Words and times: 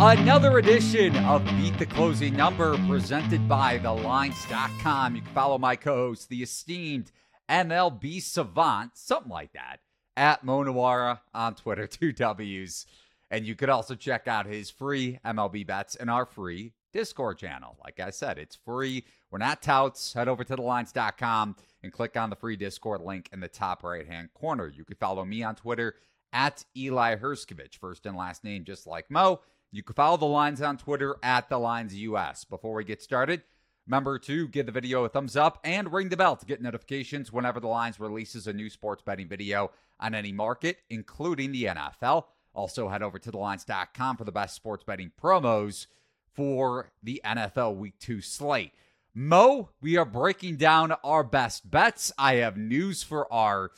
Another 0.00 0.58
edition 0.58 1.14
of 1.18 1.44
Beat 1.44 1.78
the 1.78 1.86
Closing 1.86 2.36
Number 2.36 2.76
presented 2.88 3.48
by 3.48 3.78
TheLines.com. 3.78 5.14
You 5.14 5.22
can 5.22 5.32
follow 5.32 5.56
my 5.56 5.76
co 5.76 6.08
host, 6.08 6.28
the 6.28 6.42
esteemed 6.42 7.12
MLB 7.48 8.20
Savant, 8.20 8.90
something 8.94 9.30
like 9.30 9.52
that, 9.52 9.76
at 10.16 10.44
MoNuwwarah 10.44 11.20
on 11.32 11.54
Twitter, 11.54 11.86
two 11.86 12.10
W's. 12.12 12.86
And 13.30 13.46
you 13.46 13.54
could 13.54 13.68
also 13.68 13.94
check 13.94 14.26
out 14.26 14.46
his 14.46 14.68
free 14.68 15.20
MLB 15.24 15.64
bets 15.64 15.94
in 15.94 16.08
our 16.08 16.26
free 16.26 16.72
Discord 16.92 17.38
channel. 17.38 17.78
Like 17.84 18.00
I 18.00 18.10
said, 18.10 18.36
it's 18.36 18.56
free. 18.56 19.04
We're 19.30 19.38
not 19.38 19.62
touts. 19.62 20.12
Head 20.12 20.26
over 20.26 20.42
to 20.42 20.56
thelines.com 20.56 21.54
and 21.84 21.92
click 21.92 22.16
on 22.16 22.30
the 22.30 22.36
free 22.36 22.56
Discord 22.56 23.00
link 23.00 23.28
in 23.32 23.38
the 23.38 23.46
top 23.46 23.84
right 23.84 24.06
hand 24.06 24.30
corner. 24.34 24.66
You 24.66 24.84
can 24.84 24.96
follow 24.96 25.24
me 25.24 25.44
on 25.44 25.54
Twitter 25.54 25.94
at 26.32 26.64
Eli 26.76 27.14
Hershkovich, 27.14 27.78
first 27.78 28.06
and 28.06 28.16
last 28.16 28.42
name, 28.42 28.64
just 28.64 28.88
like 28.88 29.08
Mo. 29.08 29.40
You 29.74 29.82
can 29.82 29.96
follow 29.96 30.16
the 30.16 30.24
lines 30.24 30.62
on 30.62 30.76
Twitter 30.78 31.16
at 31.20 31.48
the 31.48 31.58
lines 31.58 31.96
US. 31.96 32.44
Before 32.44 32.74
we 32.74 32.84
get 32.84 33.02
started, 33.02 33.42
remember 33.88 34.20
to 34.20 34.46
give 34.46 34.66
the 34.66 34.72
video 34.72 35.02
a 35.02 35.08
thumbs 35.08 35.36
up 35.36 35.58
and 35.64 35.92
ring 35.92 36.10
the 36.10 36.16
bell 36.16 36.36
to 36.36 36.46
get 36.46 36.62
notifications 36.62 37.32
whenever 37.32 37.58
the 37.58 37.66
lines 37.66 37.98
releases 37.98 38.46
a 38.46 38.52
new 38.52 38.70
sports 38.70 39.02
betting 39.02 39.26
video 39.26 39.72
on 39.98 40.14
any 40.14 40.30
market, 40.30 40.76
including 40.90 41.50
the 41.50 41.64
NFL. 41.64 42.26
Also, 42.54 42.88
head 42.88 43.02
over 43.02 43.18
to 43.18 43.32
thelines.com 43.32 44.16
for 44.16 44.22
the 44.22 44.30
best 44.30 44.54
sports 44.54 44.84
betting 44.84 45.10
promos 45.20 45.88
for 46.32 46.92
the 47.02 47.20
NFL 47.24 47.74
Week 47.74 47.98
2 47.98 48.20
slate. 48.20 48.74
Mo, 49.12 49.70
we 49.80 49.96
are 49.96 50.04
breaking 50.04 50.54
down 50.54 50.92
our 51.02 51.24
best 51.24 51.68
bets. 51.68 52.12
I 52.16 52.34
have 52.34 52.56
news 52.56 53.02
for 53.02 53.30
our 53.32 53.72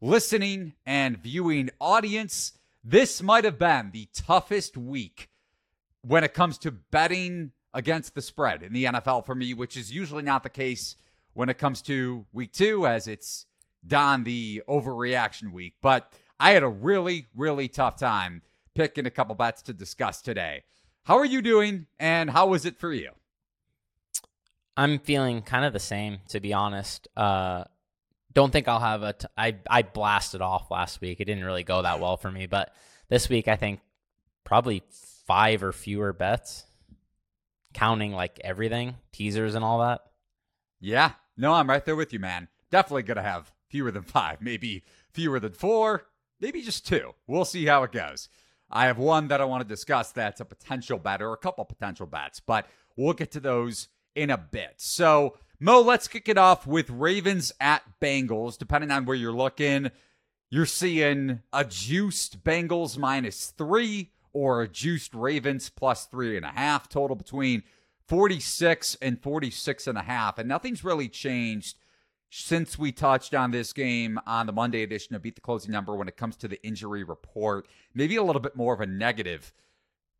listening 0.00 0.72
and 0.84 1.16
viewing 1.16 1.70
audience. 1.80 2.58
This 2.82 3.22
might 3.22 3.44
have 3.44 3.60
been 3.60 3.92
the 3.92 4.08
toughest 4.12 4.76
week 4.76 5.28
when 6.06 6.22
it 6.22 6.34
comes 6.34 6.58
to 6.58 6.70
betting 6.70 7.50
against 7.74 8.14
the 8.14 8.22
spread 8.22 8.62
in 8.62 8.72
the 8.72 8.84
NFL 8.84 9.26
for 9.26 9.34
me, 9.34 9.54
which 9.54 9.76
is 9.76 9.92
usually 9.92 10.22
not 10.22 10.42
the 10.42 10.50
case 10.50 10.96
when 11.34 11.48
it 11.48 11.58
comes 11.58 11.82
to 11.82 12.24
week 12.32 12.52
two, 12.52 12.86
as 12.86 13.08
it's 13.08 13.46
done 13.86 14.24
the 14.24 14.62
overreaction 14.68 15.52
week. 15.52 15.74
But 15.82 16.12
I 16.38 16.52
had 16.52 16.62
a 16.62 16.68
really, 16.68 17.26
really 17.34 17.68
tough 17.68 17.96
time 17.96 18.42
picking 18.74 19.06
a 19.06 19.10
couple 19.10 19.34
bets 19.34 19.62
to 19.62 19.72
discuss 19.72 20.22
today. 20.22 20.62
How 21.04 21.18
are 21.18 21.24
you 21.24 21.42
doing, 21.42 21.86
and 21.98 22.30
how 22.30 22.48
was 22.48 22.64
it 22.64 22.78
for 22.78 22.92
you? 22.92 23.10
I'm 24.76 24.98
feeling 24.98 25.42
kind 25.42 25.64
of 25.64 25.72
the 25.72 25.80
same, 25.80 26.18
to 26.28 26.40
be 26.40 26.52
honest. 26.52 27.08
Uh, 27.16 27.64
don't 28.32 28.52
think 28.52 28.68
I'll 28.68 28.80
have 28.80 29.02
a. 29.02 29.12
T- 29.14 29.26
I 29.36 29.56
I 29.68 29.82
blasted 29.82 30.42
off 30.42 30.70
last 30.70 31.00
week. 31.00 31.20
It 31.20 31.24
didn't 31.24 31.44
really 31.44 31.64
go 31.64 31.82
that 31.82 32.00
well 32.00 32.16
for 32.16 32.30
me, 32.30 32.46
but 32.46 32.74
this 33.08 33.28
week 33.28 33.48
I 33.48 33.56
think 33.56 33.80
probably 34.44 34.82
five 35.26 35.62
or 35.62 35.72
fewer 35.72 36.12
bets, 36.12 36.64
counting 37.74 38.12
like 38.12 38.40
everything, 38.42 38.96
teasers 39.12 39.54
and 39.54 39.64
all 39.64 39.80
that. 39.80 40.00
Yeah, 40.80 41.12
no, 41.36 41.52
I'm 41.52 41.68
right 41.68 41.84
there 41.84 41.96
with 41.96 42.12
you, 42.12 42.18
man. 42.18 42.48
Definitely 42.70 43.02
gonna 43.02 43.22
have 43.22 43.52
fewer 43.68 43.90
than 43.90 44.02
five, 44.02 44.40
maybe 44.40 44.84
fewer 45.12 45.40
than 45.40 45.52
four, 45.52 46.06
maybe 46.40 46.62
just 46.62 46.86
two. 46.86 47.12
We'll 47.26 47.44
see 47.44 47.66
how 47.66 47.82
it 47.82 47.92
goes. 47.92 48.28
I 48.70 48.86
have 48.86 48.98
one 48.98 49.28
that 49.28 49.40
I 49.40 49.44
want 49.44 49.62
to 49.62 49.68
discuss 49.68 50.10
that's 50.10 50.40
a 50.40 50.44
potential 50.44 50.98
bet 50.98 51.22
or 51.22 51.32
a 51.32 51.38
couple 51.38 51.64
potential 51.64 52.06
bets, 52.06 52.40
but 52.40 52.66
we'll 52.96 53.12
get 53.12 53.30
to 53.32 53.40
those 53.40 53.88
in 54.14 54.30
a 54.30 54.38
bit. 54.38 54.74
So, 54.78 55.36
Mo, 55.60 55.80
let's 55.80 56.08
kick 56.08 56.28
it 56.28 56.38
off 56.38 56.66
with 56.66 56.90
Ravens 56.90 57.52
at 57.60 57.82
Bengals. 58.00 58.58
Depending 58.58 58.90
on 58.90 59.04
where 59.04 59.16
you're 59.16 59.32
looking, 59.32 59.90
you're 60.50 60.66
seeing 60.66 61.42
a 61.52 61.64
juiced 61.64 62.42
Bengals 62.42 62.98
minus 62.98 63.52
three 63.56 64.10
or 64.36 64.60
a 64.60 64.68
juiced 64.68 65.14
Ravens 65.14 65.70
plus 65.70 66.04
three 66.04 66.36
and 66.36 66.44
a 66.44 66.50
half 66.50 66.90
total 66.90 67.16
between 67.16 67.62
46 68.06 68.98
and 69.00 69.18
46 69.22 69.86
and 69.86 69.96
a 69.96 70.02
half. 70.02 70.38
And 70.38 70.46
nothing's 70.46 70.84
really 70.84 71.08
changed 71.08 71.78
since 72.28 72.78
we 72.78 72.92
touched 72.92 73.34
on 73.34 73.50
this 73.50 73.72
game 73.72 74.20
on 74.26 74.44
the 74.44 74.52
Monday 74.52 74.82
edition 74.82 75.16
of 75.16 75.22
Beat 75.22 75.36
the 75.36 75.40
Closing 75.40 75.72
Number 75.72 75.96
when 75.96 76.06
it 76.06 76.18
comes 76.18 76.36
to 76.36 76.48
the 76.48 76.62
injury 76.62 77.02
report. 77.02 77.66
Maybe 77.94 78.16
a 78.16 78.22
little 78.22 78.42
bit 78.42 78.54
more 78.54 78.74
of 78.74 78.82
a 78.82 78.86
negative 78.86 79.54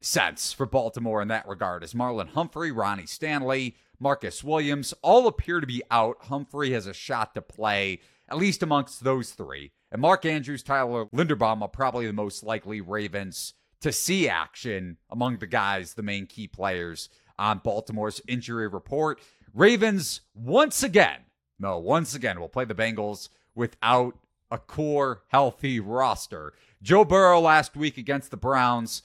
sense 0.01 0.51
for 0.51 0.65
Baltimore 0.65 1.21
in 1.21 1.29
that 1.29 1.47
regard, 1.47 1.85
as 1.85 1.93
Marlon 1.93 2.31
Humphrey, 2.31 2.73
Ronnie 2.73 3.05
Stanley, 3.05 3.77
Marcus 4.01 4.43
Williams 4.43 4.95
all 5.03 5.27
appear 5.27 5.61
to 5.61 5.67
be 5.67 5.83
out. 5.91 6.17
Humphrey 6.23 6.73
has 6.73 6.87
a 6.87 6.95
shot 6.95 7.35
to 7.35 7.43
play, 7.43 8.01
at 8.31 8.39
least 8.39 8.63
amongst 8.63 9.05
those 9.05 9.33
three. 9.33 9.73
And 9.93 10.01
Mark 10.01 10.25
Andrews, 10.25 10.63
Tyler 10.63 11.05
Linderbaum 11.15 11.61
are 11.61 11.69
probably 11.69 12.07
the 12.07 12.15
most 12.15 12.43
likely 12.43 12.81
Ravens 12.81 13.53
to 13.81 13.93
see 13.93 14.29
action 14.29 14.97
among 15.11 15.39
the 15.39 15.47
guys, 15.47 15.95
the 15.95 16.03
main 16.03 16.27
key 16.27 16.49
players 16.49 17.09
on 17.39 17.61
Baltimore's 17.63 18.21
injury 18.27 18.69
report. 18.69 19.21
Ravens, 19.53 20.23
once 20.35 20.83
again, 20.83 21.21
no, 21.59 21.79
once 21.79 22.15
again, 22.15 22.41
will 22.41 22.49
play 22.49 22.65
the 22.65 22.75
Bengals 22.75 23.29
without 23.55 24.19
a 24.51 24.59
core 24.59 25.23
healthy 25.29 25.81
roster. 25.81 26.53
Joe 26.83 27.05
Burrow 27.05 27.41
last 27.41 27.77
week 27.77 27.97
against 27.97 28.31
the 28.31 28.37
Browns 28.37 29.03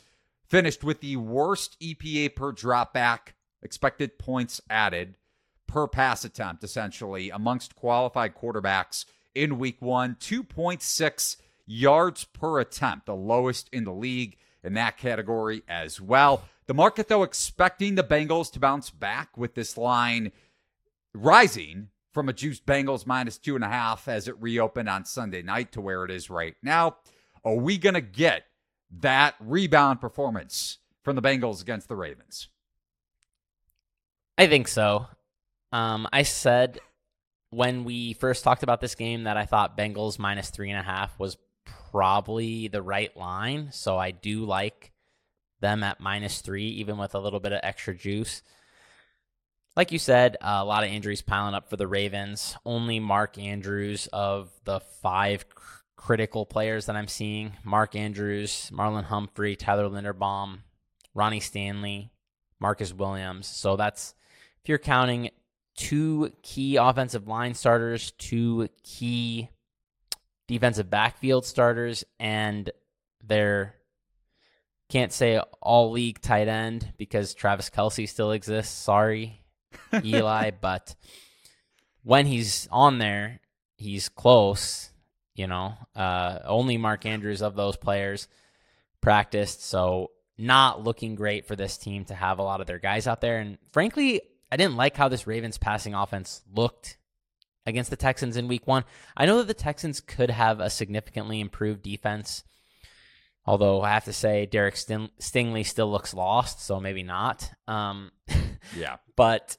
finished 0.48 0.84
with 0.84 1.00
the 1.00 1.16
worst 1.16 1.78
EPA 1.80 2.36
per 2.36 2.52
dropback, 2.52 3.34
expected 3.64 4.20
points 4.20 4.60
added 4.70 5.16
per 5.68 5.88
pass 5.88 6.26
attempt, 6.26 6.64
essentially, 6.64 7.30
amongst 7.30 7.76
qualified 7.76 8.36
quarterbacks 8.36 9.06
in 9.34 9.58
week 9.58 9.81
one. 9.81 10.16
2.6 10.20 11.38
yards 11.66 12.26
per 12.26 12.60
attempt, 12.60 13.06
the 13.06 13.16
lowest 13.16 13.70
in 13.72 13.86
the 13.86 13.94
league 13.94 14.38
in 14.64 14.74
that 14.74 14.98
category 14.98 15.64
as 15.68 16.00
well. 16.00 16.44
The 16.68 16.74
market, 16.74 17.08
though, 17.08 17.24
expecting 17.24 17.96
the 17.96 18.04
Bengals 18.04 18.52
to 18.54 18.60
bounce 18.60 18.90
back 18.90 19.38
with 19.38 19.56
this 19.56 19.78
line 19.78 20.32
rising 21.14 21.90
from 22.12 22.30
a 22.30 22.34
juiced 22.34 22.66
Bengals 22.66 23.06
minus 23.06 23.38
two 23.38 23.56
and 23.56 23.64
a 23.64 23.70
half 23.70 24.08
as 24.08 24.28
it 24.28 24.42
reopened 24.42 24.90
on 24.90 25.06
Sunday 25.06 25.42
night 25.42 25.72
to 25.74 25.82
where 25.82 26.04
it 26.04 26.12
is 26.12 26.30
right 26.30 26.56
now. 26.62 26.98
Are 27.44 27.56
we 27.56 27.78
going 27.78 27.96
to 27.96 28.02
get 28.02 28.44
that 29.00 29.36
rebound 29.40 30.02
performance 30.02 30.78
from 31.04 31.16
the 31.16 31.22
Bengals 31.22 31.62
against 31.62 31.88
the 31.88 31.96
Ravens? 31.96 32.50
I 34.38 34.48
think 34.48 34.68
so. 34.68 35.08
Um, 35.72 36.08
I 36.12 36.24
said 36.24 36.80
when 37.50 37.84
we 37.84 38.14
first 38.14 38.44
talked 38.44 38.64
about 38.64 38.82
this 38.82 38.96
game 38.96 39.24
that 39.24 39.38
I 39.38 39.46
thought 39.46 39.78
Bengals 39.78 40.20
minus 40.20 40.50
three 40.50 40.70
and 40.70 40.80
a 40.80 40.84
half 40.84 41.18
was 41.20 41.38
probably 41.91 42.68
the 42.68 42.81
right 42.81 43.16
line. 43.18 43.69
So 43.72 43.97
I 43.97 44.12
do 44.12 44.46
like 44.46 44.91
them 45.59 45.84
at 45.84 46.00
minus 46.00 46.41
three, 46.41 46.68
even 46.69 46.97
with 46.97 47.13
a 47.13 47.19
little 47.19 47.40
bit 47.40 47.52
of 47.52 47.59
extra 47.63 47.94
juice. 47.94 48.41
Like 49.75 49.91
you 49.91 50.00
said, 50.00 50.38
a 50.41 50.66
lot 50.66 50.84
of 50.84 50.90
injuries 50.90 51.22
piling 51.22 51.53
up 51.53 51.69
for 51.69 51.78
the 51.78 51.88
Ravens. 51.88 52.57
Only 52.66 53.00
Mark 53.00 53.38
Andrews 53.38 54.07
of 54.12 54.50
the 54.66 54.80
five 54.80 55.47
cr- 55.50 55.81
critical 55.96 56.46
players 56.46 56.88
that 56.88 56.96
I'm 56.96 57.07
seeing 57.07 57.53
Mark 57.63 57.96
Andrews, 57.96 58.72
Marlon 58.74 59.06
Humphrey, 59.06 59.56
Tyler 59.56 59.88
Linderbaum, 59.88 60.59
Ronnie 61.13 61.40
Stanley, 61.40 62.12
Marcus 62.59 62.91
Williams. 62.91 63.47
So 63.47 63.75
that's, 63.75 64.13
if 64.62 64.68
you're 64.68 64.78
counting 64.78 65.30
two 65.78 66.34
key 66.41 66.75
offensive 66.75 67.28
line 67.28 67.53
starters, 67.53 68.12
two 68.18 68.68
key 68.84 69.50
defensive 70.51 70.89
backfield 70.89 71.45
starters, 71.45 72.03
and 72.19 72.69
their 73.23 73.75
can't 74.89 75.13
say 75.13 75.39
all 75.62 75.91
league 75.91 76.19
tight 76.19 76.50
end 76.50 76.94
because 76.97 77.34
Travis 77.34 77.69
Kelce 77.69 78.09
still 78.09 78.31
exists. 78.31 78.78
Sorry, 78.78 79.41
Eli, 80.03 80.51
but 80.51 80.94
when 82.03 82.25
he's 82.25 82.67
on 82.69 82.97
there, 82.97 83.39
he's 83.78 84.09
close. 84.09 84.89
You 85.35 85.47
know, 85.47 85.73
uh, 85.95 86.39
only 86.44 86.78
Mark 86.78 87.06
Andrews 87.06 87.41
of 87.41 87.56
those 87.56 87.78
players 87.78 88.28
practiced, 89.00 89.66
so 89.66 90.12
not 90.38 90.83
looking 90.83 91.16
great 91.16 91.47
for 91.47 91.56
this 91.56 91.78
team 91.78 92.03
to 92.06 92.13
have 92.13 92.39
a 92.39 92.44
lot 92.44 92.59
of 92.59 92.68
their 92.68 92.77
guys 92.77 93.07
out 93.07 93.21
there. 93.21 93.39
And 93.39 93.57
frankly, 93.71 94.21
I 94.51 94.57
didn't 94.57 94.75
like 94.75 94.97
how 94.97 95.07
this 95.07 95.25
Ravens 95.25 95.57
passing 95.57 95.94
offense 95.94 96.42
looked 96.54 96.97
against 97.66 97.90
the 97.90 97.96
Texans 97.96 98.38
in 98.38 98.48
week 98.48 98.68
one. 98.68 98.84
I 99.16 99.25
know 99.25 99.38
that 99.40 99.48
the 99.48 99.54
Texans 99.54 100.02
could 100.02 100.30
have 100.30 100.60
a 100.60 100.69
significantly 100.69 101.40
improved 101.40 101.81
defense, 101.84 102.44
although 103.46 103.81
I 103.81 103.90
have 103.90 104.06
to 104.06 104.13
say 104.13 104.46
Derek 104.46 104.75
Sting- 104.75 105.12
Stingley 105.19 105.66
still 105.66 105.92
looks 105.92 106.13
lost, 106.13 106.66
so 106.66 106.80
maybe 106.80 107.04
not. 107.04 107.52
Um, 107.68 108.12
yeah. 108.75 108.98
But 109.16 109.58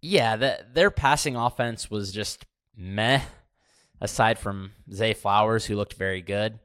yeah, 0.00 0.36
the, 0.36 0.66
their 0.72 0.90
passing 0.90 1.36
offense 1.36 1.90
was 1.90 2.12
just 2.12 2.44
meh, 2.76 3.22
aside 4.00 4.38
from 4.38 4.72
Zay 4.92 5.14
Flowers, 5.14 5.66
who 5.66 5.76
looked 5.76 5.94
very 5.94 6.22
good. 6.22 6.58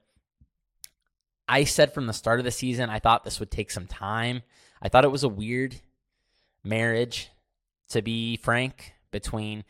I 1.48 1.63
said 1.63 1.94
from 1.94 2.06
the 2.06 2.13
start 2.13 2.40
of 2.40 2.45
the 2.45 2.52
season, 2.52 2.90
I 2.90 3.00
thought 3.00 3.24
this 3.24 3.40
would 3.40 3.50
take 3.50 3.72
some 3.72 3.88
time. 3.88 4.44
I 4.81 4.88
thought 4.88 5.04
it 5.04 5.12
was 5.12 5.24
a 5.24 5.30
weird 5.30 5.75
marriage, 6.63 7.30
to 7.90 8.02
be 8.02 8.38
frank, 8.38 8.94
between 9.12 9.63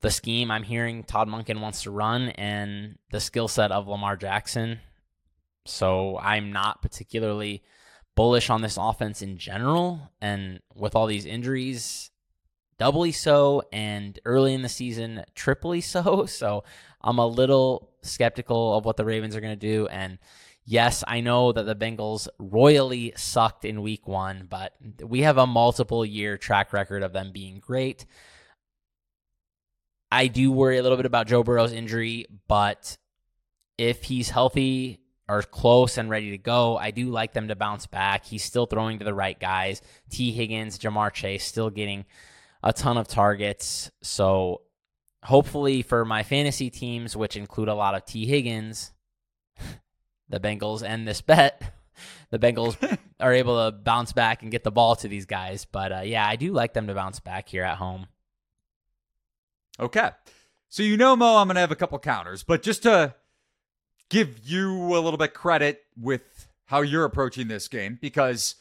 the 0.00 0.10
scheme 0.10 0.50
I'm 0.50 0.62
hearing 0.62 1.04
Todd 1.04 1.28
Monken 1.28 1.60
wants 1.60 1.82
to 1.82 1.90
run 1.90 2.28
and 2.30 2.98
the 3.10 3.20
skill 3.20 3.48
set 3.48 3.72
of 3.72 3.88
Lamar 3.88 4.16
Jackson. 4.16 4.80
So 5.66 6.18
I'm 6.18 6.52
not 6.52 6.82
particularly 6.82 7.62
bullish 8.14 8.50
on 8.50 8.62
this 8.62 8.76
offense 8.78 9.22
in 9.22 9.38
general. 9.38 10.12
And 10.20 10.60
with 10.74 10.94
all 10.94 11.06
these 11.06 11.26
injuries, 11.26 12.10
doubly 12.78 13.12
so. 13.12 13.62
And 13.72 14.18
early 14.24 14.54
in 14.54 14.62
the 14.62 14.68
season, 14.68 15.24
triply 15.34 15.80
so. 15.80 16.26
So 16.34 16.64
I'm 17.00 17.18
a 17.18 17.26
little 17.26 17.90
skeptical 18.02 18.76
of 18.76 18.84
what 18.84 18.96
the 18.96 19.04
Ravens 19.04 19.36
are 19.36 19.40
going 19.40 19.58
to 19.58 19.66
do. 19.66 19.86
And 19.88 20.18
yes, 20.64 21.04
I 21.06 21.20
know 21.20 21.52
that 21.52 21.64
the 21.64 21.74
Bengals 21.74 22.28
royally 22.38 23.12
sucked 23.16 23.64
in 23.64 23.82
week 23.82 24.06
one, 24.06 24.46
but 24.48 24.74
we 25.02 25.22
have 25.22 25.38
a 25.38 25.46
multiple 25.46 26.04
year 26.04 26.36
track 26.36 26.72
record 26.72 27.02
of 27.02 27.12
them 27.12 27.30
being 27.32 27.58
great. 27.58 28.06
I 30.14 30.28
do 30.28 30.52
worry 30.52 30.78
a 30.78 30.82
little 30.84 30.96
bit 30.96 31.06
about 31.06 31.26
Joe 31.26 31.42
Burrow's 31.42 31.72
injury, 31.72 32.26
but 32.46 32.96
if 33.76 34.04
he's 34.04 34.30
healthy 34.30 35.00
or 35.28 35.42
close 35.42 35.98
and 35.98 36.08
ready 36.08 36.30
to 36.30 36.38
go, 36.38 36.76
I 36.76 36.92
do 36.92 37.10
like 37.10 37.32
them 37.32 37.48
to 37.48 37.56
bounce 37.56 37.88
back. 37.88 38.24
He's 38.24 38.44
still 38.44 38.66
throwing 38.66 39.00
to 39.00 39.04
the 39.04 39.12
right 39.12 39.38
guys. 39.38 39.82
T. 40.10 40.30
Higgins, 40.30 40.78
Ja'Marr 40.78 41.12
Chase 41.12 41.44
still 41.44 41.68
getting 41.68 42.04
a 42.62 42.72
ton 42.72 42.96
of 42.96 43.08
targets. 43.08 43.90
So 44.02 44.60
hopefully 45.24 45.82
for 45.82 46.04
my 46.04 46.22
fantasy 46.22 46.70
teams, 46.70 47.16
which 47.16 47.36
include 47.36 47.66
a 47.66 47.74
lot 47.74 47.96
of 47.96 48.04
T. 48.04 48.24
Higgins, 48.24 48.92
the 50.28 50.38
Bengals 50.38 50.84
and 50.84 51.08
this 51.08 51.22
bet, 51.22 51.60
the 52.30 52.38
Bengals 52.38 52.76
are 53.18 53.32
able 53.32 53.64
to 53.64 53.76
bounce 53.76 54.12
back 54.12 54.42
and 54.42 54.52
get 54.52 54.62
the 54.62 54.70
ball 54.70 54.94
to 54.94 55.08
these 55.08 55.26
guys. 55.26 55.64
But 55.64 55.90
uh, 55.90 56.02
yeah, 56.04 56.24
I 56.24 56.36
do 56.36 56.52
like 56.52 56.72
them 56.72 56.86
to 56.86 56.94
bounce 56.94 57.18
back 57.18 57.48
here 57.48 57.64
at 57.64 57.78
home. 57.78 58.06
Okay. 59.78 60.10
So 60.68 60.82
you 60.82 60.96
know, 60.96 61.14
Mo, 61.16 61.36
I'm 61.36 61.46
going 61.46 61.54
to 61.54 61.60
have 61.60 61.70
a 61.70 61.76
couple 61.76 61.98
counters, 61.98 62.42
but 62.42 62.62
just 62.62 62.82
to 62.82 63.14
give 64.08 64.40
you 64.44 64.96
a 64.96 65.00
little 65.00 65.16
bit 65.16 65.34
credit 65.34 65.82
with 66.00 66.48
how 66.66 66.80
you're 66.80 67.04
approaching 67.04 67.48
this 67.48 67.68
game, 67.68 67.98
because 68.00 68.56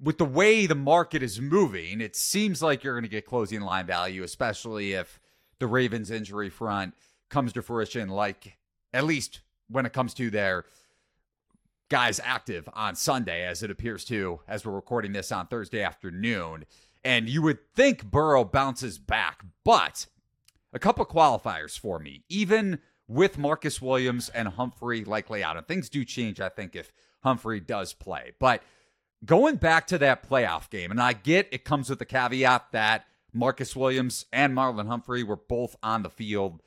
with 0.00 0.18
the 0.18 0.24
way 0.24 0.66
the 0.66 0.74
market 0.74 1.22
is 1.22 1.40
moving, 1.40 2.00
it 2.00 2.14
seems 2.14 2.62
like 2.62 2.84
you're 2.84 2.94
going 2.94 3.04
to 3.04 3.08
get 3.08 3.26
closing 3.26 3.60
line 3.60 3.86
value, 3.86 4.22
especially 4.22 4.92
if 4.92 5.20
the 5.58 5.66
Ravens 5.66 6.10
injury 6.10 6.50
front 6.50 6.94
comes 7.30 7.52
to 7.52 7.62
fruition, 7.62 8.08
like 8.08 8.58
at 8.92 9.04
least 9.04 9.40
when 9.68 9.86
it 9.86 9.92
comes 9.92 10.14
to 10.14 10.30
their 10.30 10.64
guys 11.88 12.20
active 12.22 12.68
on 12.74 12.94
Sunday, 12.94 13.46
as 13.46 13.62
it 13.62 13.70
appears 13.70 14.04
to, 14.04 14.40
as 14.46 14.64
we're 14.64 14.72
recording 14.72 15.12
this 15.12 15.32
on 15.32 15.46
Thursday 15.46 15.82
afternoon. 15.82 16.64
And 17.04 17.28
you 17.28 17.42
would 17.42 17.58
think 17.74 18.04
Burrow 18.04 18.44
bounces 18.44 18.98
back, 18.98 19.44
but 19.64 20.06
a 20.72 20.78
couple 20.78 21.04
qualifiers 21.06 21.78
for 21.78 21.98
me. 21.98 22.24
Even 22.28 22.80
with 23.06 23.38
Marcus 23.38 23.80
Williams 23.80 24.28
and 24.28 24.48
Humphrey 24.48 25.04
likely 25.04 25.42
out, 25.42 25.56
and 25.56 25.66
things 25.66 25.88
do 25.88 26.04
change, 26.04 26.40
I 26.40 26.48
think, 26.48 26.76
if 26.76 26.92
Humphrey 27.22 27.60
does 27.60 27.94
play. 27.94 28.32
But 28.38 28.62
going 29.24 29.56
back 29.56 29.86
to 29.88 29.98
that 29.98 30.28
playoff 30.28 30.70
game, 30.70 30.90
and 30.90 31.00
I 31.00 31.14
get 31.14 31.48
it 31.50 31.64
comes 31.64 31.88
with 31.88 31.98
the 31.98 32.04
caveat 32.04 32.72
that 32.72 33.04
Marcus 33.32 33.74
Williams 33.74 34.26
and 34.32 34.54
Marlon 34.54 34.86
Humphrey 34.86 35.22
were 35.22 35.36
both 35.36 35.76
on 35.82 36.02
the 36.02 36.10
field 36.10 36.62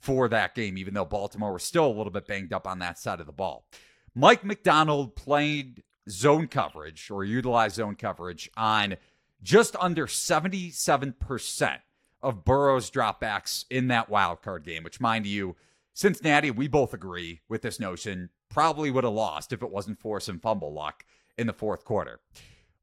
for 0.00 0.28
that 0.28 0.54
game, 0.54 0.78
even 0.78 0.94
though 0.94 1.04
Baltimore 1.04 1.52
was 1.52 1.64
still 1.64 1.86
a 1.86 1.92
little 1.92 2.12
bit 2.12 2.26
banged 2.26 2.52
up 2.52 2.66
on 2.66 2.78
that 2.80 2.98
side 2.98 3.20
of 3.20 3.26
the 3.26 3.32
ball. 3.32 3.66
Mike 4.14 4.44
Macdonald 4.44 5.16
played 5.16 5.82
zone 6.08 6.46
coverage 6.46 7.10
or 7.10 7.24
utilized 7.24 7.76
zone 7.76 7.96
coverage 7.96 8.48
on 8.56 8.96
just 9.42 9.76
under 9.76 10.06
77% 10.06 11.78
of 12.22 12.44
Burrow's 12.44 12.90
dropbacks 12.90 13.64
in 13.70 13.88
that 13.88 14.08
wild 14.08 14.42
card 14.42 14.64
game, 14.64 14.82
which, 14.82 15.00
mind 15.00 15.26
you, 15.26 15.56
Cincinnati, 15.94 16.50
we 16.50 16.68
both 16.68 16.92
agree 16.92 17.40
with 17.48 17.62
this 17.62 17.80
notion, 17.80 18.30
probably 18.48 18.90
would 18.90 19.04
have 19.04 19.12
lost 19.12 19.52
if 19.52 19.62
it 19.62 19.70
wasn't 19.70 19.98
for 19.98 20.20
some 20.20 20.38
fumble 20.38 20.72
luck 20.72 21.04
in 21.38 21.46
the 21.46 21.52
fourth 21.52 21.84
quarter. 21.84 22.20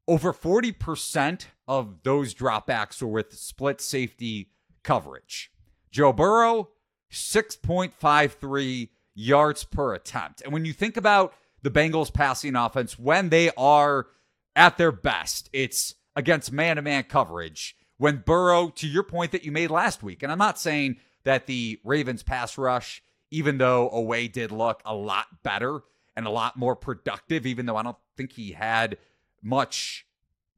Over 0.06 0.32
40% 0.32 1.46
of 1.66 2.02
those 2.02 2.34
dropbacks 2.34 3.00
were 3.00 3.08
with 3.08 3.32
split 3.32 3.80
safety 3.80 4.50
coverage. 4.82 5.50
Joe 5.90 6.12
Burrow, 6.12 6.70
6.53 7.10 8.88
yards 9.14 9.64
per 9.64 9.94
attempt. 9.94 10.42
And 10.42 10.52
when 10.52 10.64
you 10.64 10.72
think 10.72 10.96
about 10.96 11.34
the 11.62 11.70
Bengals 11.70 12.12
passing 12.12 12.56
offense, 12.56 12.98
when 12.98 13.28
they 13.28 13.50
are 13.56 14.08
at 14.56 14.76
their 14.76 14.92
best, 14.92 15.48
it's 15.52 15.94
against 16.16 16.52
man 16.52 16.76
to 16.76 16.82
man 16.82 17.04
coverage. 17.04 17.76
When 17.96 18.22
Burrow, 18.26 18.70
to 18.70 18.86
your 18.86 19.02
point 19.02 19.32
that 19.32 19.44
you 19.44 19.52
made 19.52 19.70
last 19.70 20.02
week, 20.02 20.22
and 20.22 20.32
I'm 20.32 20.38
not 20.38 20.58
saying 20.58 20.96
that 21.24 21.46
the 21.46 21.80
Ravens 21.84 22.22
pass 22.22 22.58
rush, 22.58 23.02
even 23.30 23.58
though 23.58 23.90
Oweh 23.92 24.30
did 24.30 24.52
look 24.52 24.80
a 24.84 24.94
lot 24.94 25.26
better 25.42 25.80
and 26.16 26.26
a 26.26 26.30
lot 26.30 26.56
more 26.56 26.76
productive, 26.76 27.46
even 27.46 27.66
though 27.66 27.76
I 27.76 27.82
don't 27.82 27.96
think 28.16 28.32
he 28.32 28.52
had 28.52 28.98
much 29.42 30.06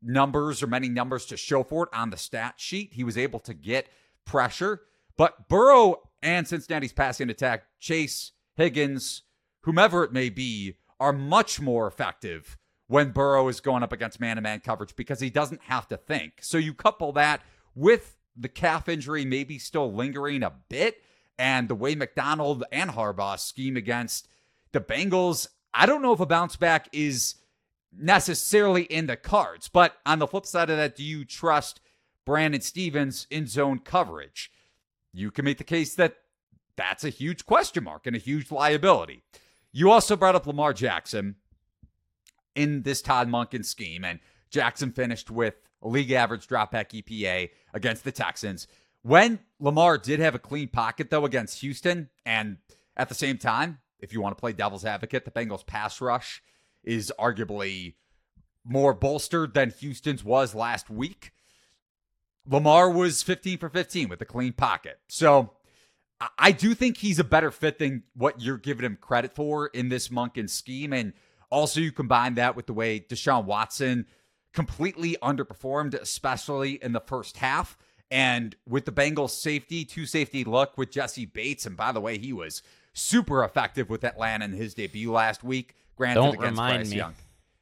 numbers 0.03 0.63
or 0.63 0.67
many 0.67 0.89
numbers 0.89 1.27
to 1.27 1.37
show 1.37 1.63
for 1.63 1.85
it 1.85 1.91
on 1.93 2.11
the 2.11 2.17
stat 2.17 2.55
sheet. 2.57 2.93
He 2.93 3.05
was 3.05 3.19
able 3.19 3.41
to 3.41 3.55
get 3.55 3.89
pressure. 4.25 4.83
But 5.17 5.49
Burrow 5.49 6.09
and 6.23 6.47
Cincinnati's 6.47 6.93
passing 6.93 7.31
attack, 7.31 7.65
Chase, 7.81 8.33
Higgins, 8.57 9.23
whomever 9.63 10.05
it 10.05 10.13
may 10.13 10.29
be, 10.29 10.77
are 11.01 11.13
much 11.13 11.61
more 11.61 11.87
effective 11.87 12.57
when 12.89 13.11
Burrow 13.11 13.49
is 13.49 13.61
going 13.61 13.83
up 13.83 13.93
against 13.93 14.21
man 14.21 14.37
to 14.37 14.43
man 14.43 14.61
coverage 14.61 14.95
because 14.97 15.21
he 15.21 15.31
doesn't 15.31 15.63
have 15.63 15.89
to 15.89 15.97
think. 15.97 16.35
So 16.41 16.59
you 16.59 16.75
couple 16.75 17.13
that 17.13 17.43
with 17.75 18.17
the 18.37 18.49
calf 18.49 18.89
injury 18.89 19.25
maybe 19.25 19.59
still 19.59 19.93
lingering 19.93 20.43
a 20.43 20.53
bit 20.69 21.03
and 21.39 21.69
the 21.69 21.75
way 21.75 21.95
Macdonald 21.95 22.65
and 22.71 22.91
Harbaugh 22.91 23.39
scheme 23.39 23.77
against 23.77 24.29
the 24.73 24.81
Bengals. 24.81 25.49
I 25.75 25.87
don't 25.87 26.03
know 26.03 26.13
if 26.13 26.21
a 26.21 26.27
bounce 26.27 26.57
back 26.57 26.89
is 26.93 27.37
necessarily 27.97 28.83
in 28.85 29.07
the 29.07 29.17
cards, 29.17 29.69
but 29.69 29.97
on 30.05 30.19
the 30.19 30.27
flip 30.27 30.47
side 30.47 30.71
of 30.71 30.77
that, 30.77 30.97
do 30.97 31.03
you 31.03 31.25
trust 31.25 31.81
Brandon 32.25 32.61
Stephens 32.61 33.27
in 33.31 33.47
zone 33.47 33.79
coverage? 33.79 34.51
You 35.13 35.31
can 35.31 35.45
make 35.45 35.59
the 35.59 35.65
case 35.65 35.95
that 35.95 36.17
that's 36.77 37.05
a 37.05 37.11
huge 37.11 37.47
question 37.47 37.85
mark 37.85 38.07
and 38.07 38.15
a 38.15 38.19
huge 38.19 38.51
liability. 38.51 39.23
You 39.73 39.91
also 39.91 40.17
brought 40.17 40.35
up 40.35 40.47
Lamar 40.47 40.73
Jackson 40.73 41.37
in 42.57 42.83
this 42.83 43.01
Todd 43.03 43.29
Monken 43.29 43.65
scheme, 43.65 44.05
and 44.05 44.19
Jackson 44.51 44.91
finished 44.91 45.31
with 45.31 45.55
league 45.83 46.11
average 46.11 46.49
dropback 46.49 46.91
EPA 46.91 47.51
against 47.73 48.03
the 48.03 48.11
Texans. 48.11 48.67
When 49.03 49.39
Lamar 49.61 49.99
did 49.99 50.19
have 50.19 50.35
a 50.35 50.41
clean 50.41 50.69
pocket, 50.69 51.11
though, 51.11 51.25
against 51.25 51.61
Houston, 51.61 52.09
and 52.25 52.57
at 52.97 53.09
the 53.09 53.15
same 53.15 53.39
time, 53.39 53.79
if 54.01 54.13
you 54.13 54.21
want 54.21 54.37
to 54.37 54.41
play 54.41 54.53
devil's 54.53 54.85
advocate, 54.85 55.25
the 55.25 55.31
Bengals 55.31 55.65
pass 55.65 56.01
rush 56.01 56.43
is 56.83 57.13
arguably 57.19 57.95
more 58.65 58.95
bolstered 58.95 59.55
than 59.55 59.71
Houston's 59.71 60.25
was 60.25 60.55
last 60.55 60.91
week. 60.91 61.33
Lamar 62.49 62.91
was 62.91 63.23
15 63.23 63.59
for 63.59 63.69
15 63.69 64.09
with 64.09 64.21
a 64.21 64.25
clean 64.25 64.53
pocket. 64.53 64.99
So 65.09 65.53
I 66.39 66.53
do 66.53 66.75
think 66.75 66.99
he's 66.99 67.19
a 67.19 67.25
better 67.25 67.51
fit 67.51 67.79
than 67.79 68.05
what 68.15 68.41
you're 68.41 68.59
giving 68.59 68.85
him 68.85 68.99
credit 69.01 69.35
for 69.35 69.67
in 69.69 69.89
this 69.89 70.09
Monken 70.09 70.49
scheme. 70.49 70.93
And 70.93 71.13
also, 71.51 71.81
you 71.81 71.93
combine 71.93 72.35
that 72.35 72.57
with 72.57 72.67
the 72.67 72.73
way 72.73 73.01
Deshaun 73.01 73.45
Watson 73.45 74.07
completely 74.53 75.17
underperformed, 75.23 75.95
especially 75.95 76.83
in 76.83 76.93
the 76.93 77.01
first 77.01 77.37
half. 77.37 77.77
And 78.11 78.55
with 78.69 78.85
the 78.85 78.93
Bengals 78.93 79.31
safety, 79.31 79.85
two 79.85 80.07
safety 80.07 80.45
look 80.45 80.79
with 80.79 80.91
Jessie 80.91 81.27
Bates. 81.27 81.67
And 81.67 81.77
by 81.77 81.93
the 81.93 82.01
way, 82.01 82.19
he 82.19 82.33
was 82.33 82.63
super 82.93 83.45
effective 83.45 83.91
with 83.91 84.05
Atlanta 84.05 84.45
in 84.45 84.53
his 84.53 84.75
debut 84.75 85.13
last 85.13 85.45
week. 85.45 85.75
Granted, 85.97 86.21
Don't 86.21 86.35
against 86.35 86.51
remind 86.53 86.79
Bryce 86.79 86.91
me. 86.91 86.97
Young. 86.97 87.15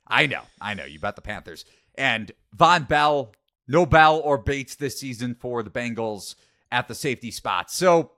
I 0.06 0.26
know, 0.26 0.42
I 0.60 0.74
know. 0.74 0.84
You 0.84 0.98
bet 0.98 1.16
the 1.16 1.22
Panthers. 1.22 1.64
And 1.94 2.30
Vonn 2.56 2.86
Bell, 2.86 3.32
no 3.66 3.86
Bell 3.86 4.20
or 4.20 4.38
Bates 4.38 4.74
this 4.74 4.98
season 4.98 5.34
for 5.34 5.62
the 5.62 5.70
Bengals 5.70 6.34
at 6.70 6.88
the 6.88 6.94
safety 6.94 7.30
spot. 7.30 7.70
So 7.70 8.12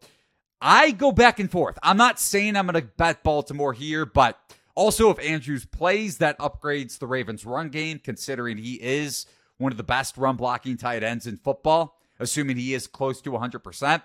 I 0.60 0.90
go 0.90 1.12
back 1.12 1.38
and 1.38 1.50
forth. 1.50 1.78
I'm 1.82 1.96
not 1.96 2.18
saying 2.18 2.56
I'm 2.56 2.66
going 2.66 2.82
to 2.82 2.90
bet 2.96 3.22
Baltimore 3.22 3.72
here, 3.72 4.04
but 4.04 4.38
also 4.76 5.10
if 5.10 5.18
Andrews 5.18 5.66
plays, 5.66 6.18
that 6.18 6.38
upgrades 6.38 6.98
the 6.98 7.06
Ravens' 7.06 7.44
run 7.44 7.70
game, 7.70 7.98
considering 7.98 8.58
he 8.58 8.74
is 8.74 9.26
one 9.58 9.72
of 9.72 9.78
the 9.78 9.84
best 9.84 10.16
run 10.16 10.36
blocking 10.36 10.76
tight 10.76 11.02
ends 11.02 11.26
in 11.26 11.36
football, 11.36 11.98
assuming 12.20 12.56
he 12.56 12.74
is 12.74 12.86
close 12.86 13.20
to 13.22 13.30
100%. 13.30 14.02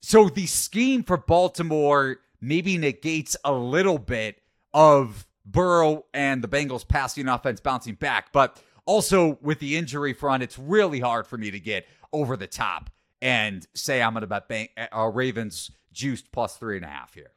So 0.00 0.28
the 0.28 0.46
scheme 0.46 1.02
for 1.02 1.16
Baltimore 1.16 2.18
maybe 2.40 2.78
negates 2.78 3.36
a 3.44 3.52
little 3.52 3.98
bit 3.98 4.40
of 4.72 5.26
Burrow 5.44 6.04
and 6.14 6.44
the 6.44 6.48
Bengals 6.48 6.86
passing 6.86 7.26
offense 7.26 7.60
bouncing 7.60 7.94
back, 7.94 8.32
but 8.32 8.62
also 8.84 9.38
with 9.42 9.58
the 9.58 9.76
injury 9.76 10.12
front, 10.12 10.42
it's 10.42 10.58
really 10.58 11.00
hard 11.00 11.26
for 11.26 11.36
me 11.36 11.50
to 11.50 11.58
get 11.58 11.86
over 12.12 12.36
the 12.36 12.46
top 12.46 12.90
and 13.20 13.66
say 13.74 14.02
I'm 14.02 14.12
going 14.12 14.20
to 14.20 14.26
bet 14.26 14.48
Bang- 14.48 14.68
uh, 14.76 15.10
Ravens 15.12 15.70
juiced 15.92 16.30
plus 16.30 16.56
three 16.56 16.76
and 16.76 16.84
a 16.84 16.88
half 16.88 17.14
here. 17.14 17.32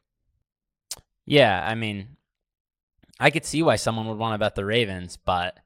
Yeah, 1.24 1.64
I 1.66 1.74
mean, 1.74 2.16
I 3.20 3.30
could 3.30 3.44
see 3.44 3.62
why 3.62 3.76
someone 3.76 4.08
would 4.08 4.18
want 4.18 4.34
to 4.34 4.38
bet 4.38 4.54
the 4.54 4.64
Ravens, 4.64 5.16
but 5.16 5.58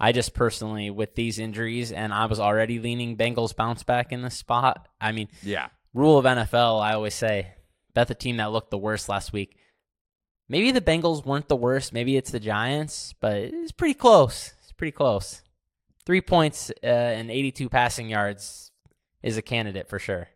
I 0.00 0.12
just 0.12 0.34
personally, 0.34 0.90
with 0.90 1.14
these 1.14 1.38
injuries, 1.38 1.92
and 1.92 2.12
I 2.12 2.26
was 2.26 2.40
already 2.40 2.78
leaning 2.80 3.16
Bengals 3.16 3.54
bounce 3.54 3.82
back 3.84 4.10
in 4.12 4.22
this 4.22 4.36
spot. 4.36 4.88
I 5.00 5.12
mean, 5.12 5.28
Yeah. 5.42 5.68
rule 5.92 6.18
of 6.18 6.24
NFL, 6.24 6.80
I 6.80 6.94
always 6.94 7.14
say, 7.14 7.54
bet 7.94 8.08
the 8.08 8.14
team 8.14 8.38
that 8.38 8.50
looked 8.50 8.70
the 8.70 8.78
worst 8.78 9.08
last 9.08 9.32
week. 9.32 9.56
maybe 10.46 10.70
the 10.72 10.80
Bengals 10.80 11.24
weren't 11.24 11.48
the 11.48 11.56
worst. 11.56 11.92
Maybe 11.94 12.18
it's 12.18 12.30
the 12.30 12.38
Giants, 12.40 13.14
but 13.18 13.36
it's 13.38 13.72
pretty 13.72 13.94
close. 13.94 14.52
It's 14.62 14.72
pretty 14.72 14.92
close. 14.92 15.42
Three 16.04 16.20
points 16.20 16.70
uh, 16.82 16.86
and 16.86 17.30
82 17.30 17.70
passing 17.70 18.10
yards 18.10 18.70
is 19.22 19.38
a 19.38 19.42
candidate 19.42 19.88
for 19.88 19.98
sure. 19.98 20.28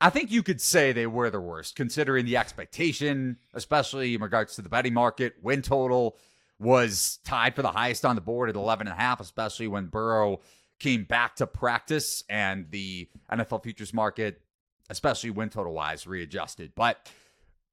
I 0.00 0.08
think 0.08 0.30
you 0.30 0.42
could 0.42 0.60
say 0.60 0.92
they 0.92 1.06
were 1.06 1.28
the 1.28 1.40
worst, 1.40 1.76
considering 1.76 2.24
the 2.24 2.38
expectation, 2.38 3.36
especially 3.52 4.14
in 4.14 4.22
regards 4.22 4.54
to 4.56 4.62
the 4.62 4.70
betting 4.70 4.94
market. 4.94 5.34
Win 5.42 5.60
total 5.60 6.16
was 6.58 7.18
tied 7.24 7.54
for 7.54 7.62
the 7.62 7.72
highest 7.72 8.06
on 8.06 8.14
the 8.14 8.22
board 8.22 8.48
at 8.48 8.56
11 8.56 8.86
and 8.86 8.94
a 8.94 9.00
half, 9.00 9.20
especially 9.20 9.68
when 9.68 9.86
Burrow 9.86 10.40
came 10.78 11.04
back 11.04 11.36
to 11.36 11.46
practice 11.46 12.24
and 12.30 12.70
the 12.70 13.08
NFL 13.30 13.62
futures 13.62 13.92
market, 13.92 14.40
especially 14.88 15.30
win 15.30 15.50
total 15.50 15.74
wise, 15.74 16.06
readjusted. 16.06 16.72
But 16.74 17.10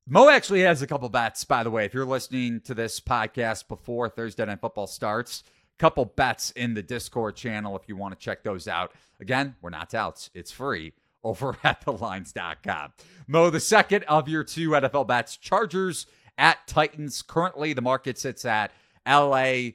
Mo 0.06 0.28
actually 0.30 0.62
has 0.62 0.82
a 0.82 0.88
couple 0.88 1.08
bets, 1.08 1.46
by 1.46 1.64
the 1.64 1.72
way. 1.72 1.86
If 1.86 1.94
you're 1.94 2.06
listening 2.06 2.60
to 2.62 2.74
this 2.74 3.00
podcast 3.00 3.70
before 3.70 4.10
Thursday 4.10 4.46
Night 4.46 4.60
Football 4.60 4.88
starts, 4.88 5.44
couple 5.78 6.06
bets 6.06 6.52
in 6.52 6.74
the 6.74 6.82
Discord 6.82 7.36
channel 7.36 7.78
if 7.78 7.88
you 7.88 7.96
want 7.96 8.18
to 8.18 8.20
check 8.20 8.44
those 8.44 8.68
out. 8.68 8.94
Again, 9.20 9.56
we're 9.62 9.70
not 9.70 9.92
touts. 9.92 10.30
It's 10.34 10.52
free 10.52 10.94
over 11.28 11.58
at 11.64 11.84
thelines.com. 11.86 12.94
Mo, 13.28 13.50
the 13.50 13.60
second 13.60 14.04
of 14.06 14.28
your 14.28 14.44
two 14.44 14.70
NFL 14.70 15.08
bets, 15.08 15.38
Chargers 15.38 16.08
at 16.38 16.66
Titans. 16.68 17.22
Currently, 17.22 17.74
the 17.74 17.82
market 17.82 18.18
sits 18.18 18.46
at 18.46 18.72
LA 19.08 19.72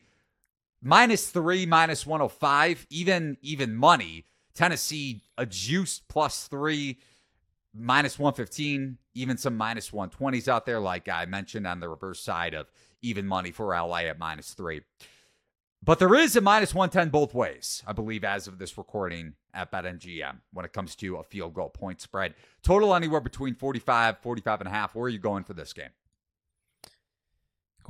minus 0.83 1.29
three, 1.29 1.67
minus 1.67 2.07
105, 2.07 2.87
even, 2.91 3.37
even 3.43 3.75
money. 3.75 4.27
Tennessee, 4.55 5.23
a 5.39 5.47
juiced 5.47 6.09
plus 6.09 6.47
three, 6.49 6.99
minus 7.75 8.19
115, 8.19 8.99
even 9.15 9.37
some 9.39 9.57
minus 9.57 9.91
120s 9.91 10.49
out 10.49 10.67
there, 10.67 10.81
like 10.81 11.09
I 11.09 11.25
mentioned 11.25 11.67
on 11.67 11.81
the 11.81 11.89
reverse 11.89 12.21
side 12.21 12.55
of 12.55 12.71
even 13.01 13.27
money 13.27 13.51
for 13.51 13.75
LA 13.75 14.01
at 14.01 14.19
minus 14.19 14.53
three. 14.53 14.83
But 15.85 15.99
there 15.99 16.15
is 16.15 16.37
a 16.37 16.41
minus 16.41 16.75
110 16.75 17.11
both 17.11 17.35
ways, 17.35 17.83
I 17.87 17.93
believe, 17.93 18.23
as 18.23 18.47
of 18.47 18.59
this 18.59 18.79
recording 18.79 19.35
at 19.53 19.73
BetMGM 19.73 20.39
when 20.53 20.65
it 20.65 20.73
comes 20.73 20.95
to 20.97 21.17
a 21.17 21.25
field 21.25 21.55
goal 21.55 21.71
point 21.71 22.01
spread. 22.01 22.35
Total 22.63 22.95
anywhere 22.95 23.21
between 23.21 23.57
45, 23.57 24.19
45 24.19 24.61
and 24.61 24.69
a 24.69 24.71
half. 24.71 24.95
Where 24.95 25.07
are 25.07 25.09
you 25.09 25.19
going 25.19 25.43
for 25.43 25.55
this 25.55 25.73
game? 25.73 25.91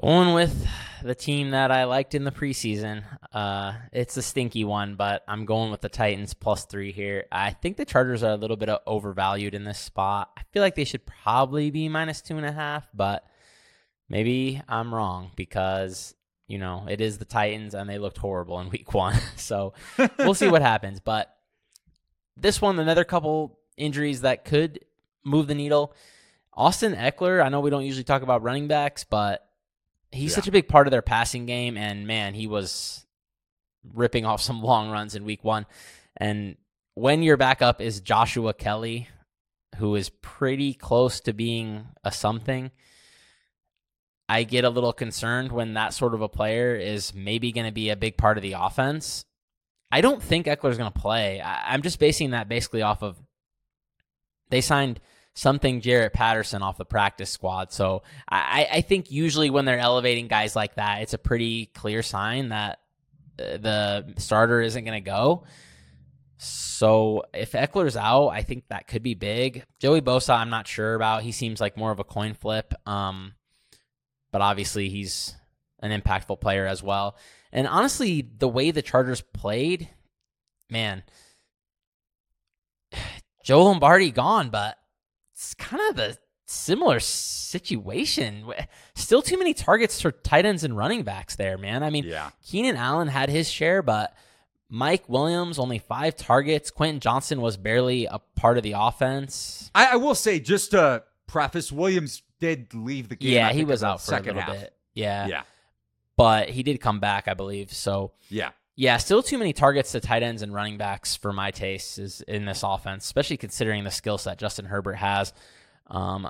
Going 0.00 0.32
with 0.32 0.66
the 1.02 1.14
team 1.14 1.50
that 1.50 1.70
I 1.70 1.84
liked 1.84 2.14
in 2.14 2.24
the 2.24 2.30
preseason. 2.30 3.04
Uh, 3.30 3.74
it's 3.92 4.16
a 4.16 4.22
stinky 4.22 4.64
one, 4.64 4.94
but 4.94 5.22
I'm 5.28 5.44
going 5.44 5.70
with 5.70 5.82
the 5.82 5.90
Titans 5.90 6.32
plus 6.32 6.64
three 6.64 6.92
here. 6.92 7.26
I 7.30 7.50
think 7.50 7.76
the 7.76 7.84
Chargers 7.84 8.22
are 8.22 8.32
a 8.32 8.36
little 8.36 8.56
bit 8.56 8.70
overvalued 8.86 9.54
in 9.54 9.64
this 9.64 9.78
spot. 9.78 10.30
I 10.38 10.44
feel 10.50 10.62
like 10.62 10.76
they 10.76 10.84
should 10.84 11.04
probably 11.04 11.70
be 11.70 11.90
minus 11.90 12.22
two 12.22 12.38
and 12.38 12.46
a 12.46 12.52
half, 12.52 12.88
but 12.94 13.26
maybe 14.08 14.62
I'm 14.66 14.94
wrong 14.94 15.30
because 15.36 16.14
you 16.52 16.58
know, 16.58 16.84
it 16.86 17.00
is 17.00 17.16
the 17.16 17.24
Titans 17.24 17.74
and 17.74 17.88
they 17.88 17.98
looked 17.98 18.18
horrible 18.18 18.60
in 18.60 18.68
week 18.70 18.92
one. 18.92 19.16
so 19.36 19.72
we'll 20.18 20.34
see 20.34 20.48
what 20.48 20.60
happens. 20.60 21.00
But 21.00 21.34
this 22.36 22.60
one, 22.60 22.78
another 22.78 23.04
couple 23.04 23.58
injuries 23.78 24.20
that 24.20 24.44
could 24.44 24.80
move 25.24 25.46
the 25.46 25.54
needle. 25.54 25.94
Austin 26.52 26.94
Ekeler, 26.94 27.42
I 27.42 27.48
know 27.48 27.60
we 27.60 27.70
don't 27.70 27.86
usually 27.86 28.04
talk 28.04 28.20
about 28.20 28.42
running 28.42 28.68
backs, 28.68 29.04
but 29.04 29.48
he's 30.10 30.32
yeah. 30.32 30.36
such 30.36 30.48
a 30.48 30.52
big 30.52 30.68
part 30.68 30.86
of 30.86 30.90
their 30.90 31.00
passing 31.00 31.46
game. 31.46 31.78
And 31.78 32.06
man, 32.06 32.34
he 32.34 32.46
was 32.46 33.06
ripping 33.94 34.26
off 34.26 34.42
some 34.42 34.62
long 34.62 34.90
runs 34.90 35.14
in 35.14 35.24
week 35.24 35.42
one. 35.42 35.64
And 36.18 36.56
when 36.92 37.22
your 37.22 37.38
backup 37.38 37.80
is 37.80 38.02
Joshua 38.02 38.52
Kelley, 38.52 39.08
who 39.78 39.94
is 39.94 40.10
pretty 40.10 40.74
close 40.74 41.20
to 41.20 41.32
being 41.32 41.86
a 42.04 42.12
something, 42.12 42.70
I 44.32 44.44
get 44.44 44.64
a 44.64 44.70
little 44.70 44.94
concerned 44.94 45.52
when 45.52 45.74
that 45.74 45.92
sort 45.92 46.14
of 46.14 46.22
a 46.22 46.28
player 46.28 46.74
is 46.74 47.12
maybe 47.14 47.52
going 47.52 47.66
to 47.66 47.72
be 47.72 47.90
a 47.90 47.96
big 47.96 48.16
part 48.16 48.38
of 48.38 48.42
the 48.42 48.54
offense. 48.54 49.26
I 49.90 50.00
don't 50.00 50.22
think 50.22 50.46
Ekeler's 50.46 50.78
going 50.78 50.90
to 50.90 50.98
play. 50.98 51.42
I, 51.42 51.74
am 51.74 51.82
just 51.82 51.98
basing 51.98 52.30
that 52.30 52.48
basically 52.48 52.80
off 52.80 53.02
of 53.02 53.18
they 54.48 54.62
signed 54.62 55.00
something 55.34 55.82
Jaret 55.82 56.14
Patterson 56.14 56.62
off 56.62 56.78
the 56.78 56.86
practice 56.86 57.28
squad. 57.28 57.72
So 57.72 58.04
I, 58.26 58.68
I 58.72 58.80
think 58.80 59.10
usually 59.10 59.50
when 59.50 59.66
they're 59.66 59.78
elevating 59.78 60.28
guys 60.28 60.56
like 60.56 60.76
that, 60.76 61.02
it's 61.02 61.12
a 61.12 61.18
pretty 61.18 61.66
clear 61.66 62.02
sign 62.02 62.48
that 62.48 62.78
uh, 63.38 63.58
the 63.58 64.14
starter 64.16 64.62
isn't 64.62 64.82
going 64.82 65.04
to 65.04 65.10
go. 65.10 65.44
So 66.38 67.24
if 67.34 67.52
Ekeler's 67.52 67.98
out, 67.98 68.28
I 68.28 68.40
think 68.40 68.64
that 68.70 68.88
could 68.88 69.02
be 69.02 69.12
big. 69.12 69.66
Joey 69.78 70.00
Bosa, 70.00 70.38
I'm 70.38 70.48
not 70.48 70.66
sure 70.66 70.94
about. 70.94 71.22
He 71.22 71.32
seems 71.32 71.60
like 71.60 71.76
more 71.76 71.92
of 71.92 71.98
a 71.98 72.04
coin 72.04 72.32
flip. 72.32 72.72
Um, 72.86 73.34
but 74.32 74.40
obviously 74.40 74.88
he's 74.88 75.34
an 75.80 75.98
impactful 75.98 76.40
player 76.40 76.66
as 76.66 76.82
well. 76.82 77.16
And 77.52 77.68
honestly, 77.68 78.22
the 78.38 78.48
way 78.48 78.70
the 78.70 78.82
Chargers 78.82 79.20
played, 79.20 79.88
man, 80.70 81.02
Joe 83.44 83.64
Lombardi 83.64 84.10
gone, 84.10 84.50
but 84.50 84.78
it's 85.34 85.54
kind 85.54 85.82
of 85.90 85.98
a 85.98 86.16
similar 86.46 87.00
situation. 87.00 88.44
Still 88.94 89.22
too 89.22 89.38
many 89.38 89.54
targets 89.54 90.00
for 90.00 90.12
tight 90.12 90.46
ends 90.46 90.64
and 90.64 90.76
running 90.76 91.02
backs 91.02 91.36
there, 91.36 91.58
man. 91.58 91.82
I 91.82 91.90
mean, 91.90 92.04
yeah. 92.04 92.30
Keenan 92.44 92.76
Allen 92.76 93.08
had 93.08 93.28
his 93.28 93.50
share, 93.50 93.82
but 93.82 94.14
Mike 94.68 95.08
Williams 95.08 95.58
only 95.58 95.78
five 95.78 96.16
targets. 96.16 96.70
Quentin 96.70 97.00
Johnston 97.00 97.40
was 97.40 97.56
barely 97.56 98.06
a 98.06 98.20
part 98.36 98.56
of 98.56 98.62
the 98.62 98.74
offense. 98.76 99.70
I, 99.74 99.92
I 99.92 99.96
will 99.96 100.14
say, 100.14 100.40
just 100.40 100.70
to 100.70 101.02
preface, 101.26 101.72
Williams 101.72 102.22
did 102.42 102.74
leave 102.74 103.08
the 103.08 103.14
game. 103.14 103.32
Yeah, 103.32 103.52
he 103.52 103.64
was 103.64 103.84
out 103.84 104.02
for 104.02 104.16
a 104.16 104.20
little 104.20 104.40
half. 104.40 104.52
bit. 104.52 104.74
Yeah. 104.94 105.28
Yeah. 105.28 105.42
But 106.16 106.50
he 106.50 106.64
did 106.64 106.80
come 106.80 106.98
back, 106.98 107.28
I 107.28 107.34
believe. 107.34 107.72
So 107.72 108.12
yeah. 108.28 108.50
Yeah, 108.74 108.96
still 108.96 109.22
too 109.22 109.38
many 109.38 109.52
targets 109.52 109.92
to 109.92 110.00
tight 110.00 110.22
ends 110.22 110.42
and 110.42 110.52
running 110.52 110.78
backs 110.78 111.14
for 111.14 111.32
my 111.32 111.50
taste 111.50 111.98
is 111.98 112.20
in 112.22 112.46
this 112.46 112.62
offense, 112.62 113.04
especially 113.04 113.36
considering 113.36 113.84
the 113.84 113.90
skill 113.90 114.18
set 114.18 114.38
Justin 114.38 114.64
Herbert 114.64 114.94
has. 114.94 115.32
Um, 115.86 116.28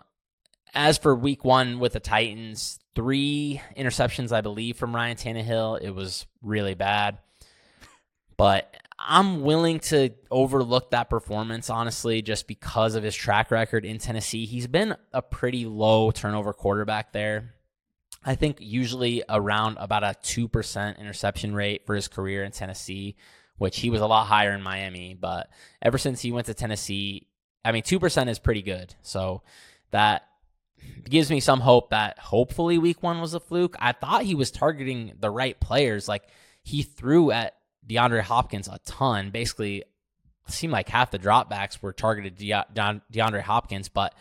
as 0.75 0.99
for 0.99 1.15
week 1.15 1.45
one 1.45 1.79
with 1.79 1.93
the 1.93 2.01
Titans, 2.01 2.79
three 2.95 3.63
interceptions, 3.77 4.33
I 4.33 4.41
believe, 4.41 4.77
from 4.77 4.95
Ryan 4.95 5.17
Tannehill. 5.17 5.81
It 5.81 5.93
was 5.93 6.27
really 6.43 6.75
bad. 6.75 7.19
But 8.37 8.77
I'm 9.05 9.43
willing 9.43 9.81
to 9.81 10.11
overlook 10.31 10.91
that 10.91 11.11
performance, 11.11 11.71
honestly, 11.71 12.23
just 12.23 12.47
because 12.47 12.95
of 12.95 13.03
his 13.03 13.15
track 13.15 13.51
record 13.51 13.85
in 13.85 13.99
Tennessee. 13.99 14.47
He's 14.47 14.67
been 14.67 14.95
a 15.13 15.23
pretty 15.23 15.67
low 15.67 16.11
turnover 16.11 16.53
quarterback 16.53 17.13
there. 17.13 17.55
I 18.25 18.37
think 18.37 18.59
usually 18.61 19.25
around 19.29 19.79
about 19.81 20.05
a 20.05 20.15
2% 20.23 20.99
interception 20.99 21.55
rate 21.55 21.85
for 21.87 21.97
his 21.97 22.07
career 22.07 22.45
in 22.45 22.53
Tennessee, 22.53 23.17
which 23.59 23.81
he 23.81 23.91
was 23.91 24.01
a 24.01 24.07
lot 24.07 24.27
higher 24.27 24.53
in 24.53 24.63
Miami. 24.63 25.15
But 25.15 25.51
ever 25.81 25.99
since 25.99 26.21
he 26.21 26.31
went 26.31 26.47
to 26.47 26.55
Tennessee, 26.55 27.27
I 27.65 27.73
mean, 27.73 27.83
2% 27.83 28.29
is 28.29 28.39
pretty 28.39 28.63
good. 28.63 28.95
So 29.03 29.43
that 29.91 30.23
gives 31.09 31.31
me 31.31 31.41
some 31.41 31.61
hope 31.61 31.91
that 31.91 32.19
hopefully 32.19 32.79
week 32.79 33.03
one 33.03 33.21
was 33.21 33.35
a 33.35 33.41
fluke. 33.41 33.77
I 33.81 33.93
thought 33.93 34.23
he 34.23 34.35
was 34.35 34.51
targeting 34.51 35.15
the 35.19 35.31
right 35.31 35.59
players. 35.59 36.09
Like 36.09 36.25
he 36.63 36.83
threw 36.83 37.33
at 37.33 37.57
DeAndre 37.89 38.23
Hopkins 38.23 38.69
a 38.69 38.79
ton. 38.85 39.31
Basically, 39.31 39.85
seemed 40.49 40.73
like 40.73 40.89
half 40.89 41.11
the 41.11 41.19
dropbacks 41.19 41.81
were 41.83 41.93
targeted 41.93 42.37
De- 42.37 42.67
De- 42.73 43.03
DeAndre 43.13 43.43
Hopkins, 43.43 43.89
but 43.89 44.15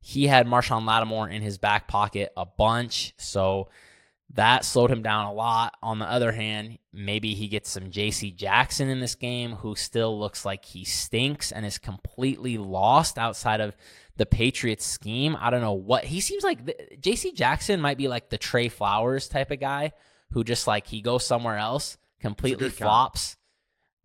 he 0.00 0.26
had 0.26 0.46
Marshon 0.46 0.86
Lattimore 0.86 1.28
in 1.28 1.42
his 1.42 1.58
back 1.58 1.88
pocket 1.88 2.32
a 2.36 2.46
bunch. 2.46 3.14
So 3.16 3.68
that 4.34 4.64
slowed 4.64 4.90
him 4.90 5.02
down 5.02 5.26
a 5.26 5.32
lot. 5.32 5.74
On 5.82 5.98
the 5.98 6.06
other 6.10 6.32
hand, 6.32 6.78
maybe 6.92 7.34
he 7.34 7.48
gets 7.48 7.70
some 7.70 7.90
JC 7.90 8.34
Jackson 8.34 8.88
in 8.88 9.00
this 9.00 9.14
game, 9.14 9.52
who 9.52 9.74
still 9.74 10.18
looks 10.18 10.44
like 10.44 10.64
he 10.64 10.84
stinks 10.84 11.52
and 11.52 11.64
is 11.64 11.78
completely 11.78 12.58
lost 12.58 13.18
outside 13.18 13.60
of 13.60 13.76
the 14.16 14.26
Patriots 14.26 14.84
scheme. 14.84 15.36
I 15.38 15.50
don't 15.50 15.60
know 15.60 15.72
what 15.72 16.04
he 16.04 16.20
seems 16.20 16.44
like. 16.44 16.64
JC 17.00 17.34
Jackson 17.34 17.80
might 17.80 17.98
be 17.98 18.08
like 18.08 18.30
the 18.30 18.38
Trey 18.38 18.68
Flowers 18.68 19.28
type 19.28 19.50
of 19.50 19.60
guy 19.60 19.92
who 20.32 20.44
just 20.44 20.66
like 20.66 20.86
he 20.86 21.00
goes 21.00 21.26
somewhere 21.26 21.56
else 21.56 21.96
completely 22.20 22.70
flops, 22.70 23.36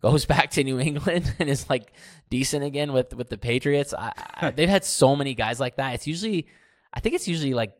goes 0.02 0.24
back 0.26 0.50
to 0.52 0.64
New 0.64 0.78
England 0.78 1.34
and 1.38 1.48
is 1.48 1.68
like 1.68 1.92
decent 2.30 2.64
again 2.64 2.92
with 2.92 3.14
with 3.14 3.28
the 3.28 3.38
Patriots. 3.38 3.94
I, 3.94 4.12
I, 4.34 4.50
they've 4.56 4.68
had 4.68 4.84
so 4.84 5.16
many 5.16 5.34
guys 5.34 5.60
like 5.60 5.76
that. 5.76 5.94
It's 5.94 6.06
usually, 6.06 6.46
I 6.92 7.00
think 7.00 7.14
it's 7.14 7.28
usually 7.28 7.54
like 7.54 7.76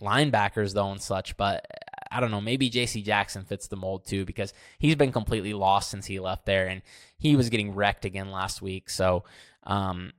linebackers 0.00 0.74
though 0.74 0.90
and 0.90 1.00
such, 1.00 1.36
but 1.36 1.66
I 2.10 2.20
don't 2.20 2.30
know. 2.30 2.40
Maybe 2.40 2.68
J.C. 2.68 3.02
Jackson 3.02 3.44
fits 3.44 3.68
the 3.68 3.76
mold 3.76 4.06
too 4.06 4.24
because 4.24 4.52
he's 4.78 4.96
been 4.96 5.12
completely 5.12 5.54
lost 5.54 5.90
since 5.90 6.06
he 6.06 6.20
left 6.20 6.44
there, 6.44 6.68
and 6.68 6.82
he 7.16 7.36
was 7.36 7.48
getting 7.48 7.74
wrecked 7.74 8.04
again 8.04 8.30
last 8.30 8.60
week. 8.60 8.90
So, 8.90 9.24
um, 9.62 10.12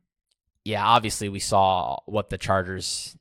yeah, 0.65 0.83
obviously 0.85 1.29
we 1.29 1.39
saw 1.39 1.99
what 2.05 2.29
the 2.29 2.37
Chargers 2.37 3.15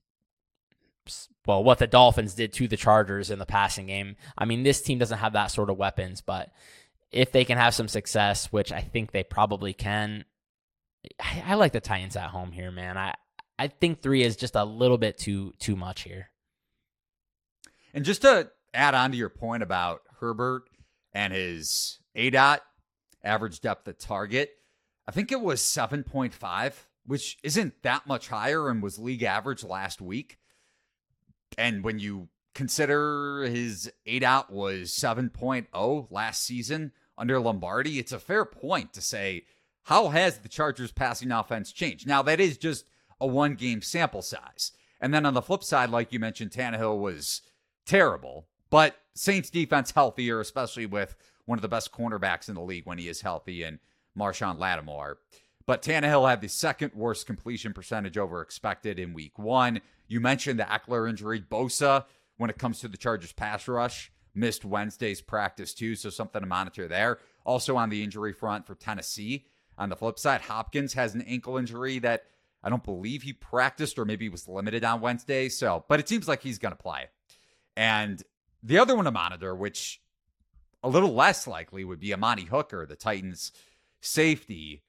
well, 1.47 1.65
what 1.65 1.79
the 1.79 1.87
Dolphins 1.87 2.35
did 2.35 2.53
to 2.55 2.69
the 2.69 2.77
Chargers 2.77 3.31
in 3.31 3.39
the 3.39 3.47
passing 3.47 3.87
game. 3.87 4.17
I 4.39 4.45
mean, 4.45 4.63
this 4.63 4.81
team 4.81 4.99
doesn't 4.99 5.19
have 5.19 5.33
that 5.33 5.51
sort 5.51 5.71
of 5.71 5.77
weapons, 5.77 6.21
but 6.21 6.51
if 7.11 7.33
they 7.33 7.45
can 7.45 7.59
have 7.59 7.75
some 7.75 7.89
success, 7.89 8.47
which 8.53 8.73
I 8.73 8.81
think 8.81 9.11
they 9.11 9.25
probably 9.25 9.73
can, 9.73 10.25
I, 11.21 11.45
I 11.49 11.55
like 11.55 11.73
the 11.73 11.81
Titans 11.81 12.17
at 12.17 12.31
home 12.31 12.53
here, 12.53 12.71
man. 12.71 12.97
I 12.97 13.15
I 13.59 13.69
think 13.69 14.03
three 14.03 14.23
is 14.23 14.37
just 14.37 14.57
a 14.57 14.65
little 14.65 14.99
bit 14.99 15.19
too 15.19 15.53
too 15.59 15.77
much 15.77 16.03
here. 16.03 16.31
And 17.95 18.05
just 18.05 18.23
to 18.23 18.51
add 18.73 18.95
on 18.95 19.11
to 19.11 19.17
your 19.17 19.29
point 19.29 19.63
about 19.63 20.01
Herbert 20.21 20.65
and 21.13 21.33
his 21.33 21.99
ADOT, 22.17 22.61
average 23.23 23.61
depth 23.61 23.87
of 23.87 23.99
target, 23.99 24.51
I 25.07 25.13
think 25.13 25.31
it 25.31 25.41
was 25.41 25.61
7.5, 25.61 26.73
which 27.07 27.39
isn't 27.43 27.83
that 27.83 28.07
much 28.07 28.29
higher 28.29 28.69
and 28.69 28.83
was 28.83 28.99
league 28.99 29.23
average 29.23 29.65
last 29.65 30.01
week. 30.01 30.39
And 31.59 31.85
when 31.85 31.99
you 31.99 32.29
consider 32.55 33.43
his 33.45 33.91
ADOT 34.07 34.51
was 34.51 34.91
7.0 34.91 36.07
last 36.11 36.43
season 36.43 36.93
under 37.17 37.41
Lombardi, 37.41 37.99
it's 37.99 38.13
a 38.13 38.19
fair 38.19 38.45
point 38.45 38.93
to 38.93 39.01
say, 39.01 39.45
how 39.85 40.09
has 40.09 40.39
the 40.39 40.49
Chargers 40.49 40.93
passing 40.93 41.33
offense 41.33 41.73
changed? 41.73 42.07
Now, 42.07 42.23
that 42.23 42.41
is 42.41 42.57
just 42.57 42.85
a 43.21 43.27
one 43.27 43.55
game 43.55 43.83
sample 43.83 44.23
size. 44.23 44.73
And 45.01 45.13
then 45.13 45.27
on 45.27 45.35
the 45.35 45.43
flip 45.43 45.65
side, 45.65 45.91
like 45.91 46.13
you 46.13 46.21
mentioned, 46.21 46.53
Tannehill 46.53 47.01
was 47.01 47.43
terrible, 47.87 48.47
but 48.71 48.97
Saints 49.15 49.51
defense 49.51 49.91
healthier, 49.91 50.41
especially 50.41 50.87
with 50.87 51.17
one 51.45 51.59
of 51.59 51.63
the 51.63 51.69
best 51.69 51.93
cornerbacks 51.93 52.49
in 52.49 52.55
the 52.55 52.63
league 52.63 52.87
when 52.87 52.99
he 52.99 53.09
is 53.09 53.21
healthy 53.21 53.65
and 53.65 53.81
Marshon 54.17 54.59
Lattimore. 54.59 55.19
But 55.67 55.83
Tannehill 55.83 56.29
had 56.29 56.41
the 56.41 56.49
second 56.49 56.93
worst 56.95 57.27
completion 57.27 57.73
percentage 57.73 58.19
over 58.19 58.41
expected 58.41 58.99
in 58.99 59.13
week 59.13 59.39
one. 59.39 59.81
You 60.13 60.21
mentioned 60.21 60.61
the 60.61 60.65
Ekeler 60.65 61.09
injury. 61.09 61.41
Bosa, 61.41 62.05
when 62.37 62.51
it 62.51 62.59
comes 62.59 62.81
to 62.81 62.89
the 62.89 62.99
Chargers 62.99 63.33
pass 63.33 63.67
rush, 63.67 64.13
missed 64.35 64.63
Wednesday's 64.63 65.23
practice 65.23 65.73
too, 65.73 65.95
so 65.95 66.11
something 66.11 66.43
to 66.43 66.47
monitor 66.47 66.87
there. 66.87 67.19
Also 67.47 67.77
on 67.77 67.89
the 67.89 68.05
injury 68.05 68.35
front 68.35 68.67
for 68.67 68.75
Tennessee. 68.75 69.47
On 69.79 69.89
the 69.89 69.97
flip 69.97 70.19
side, 70.19 70.43
Hopkins 70.43 70.93
has 70.93 71.15
an 71.15 71.23
ankle 71.23 71.57
injury 71.57 71.99
that 72.01 72.25
I 72.63 72.69
don't 72.69 72.85
believe 72.85 73.23
he 73.23 73.33
practiced 73.33 73.99
or 73.99 74.05
maybe 74.05 74.29
was 74.29 74.47
limited 74.47 74.85
on 74.85 75.01
Wednesday. 75.01 75.49
So, 75.49 75.87
but 75.89 75.99
it 75.99 76.11
seems 76.11 76.29
like 76.29 76.43
he's 76.43 76.59
going 76.59 76.77
to 76.77 76.83
play. 76.83 77.07
And 77.75 78.23
the 78.63 78.79
other 78.79 78.95
one 78.95 79.07
to 79.07 79.11
monitor, 79.11 79.55
which 79.55 80.03
a 80.83 80.91
little 80.91 81.15
less 81.15 81.47
likely 81.47 81.85
would 81.85 82.01
be 82.01 82.13
Amani 82.13 82.45
Hooker, 82.45 82.85
the 82.85 82.97
Titans 82.97 83.51
safety, 84.03 84.83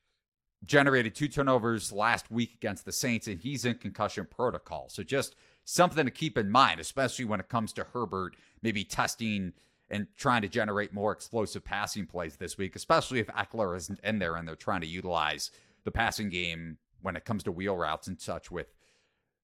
generated 0.66 1.16
two 1.16 1.28
turnovers 1.28 1.92
last 1.92 2.32
week 2.32 2.54
against 2.56 2.86
the 2.86 2.92
Saints, 2.92 3.28
and 3.28 3.40
he's 3.40 3.66
in 3.66 3.76
concussion 3.76 4.28
protocol. 4.30 4.88
So 4.90 5.04
just 5.04 5.36
something 5.66 6.06
to 6.06 6.12
keep 6.12 6.38
in 6.38 6.50
mind, 6.50 6.80
especially 6.80 7.26
when 7.26 7.40
it 7.40 7.50
comes 7.50 7.74
to 7.74 7.86
Herbert 7.94 8.36
maybe 8.62 8.84
testing 8.84 9.54
and 9.90 10.08
trying 10.18 10.42
to 10.42 10.48
generate 10.48 10.94
more 10.94 11.12
explosive 11.12 11.64
passing 11.64 12.06
plays 12.06 12.38
this 12.38 12.58
week, 12.58 12.76
especially 12.76 13.20
if 13.20 13.28
Ekeler 13.28 13.76
isn't 13.78 14.00
in 14.04 14.20
there 14.20 14.36
and 14.36 14.48
they're 14.48 14.56
trying 14.56 14.82
to 14.82 14.88
utilize 14.88 15.52
the 15.84 15.92
passing 15.92 16.30
game 16.30 16.78
when 17.02 17.16
it 17.16 17.26
comes 17.26 17.44
to 17.44 17.52
wheel 17.52 17.76
routes 17.76 18.08
and 18.08 18.20
such 18.20 18.50
with 18.50 18.74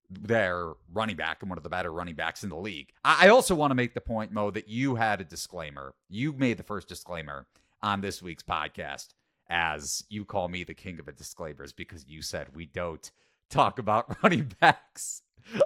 their 0.10 0.72
running 0.92 1.16
back 1.16 1.42
and 1.42 1.50
one 1.50 1.58
of 1.60 1.64
the 1.64 1.70
better 1.70 1.92
running 1.92 2.16
backs 2.16 2.44
in 2.44 2.50
the 2.50 2.58
league. 2.58 2.92
I 3.04 3.28
also 3.30 3.54
want 3.54 3.72
to 3.72 3.76
make 3.76 3.94
the 3.94 4.02
point, 4.02 4.32
Mo, 4.32 4.50
that 4.52 4.68
you 4.68 4.96
had 4.96 5.22
a 5.22 5.26
disclaimer. 5.26 5.94
You 6.10 6.34
made 6.34 6.58
the 6.58 6.64
first 6.64 6.88
disclaimer 6.88 7.46
on 7.84 8.02
this 8.02 8.22
week's 8.22 8.44
podcast 8.44 9.10
as 9.50 10.04
you 10.10 10.26
call 10.26 10.48
me 10.48 10.64
the 10.64 10.74
king 10.74 11.00
of 11.00 11.06
the 11.06 11.12
disclaimers 11.12 11.72
because 11.74 12.06
you 12.08 12.22
said 12.22 12.48
we 12.56 12.66
don't 12.66 13.12
talk 13.50 13.80
about 13.80 14.16
running 14.24 14.52
backs 14.60 15.22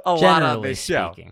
a 0.05 0.17
Generally 0.17 0.21
lot 0.21 0.43
on 0.43 0.61
this 0.61 0.83
show. 0.83 1.11
speaking. 1.13 1.31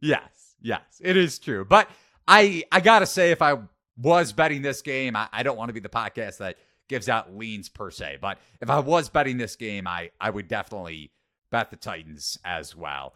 Yes, 0.00 0.54
yes, 0.60 0.82
it 1.00 1.16
is 1.16 1.38
true. 1.38 1.64
But 1.64 1.88
I 2.26 2.64
I 2.72 2.80
gotta 2.80 3.06
say, 3.06 3.30
if 3.30 3.42
I 3.42 3.58
was 3.96 4.32
betting 4.32 4.62
this 4.62 4.80
game, 4.82 5.16
I, 5.16 5.28
I 5.32 5.42
don't 5.42 5.56
want 5.56 5.68
to 5.68 5.72
be 5.72 5.80
the 5.80 5.88
podcast 5.88 6.38
that 6.38 6.56
gives 6.88 7.08
out 7.08 7.36
leans 7.36 7.68
per 7.68 7.90
se. 7.90 8.18
But 8.20 8.38
if 8.60 8.70
I 8.70 8.78
was 8.78 9.08
betting 9.08 9.36
this 9.38 9.56
game, 9.56 9.86
I 9.86 10.10
I 10.20 10.30
would 10.30 10.48
definitely 10.48 11.10
bet 11.50 11.70
the 11.70 11.76
Titans 11.76 12.38
as 12.44 12.76
well. 12.76 13.14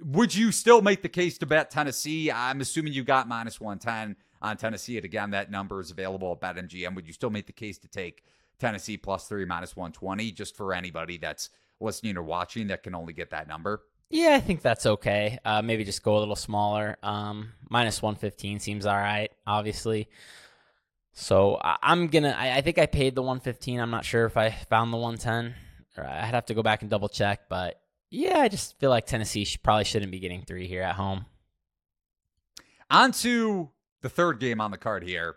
Would 0.00 0.34
you 0.34 0.52
still 0.52 0.80
make 0.82 1.02
the 1.02 1.08
case 1.08 1.38
to 1.38 1.46
bet 1.46 1.70
Tennessee? 1.70 2.30
I'm 2.30 2.60
assuming 2.60 2.92
you 2.92 3.02
got 3.02 3.26
minus 3.26 3.60
110 3.60 4.16
on 4.40 4.56
Tennessee. 4.56 4.96
And 4.96 5.04
again, 5.04 5.30
that 5.30 5.50
number 5.50 5.80
is 5.80 5.90
available 5.90 6.38
at 6.40 6.56
BetMGM. 6.56 6.94
Would 6.94 7.06
you 7.06 7.12
still 7.12 7.30
make 7.30 7.46
the 7.46 7.52
case 7.52 7.78
to 7.78 7.88
take 7.88 8.24
Tennessee 8.58 8.96
plus 8.96 9.28
three 9.28 9.44
minus 9.44 9.76
120 9.76 10.32
just 10.32 10.56
for 10.56 10.72
anybody 10.72 11.18
that's 11.18 11.50
listening 11.80 12.16
or 12.16 12.22
watching 12.22 12.68
that 12.68 12.82
can 12.82 12.94
only 12.94 13.12
get 13.12 13.30
that 13.30 13.48
number? 13.48 13.82
Yeah, 14.10 14.34
I 14.34 14.40
think 14.40 14.62
that's 14.62 14.86
okay. 14.86 15.38
Uh, 15.44 15.60
maybe 15.60 15.84
just 15.84 16.02
go 16.02 16.16
a 16.16 16.20
little 16.20 16.36
smaller. 16.36 16.96
Um, 17.02 17.52
minus 17.68 18.00
115 18.00 18.58
seems 18.58 18.86
all 18.86 18.96
right, 18.96 19.30
obviously. 19.46 20.08
So 21.12 21.58
I'm 21.62 22.06
gonna. 22.06 22.34
I, 22.38 22.58
I 22.58 22.60
think 22.60 22.78
I 22.78 22.86
paid 22.86 23.14
the 23.14 23.22
115. 23.22 23.80
I'm 23.80 23.90
not 23.90 24.04
sure 24.04 24.24
if 24.24 24.36
I 24.36 24.50
found 24.70 24.92
the 24.92 24.96
110. 24.96 25.54
Or 25.96 26.08
I'd 26.08 26.32
have 26.34 26.46
to 26.46 26.54
go 26.54 26.62
back 26.62 26.82
and 26.82 26.90
double 26.90 27.08
check. 27.08 27.48
But 27.48 27.80
yeah, 28.08 28.38
I 28.38 28.48
just 28.48 28.78
feel 28.78 28.90
like 28.90 29.06
Tennessee 29.06 29.44
sh- 29.44 29.58
probably 29.62 29.84
shouldn't 29.84 30.12
be 30.12 30.20
getting 30.20 30.42
three 30.42 30.68
here 30.68 30.82
at 30.82 30.94
home. 30.94 31.26
On 32.90 33.12
to 33.12 33.70
the 34.02 34.08
third 34.08 34.40
game 34.40 34.60
on 34.60 34.70
the 34.70 34.78
card 34.78 35.02
here. 35.02 35.36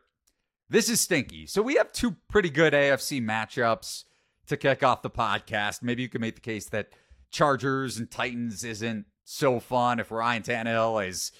This 0.69 0.89
is 0.89 1.01
stinky. 1.01 1.45
So 1.47 1.61
we 1.61 1.75
have 1.75 1.91
two 1.91 2.15
pretty 2.29 2.49
good 2.49 2.73
AFC 2.73 3.21
matchups 3.21 4.05
to 4.47 4.57
kick 4.57 4.83
off 4.83 5.01
the 5.01 5.09
podcast. 5.09 5.83
Maybe 5.83 6.01
you 6.01 6.09
can 6.09 6.21
make 6.21 6.35
the 6.35 6.41
case 6.41 6.67
that 6.69 6.89
Chargers 7.29 7.97
and 7.97 8.09
Titans 8.09 8.63
isn't 8.63 9.05
so 9.23 9.59
fun 9.59 9.99
if 9.99 10.11
Ryan 10.11 10.43
Tannehill 10.43 11.07
is 11.07 11.31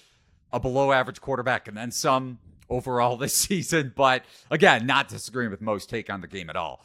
a 0.52 0.60
below 0.60 0.92
average 0.92 1.20
quarterback 1.20 1.68
and 1.68 1.76
then 1.76 1.90
some 1.90 2.38
overall 2.68 3.16
this 3.18 3.34
season. 3.34 3.92
But 3.96 4.24
again, 4.50 4.86
not 4.86 5.08
disagreeing 5.08 5.50
with 5.50 5.60
most 5.60 5.88
take 5.88 6.10
on 6.10 6.20
the 6.20 6.28
game 6.28 6.50
at 6.50 6.56
all. 6.56 6.84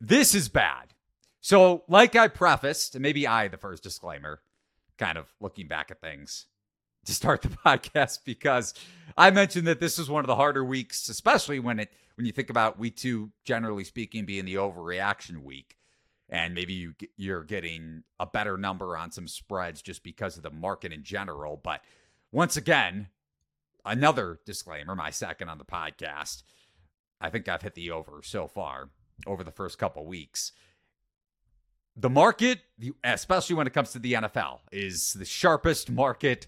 This 0.00 0.34
is 0.34 0.48
bad. 0.48 0.94
So, 1.40 1.84
like 1.88 2.16
I 2.16 2.28
prefaced, 2.28 2.94
and 2.94 3.02
maybe 3.02 3.26
I, 3.26 3.48
the 3.48 3.56
first 3.56 3.82
disclaimer, 3.82 4.40
kind 4.98 5.16
of 5.16 5.32
looking 5.40 5.68
back 5.68 5.90
at 5.90 6.00
things 6.00 6.46
to 7.04 7.12
start 7.12 7.42
the 7.42 7.48
podcast 7.66 8.20
because 8.24 8.74
I 9.16 9.30
mentioned 9.30 9.66
that 9.66 9.80
this 9.80 9.98
is 9.98 10.08
one 10.08 10.24
of 10.24 10.28
the 10.28 10.36
harder 10.36 10.64
weeks, 10.64 11.08
especially 11.08 11.58
when 11.58 11.80
it 11.80 11.92
when 12.16 12.26
you 12.26 12.32
think 12.32 12.50
about 12.50 12.78
week 12.78 12.96
two, 12.96 13.30
generally 13.44 13.84
speaking, 13.84 14.24
being 14.24 14.44
the 14.44 14.56
overreaction 14.56 15.42
week, 15.42 15.76
and 16.28 16.54
maybe 16.54 16.72
you 16.72 16.94
you're 17.16 17.44
getting 17.44 18.02
a 18.18 18.26
better 18.26 18.56
number 18.56 18.96
on 18.96 19.10
some 19.10 19.28
spreads 19.28 19.82
just 19.82 20.02
because 20.02 20.36
of 20.36 20.42
the 20.42 20.50
market 20.50 20.92
in 20.92 21.02
general. 21.02 21.56
But 21.56 21.80
once 22.32 22.56
again, 22.56 23.08
another 23.84 24.40
disclaimer, 24.44 24.94
my 24.94 25.10
second 25.10 25.48
on 25.48 25.58
the 25.58 25.64
podcast. 25.64 26.42
I 27.20 27.30
think 27.30 27.48
I've 27.48 27.62
hit 27.62 27.74
the 27.74 27.90
over 27.90 28.20
so 28.22 28.46
far 28.46 28.90
over 29.26 29.42
the 29.42 29.50
first 29.50 29.78
couple 29.78 30.06
weeks. 30.06 30.52
The 31.96 32.10
market, 32.10 32.60
especially 33.02 33.56
when 33.56 33.66
it 33.66 33.72
comes 33.72 33.90
to 33.92 33.98
the 33.98 34.12
NFL, 34.12 34.60
is 34.70 35.14
the 35.14 35.24
sharpest 35.24 35.90
market 35.90 36.46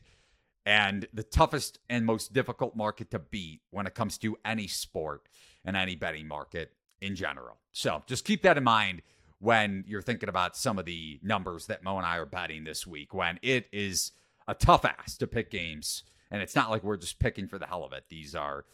and 0.67 1.09
the 1.13 1.23
toughest 1.23 1.79
and 1.89 2.05
most 2.05 2.33
difficult 2.33 2.77
market 2.77 3.11
to 3.11 3.19
beat 3.19 3.63
when 3.71 3.87
it 3.87 3.95
comes 3.95 4.19
to 4.19 4.37
any 4.45 4.67
sport 4.67 5.29
and 5.65 5.77
any 5.77 5.97
betting 5.97 6.29
market 6.29 6.73
in 7.01 7.17
general. 7.17 7.59
So 7.73 8.03
just 8.07 8.25
keep 8.25 8.43
that 8.43 8.59
in 8.59 8.65
mind 8.65 9.03
when 9.39 9.85
you're 9.87 10.03
thinking 10.03 10.29
about 10.29 10.57
some 10.57 10.79
of 10.79 10.85
the 10.85 11.19
numbers 11.23 11.67
that 11.67 11.83
Mo 11.83 11.97
and 11.97 12.07
I 12.07 12.19
are 12.19 12.27
betting 12.27 12.65
this 12.65 12.87
week, 12.87 13.15
when 13.15 13.39
it 13.43 13.67
is 13.73 14.13
a 14.47 14.55
tough 14.55 14.85
ass 14.85 15.17
to 15.17 15.27
pick 15.27 15.51
games. 15.51 16.03
And 16.31 16.43
it's 16.43 16.55
not 16.55 16.71
like 16.71 16.85
we're 16.85 16.97
just 16.97 17.19
picking 17.19 17.49
for 17.49 17.59
the 17.59 17.67
hell 17.67 17.83
of 17.83 17.93
it. 17.93 18.05
These 18.09 18.35
are 18.35 18.65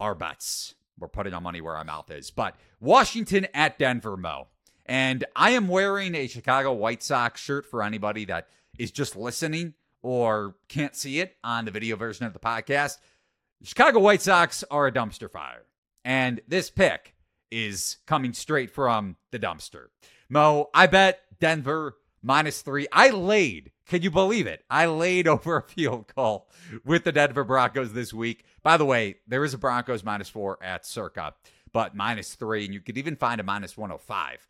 our 0.00 0.14
bets. 0.14 0.74
We're 0.98 1.08
putting 1.08 1.34
our 1.34 1.40
money 1.40 1.60
where 1.60 1.76
our 1.76 1.84
mouth 1.84 2.10
is. 2.10 2.30
But 2.30 2.56
Washington 2.80 3.48
at 3.52 3.78
Denver, 3.78 4.16
Mo. 4.16 4.46
And 4.86 5.24
I 5.34 5.50
am 5.50 5.68
wearing 5.68 6.14
a 6.14 6.28
Chicago 6.28 6.72
White 6.72 7.02
Sox 7.02 7.40
shirt 7.40 7.66
for 7.66 7.82
anybody 7.82 8.24
that 8.26 8.48
is 8.78 8.92
just 8.92 9.16
listening 9.16 9.74
or 10.06 10.54
can't 10.68 10.94
see 10.94 11.18
it 11.18 11.36
on 11.42 11.64
the 11.64 11.70
video 11.72 11.96
version 11.96 12.26
of 12.26 12.32
the 12.32 12.38
podcast. 12.38 12.98
The 13.60 13.66
Chicago 13.66 13.98
White 13.98 14.22
Sox 14.22 14.62
are 14.70 14.86
a 14.86 14.92
dumpster 14.92 15.28
fire. 15.28 15.64
And 16.04 16.40
this 16.46 16.70
pick 16.70 17.16
is 17.50 17.96
coming 18.06 18.32
straight 18.32 18.70
from 18.70 19.16
the 19.32 19.40
dumpster. 19.40 19.86
Mo, 20.28 20.70
I 20.72 20.86
bet 20.86 21.22
Denver 21.40 21.96
minus 22.22 22.62
three. 22.62 22.86
I 22.92 23.10
laid, 23.10 23.72
can 23.84 24.02
you 24.02 24.12
believe 24.12 24.46
it? 24.46 24.64
I 24.70 24.86
laid 24.86 25.26
over 25.28 25.56
a 25.56 25.62
field 25.62 26.12
goal 26.14 26.48
with 26.84 27.02
the 27.02 27.10
Denver 27.10 27.42
Broncos 27.42 27.92
this 27.92 28.14
week. 28.14 28.44
By 28.62 28.76
the 28.76 28.84
way, 28.84 29.16
there 29.26 29.44
is 29.44 29.54
a 29.54 29.58
Broncos 29.58 30.04
minus 30.04 30.28
four 30.28 30.56
at 30.62 30.86
Circa, 30.86 31.34
but 31.72 31.96
minus 31.96 32.36
three, 32.36 32.64
and 32.64 32.72
you 32.72 32.80
could 32.80 32.96
even 32.96 33.16
find 33.16 33.40
a 33.40 33.44
minus 33.44 33.76
105 33.76 34.46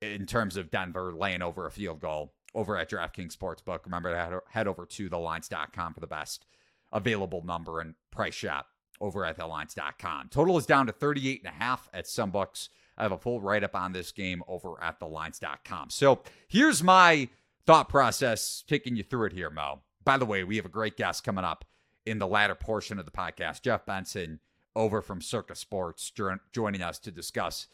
in 0.00 0.26
terms 0.26 0.56
of 0.56 0.70
Denver 0.70 1.12
laying 1.12 1.42
over 1.42 1.66
a 1.66 1.72
field 1.72 1.98
goal 1.98 2.34
over 2.56 2.76
at 2.76 2.90
DraftKings 2.90 3.36
Sportsbook. 3.36 3.84
Remember 3.84 4.12
to 4.12 4.40
head 4.48 4.66
over 4.66 4.86
to 4.86 5.10
thelines.com 5.10 5.94
for 5.94 6.00
the 6.00 6.06
best 6.06 6.46
available 6.90 7.44
number 7.44 7.80
and 7.80 7.94
price 8.10 8.34
shop 8.34 8.66
over 9.00 9.24
at 9.24 9.38
thelines.com. 9.38 10.28
Total 10.30 10.56
is 10.56 10.66
down 10.66 10.86
to 10.86 10.92
38 10.92 11.42
and 11.44 11.54
a 11.54 11.64
half 11.64 11.88
at 11.92 12.08
some 12.08 12.30
books. 12.30 12.70
I 12.96 13.02
have 13.02 13.12
a 13.12 13.18
full 13.18 13.40
write 13.40 13.62
up 13.62 13.76
on 13.76 13.92
this 13.92 14.10
game 14.10 14.42
over 14.48 14.82
at 14.82 14.98
thelines.com. 14.98 15.90
So 15.90 16.22
here's 16.48 16.82
my 16.82 17.28
thought 17.66 17.90
process 17.90 18.64
taking 18.66 18.96
you 18.96 19.02
through 19.02 19.26
it 19.26 19.32
here, 19.34 19.50
Mo. 19.50 19.82
By 20.02 20.16
the 20.16 20.24
way, 20.24 20.42
we 20.42 20.56
have 20.56 20.64
a 20.64 20.70
great 20.70 20.96
guest 20.96 21.24
coming 21.24 21.44
up 21.44 21.66
in 22.06 22.18
the 22.18 22.26
latter 22.26 22.54
portion 22.54 22.98
of 22.98 23.04
the 23.04 23.10
podcast. 23.10 23.62
Jeff 23.62 23.84
Benson 23.84 24.40
over 24.74 25.02
from 25.02 25.20
Circa 25.20 25.56
Sports 25.56 26.10
joining 26.52 26.82
us 26.82 26.98
to 27.00 27.10
discuss 27.10 27.66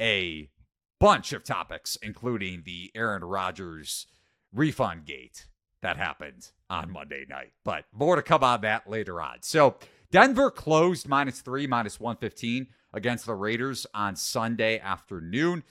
a 0.00 0.50
bunch 0.98 1.32
of 1.32 1.44
topics, 1.44 1.96
including 2.02 2.62
the 2.64 2.90
Aaron 2.94 3.22
Rodgers 3.22 4.06
refund 4.52 5.04
gate 5.04 5.46
that 5.82 5.96
happened 5.96 6.50
on 6.68 6.90
Monday 6.90 7.24
night. 7.28 7.52
But 7.64 7.84
more 7.92 8.16
to 8.16 8.22
come 8.22 8.42
on 8.42 8.62
that 8.62 8.88
later 8.88 9.20
on. 9.20 9.38
So 9.42 9.76
Denver 10.10 10.50
closed 10.50 11.08
minus 11.08 11.40
three, 11.40 11.66
minus 11.66 12.00
115 12.00 12.68
against 12.92 13.26
the 13.26 13.34
Raiders 13.34 13.86
on 13.94 14.16
Sunday 14.16 14.78
afternoon. 14.78 15.62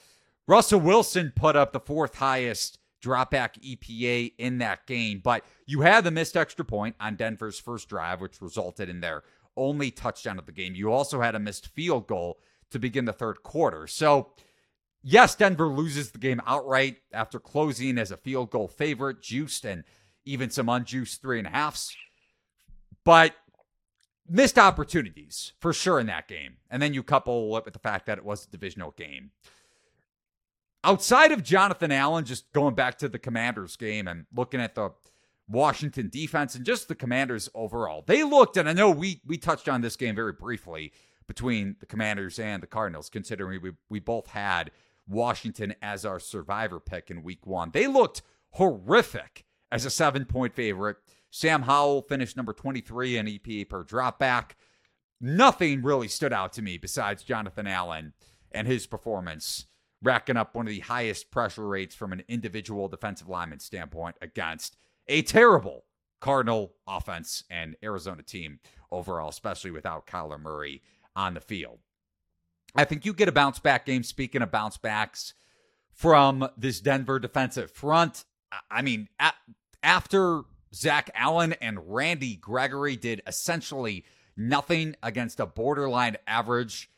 Russell 0.48 0.80
Wilson 0.80 1.34
put 1.36 1.56
up 1.56 1.74
the 1.74 1.80
fourth 1.80 2.16
highest 2.16 2.78
dropback 3.04 3.60
EPA 3.62 4.34
in 4.38 4.60
that 4.60 4.86
game, 4.88 5.22
but 5.24 5.44
you 5.66 5.82
had 5.82 6.04
the 6.04 6.12
missed 6.12 6.38
extra 6.38 6.66
point 6.66 6.96
on 7.00 7.16
Denver's 7.16 7.60
first 7.60 7.90
drive, 7.90 8.22
which 8.22 8.42
resulted 8.42 8.90
in 8.90 9.00
their 9.00 9.24
only 9.58 9.92
touchdown 9.92 10.38
of 10.38 10.46
the 10.46 10.52
game. 10.52 10.76
You 10.76 10.92
also 10.92 11.22
had 11.22 11.36
a 11.36 11.40
missed 11.40 11.68
field 11.68 12.08
goal 12.08 12.40
to 12.72 12.80
begin 12.80 13.06
the 13.06 13.14
third 13.14 13.44
quarter. 13.44 13.88
So, 13.88 14.32
yes, 15.06 15.36
Denver 15.36 15.68
loses 15.68 16.12
the 16.12 16.18
game 16.18 16.42
outright 16.46 16.98
after 17.14 17.40
closing 17.40 17.98
as 17.98 18.12
a 18.12 18.18
field 18.18 18.50
goal 18.50 18.68
favorite, 18.68 19.22
juiced 19.22 19.64
and 19.64 19.86
even 20.26 20.50
some 20.50 20.68
unjuiced 20.68 21.22
three 21.22 21.38
and 21.38 21.48
a 21.48 21.52
halfs. 21.52 21.96
But 23.06 23.36
missed 24.28 24.58
opportunities 24.58 25.54
for 25.60 25.72
sure 25.72 26.00
in 26.00 26.08
that 26.08 26.28
game. 26.28 26.58
And 26.70 26.82
then 26.82 26.94
you 26.94 27.04
couple 27.04 27.56
it 27.56 27.66
with 27.66 27.74
the 27.74 27.80
fact 27.80 28.08
that 28.08 28.18
it 28.18 28.26
was 28.26 28.46
a 28.46 28.50
divisional 28.50 28.92
game. 28.92 29.30
Outside 30.84 31.32
of 31.32 31.44
Jonathan 31.44 31.92
Allen, 31.92 32.26
just 32.26 32.52
going 32.52 32.76
back 32.76 32.98
to 33.00 33.08
the 33.08 33.20
Commanders 33.20 33.76
game 33.76 34.08
and 34.08 34.26
looking 34.36 34.60
at 34.60 34.76
the 34.76 34.92
Washington 35.48 36.10
defense 36.10 36.56
and 36.56 36.66
just 36.66 36.88
the 36.88 36.96
Commanders 36.96 37.50
overall, 37.54 38.04
they 38.06 38.24
looked, 38.24 38.58
and 38.58 38.68
I 38.68 38.74
know 38.74 38.90
we 38.90 39.22
we 39.26 39.38
touched 39.38 39.70
on 39.70 39.82
this 39.82 39.96
game 39.96 40.16
very 40.16 40.34
briefly 40.34 40.92
between 41.28 41.76
the 41.80 41.88
Commanders 41.88 42.38
and 42.38 42.62
the 42.62 42.68
Cardinals, 42.68 43.10
considering 43.10 43.62
we 43.62 43.72
we 43.90 44.00
both 44.00 44.28
had 44.28 44.72
Washington 45.08 45.76
as 45.82 46.06
our 46.06 46.20
survivor 46.20 46.80
pick 46.80 47.12
in 47.12 47.24
week 47.24 47.46
one. 47.46 47.72
They 47.72 47.88
looked 47.88 48.22
horrific 48.52 49.46
as 49.72 49.86
a 49.86 49.90
seven 49.90 50.26
point 50.26 50.54
favorite. 50.54 50.98
Sam 51.30 51.64
Howell 51.64 52.04
finished 52.04 52.38
number 52.38 52.54
23 52.54 53.18
in 53.18 53.26
EPA 53.26 53.70
per 53.70 53.84
dropback. 53.84 54.52
Nothing 55.20 55.82
really 55.82 56.08
stood 56.08 56.34
out 56.34 56.54
to 56.54 56.62
me 56.62 56.78
besides 56.78 57.24
Jonathan 57.24 57.68
Allen 57.68 58.14
and 58.52 58.68
his 58.68 58.88
performance, 58.88 59.66
racking 60.02 60.38
up 60.38 60.56
one 60.56 60.68
of 60.68 60.72
the 60.72 60.80
highest 60.80 61.32
pressure 61.32 61.68
rates 61.68 61.96
from 61.96 62.14
an 62.14 62.24
individual 62.28 62.88
defensive 62.88 63.28
lineman 63.28 63.60
standpoint 63.60 64.16
against 64.22 64.78
a 65.08 65.22
terrible 65.22 65.86
Cardinal 66.22 66.74
offense 66.88 67.44
and 67.50 67.76
Arizona 67.84 68.24
team 68.24 68.60
overall, 68.92 69.30
especially 69.30 69.72
without 69.72 70.08
Kyler 70.08 70.40
Murray 70.40 70.82
on 71.16 71.34
the 71.34 71.42
field. 71.42 71.80
I 72.76 72.84
think 72.86 73.06
you 73.06 73.14
get 73.14 73.30
a 73.30 73.32
bounce 73.32 73.60
back 73.60 73.86
game. 73.86 74.04
Speaking 74.04 74.42
of 74.42 74.52
bounce 74.52 74.78
backs 74.78 75.34
from 75.94 76.50
this 76.58 76.82
Denver 76.82 77.20
defensive 77.20 77.72
front, 77.72 78.26
I 78.70 78.82
mean, 78.82 79.08
after 79.82 80.42
Zach 80.74 81.10
Allen 81.16 81.54
and 81.62 81.80
Randy 81.94 82.36
Gregory 82.36 82.96
did 82.98 83.22
essentially 83.26 84.04
nothing 84.36 84.96
against 85.02 85.40
a 85.40 85.46
borderline 85.46 86.18
average 86.28 86.90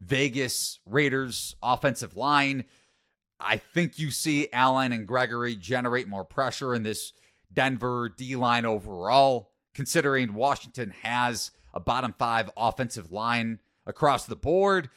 Vegas 0.00 0.78
Raiders 0.86 1.54
offensive 1.62 2.16
line. 2.16 2.64
I 3.38 3.58
think 3.58 3.98
you 3.98 4.10
see 4.10 4.48
Allen 4.52 4.92
and 4.92 5.06
Gregory 5.06 5.56
generate 5.56 6.08
more 6.08 6.24
pressure 6.24 6.74
in 6.74 6.82
this 6.82 7.12
Denver 7.52 8.08
D 8.08 8.36
line 8.36 8.64
overall, 8.64 9.50
considering 9.74 10.32
Washington 10.34 10.94
has 11.02 11.50
a 11.74 11.80
bottom 11.80 12.14
five 12.18 12.50
offensive 12.56 13.12
line 13.12 13.58
across 13.86 14.24
the 14.24 14.36
board. 14.36 14.88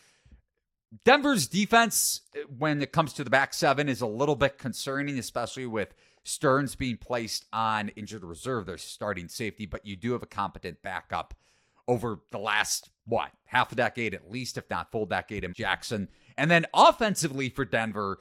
Denver's 1.05 1.47
defense, 1.47 2.21
eh, 2.35 2.43
when 2.57 2.81
it 2.81 2.91
comes 2.91 3.13
to 3.13 3.23
the 3.23 3.29
back 3.29 3.53
seven, 3.53 3.89
is 3.89 4.01
a 4.01 4.07
little 4.07 4.35
bit 4.35 4.57
concerning, 4.57 5.19
especially 5.19 5.65
with 5.65 5.93
Sterns 6.23 6.75
being 6.75 6.97
placed 6.97 7.45
on 7.53 7.89
injured 7.89 8.23
reserve, 8.23 8.65
their 8.65 8.77
starting 8.77 9.27
safety, 9.27 9.65
but 9.65 9.85
you 9.85 9.95
do 9.95 10.11
have 10.13 10.23
a 10.23 10.27
competent 10.27 10.81
backup 10.81 11.33
over 11.87 12.19
the 12.31 12.37
last, 12.37 12.89
what, 13.05 13.31
half 13.45 13.71
a 13.71 13.75
decade 13.75 14.13
at 14.13 14.29
least, 14.29 14.57
if 14.57 14.69
not 14.69 14.91
full 14.91 15.05
decade 15.05 15.43
in 15.43 15.53
Jackson. 15.53 16.07
And 16.37 16.49
then 16.51 16.65
offensively 16.73 17.49
for 17.49 17.65
Denver, 17.65 18.19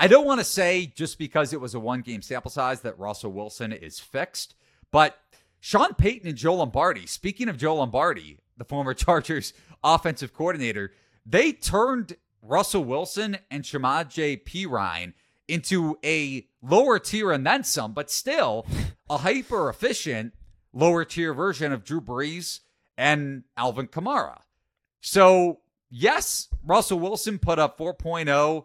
I 0.00 0.08
don't 0.08 0.26
want 0.26 0.40
to 0.40 0.44
say 0.44 0.86
just 0.86 1.18
because 1.18 1.52
it 1.52 1.60
was 1.60 1.74
a 1.74 1.80
one 1.80 2.00
game 2.00 2.22
sample 2.22 2.50
size 2.50 2.80
that 2.80 2.98
Russell 2.98 3.32
Wilson 3.32 3.72
is 3.72 4.00
fixed, 4.00 4.54
but 4.90 5.18
Sean 5.60 5.94
Payton 5.94 6.28
and 6.28 6.36
Joe 6.36 6.54
Lombardi, 6.54 7.06
speaking 7.06 7.48
of 7.48 7.56
Joe 7.56 7.76
Lombardi, 7.76 8.38
the 8.56 8.64
former 8.64 8.94
Chargers 8.94 9.52
offensive 9.82 10.32
coordinator, 10.32 10.92
they 11.28 11.52
turned 11.52 12.16
Russell 12.40 12.84
Wilson 12.84 13.38
and 13.50 13.62
Samaje 13.62 14.42
Perine 14.44 15.12
into 15.46 15.98
a 16.04 16.46
lower 16.62 16.98
tier 16.98 17.30
and 17.30 17.46
then 17.46 17.64
some, 17.64 17.92
but 17.92 18.10
still 18.10 18.66
a 19.10 19.18
hyper 19.18 19.68
efficient 19.68 20.34
lower 20.72 21.04
tier 21.04 21.34
version 21.34 21.72
of 21.72 21.84
Drew 21.84 22.00
Brees 22.00 22.60
and 22.96 23.44
Alvin 23.56 23.88
Kamara. 23.88 24.38
So, 25.00 25.60
yes, 25.90 26.48
Russell 26.64 26.98
Wilson 26.98 27.38
put 27.38 27.58
up 27.58 27.78
4.0, 27.78 28.64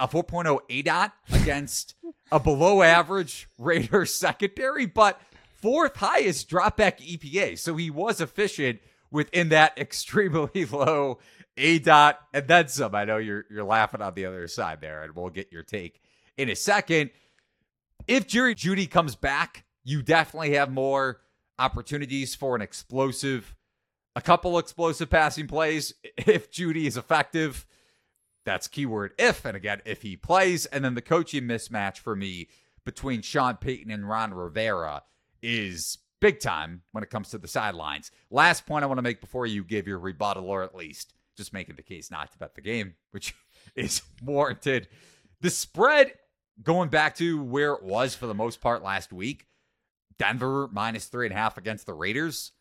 a 0.00 0.08
4.0 0.08 0.58
ADOT 0.70 1.12
against 1.32 1.94
a 2.30 2.40
below 2.40 2.82
average 2.82 3.48
Raiders 3.58 4.14
secondary, 4.14 4.86
but 4.86 5.20
fourth 5.60 5.96
highest 5.96 6.48
dropback 6.48 6.98
EPA. 6.98 7.58
So 7.58 7.76
he 7.76 7.90
was 7.90 8.20
efficient 8.20 8.80
within 9.10 9.50
that 9.50 9.78
extremely 9.78 10.64
low 10.64 11.18
ADOT 11.56 12.14
and 12.32 12.48
then 12.48 12.68
some. 12.68 12.94
I 12.94 13.04
know 13.04 13.18
you're 13.18 13.44
you're 13.50 13.64
laughing 13.64 14.02
on 14.02 14.14
the 14.14 14.26
other 14.26 14.48
side 14.48 14.80
there, 14.80 15.02
and 15.02 15.14
we'll 15.14 15.30
get 15.30 15.52
your 15.52 15.62
take 15.62 16.00
in 16.36 16.48
a 16.48 16.56
second. 16.56 17.10
If 18.06 18.26
Jerry 18.26 18.54
Jeudy 18.54 18.90
comes 18.90 19.14
back, 19.14 19.64
you 19.84 20.02
definitely 20.02 20.54
have 20.54 20.70
more 20.70 21.20
opportunities 21.58 22.34
for 22.34 22.56
an 22.56 22.62
explosive, 22.62 23.54
a 24.16 24.20
couple 24.20 24.58
explosive 24.58 25.10
passing 25.10 25.46
plays. 25.46 25.94
If 26.16 26.50
Jeudy 26.50 26.86
is 26.86 26.96
effective, 26.96 27.66
that's 28.44 28.68
keyword 28.68 29.12
if, 29.18 29.44
and 29.44 29.56
again, 29.56 29.80
if 29.84 30.02
he 30.02 30.16
plays. 30.16 30.66
And 30.66 30.84
then 30.84 30.94
the 30.94 31.02
coaching 31.02 31.44
mismatch 31.44 31.98
for 31.98 32.16
me 32.16 32.48
between 32.84 33.22
Sean 33.22 33.56
Payton 33.56 33.90
and 33.90 34.08
Ron 34.08 34.34
Rivera 34.34 35.02
is 35.42 35.98
big 36.20 36.40
time 36.40 36.82
when 36.92 37.04
it 37.04 37.10
comes 37.10 37.30
to 37.30 37.38
the 37.38 37.48
sidelines. 37.48 38.10
Last 38.30 38.66
point 38.66 38.84
I 38.84 38.86
want 38.86 38.98
to 38.98 39.02
make 39.02 39.20
before 39.20 39.46
you 39.46 39.64
give 39.64 39.86
your 39.86 39.98
rebuttal, 39.98 40.48
or 40.48 40.62
at 40.62 40.74
least 40.74 41.14
just 41.36 41.52
making 41.52 41.76
the 41.76 41.82
case 41.82 42.10
not 42.10 42.32
to 42.32 42.38
bet 42.38 42.54
the 42.54 42.60
game, 42.60 42.94
which 43.10 43.34
is 43.76 44.02
warranted. 44.22 44.88
The 45.40 45.50
spread 45.50 46.12
going 46.62 46.88
back 46.88 47.16
to 47.16 47.42
where 47.42 47.72
it 47.72 47.82
was 47.82 48.14
for 48.14 48.26
the 48.26 48.34
most 48.34 48.60
part 48.60 48.82
last 48.82 49.12
week, 49.12 49.46
Denver 50.18 50.68
minus 50.70 51.06
three 51.06 51.26
and 51.26 51.34
a 51.34 51.38
half 51.38 51.58
against 51.58 51.86
the 51.86 51.94
Raiders, 51.94 52.52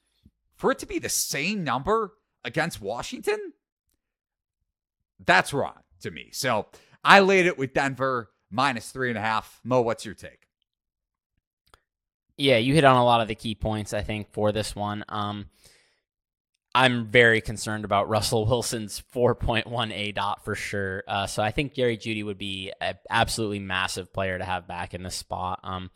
for 0.55 0.71
it 0.71 0.79
to 0.79 0.86
be 0.86 0.99
the 0.99 1.10
same 1.10 1.63
number 1.63 2.13
against 2.43 2.81
Washington, 2.81 3.53
that's 5.23 5.53
wrong 5.53 5.79
to 6.01 6.12
me. 6.12 6.29
So 6.31 6.67
I 7.03 7.19
laid 7.19 7.45
it 7.45 7.57
with 7.57 7.73
Denver 7.73 8.31
minus 8.49 8.91
three 8.91 9.10
and 9.10 9.17
a 9.17 9.21
half. 9.21 9.60
Mo, 9.63 9.81
what's 9.81 10.05
your 10.05 10.15
take? 10.15 10.47
Yeah, 12.38 12.57
you 12.57 12.73
hit 12.73 12.84
on 12.84 12.95
a 12.95 13.05
lot 13.05 13.21
of 13.21 13.27
the 13.27 13.36
key 13.36 13.53
points, 13.53 13.93
I 13.93 14.01
think, 14.01 14.31
for 14.31 14.51
this 14.51 14.75
one. 14.75 15.05
Um, 15.10 15.47
I'm 16.73 17.07
very 17.07 17.41
concerned 17.41 17.84
about 17.84 18.07
Russell 18.07 18.45
Wilson's 18.45 19.03
4.1 19.13 19.65
ADOT 19.65 20.41
for 20.43 20.55
sure. 20.55 21.03
Uh, 21.07 21.27
so 21.27 21.43
I 21.43 21.51
think 21.51 21.73
Jerry 21.73 21.97
Jeudy 21.97 22.23
would 22.23 22.38
be 22.38 22.71
an 22.79 22.95
absolutely 23.10 23.60
massive 23.60 24.13
player 24.13 24.38
to 24.38 24.45
have 24.45 24.67
back 24.67 24.93
in 24.93 25.03
this 25.03 25.15
spot. 25.15 25.60
Um, 25.63 25.91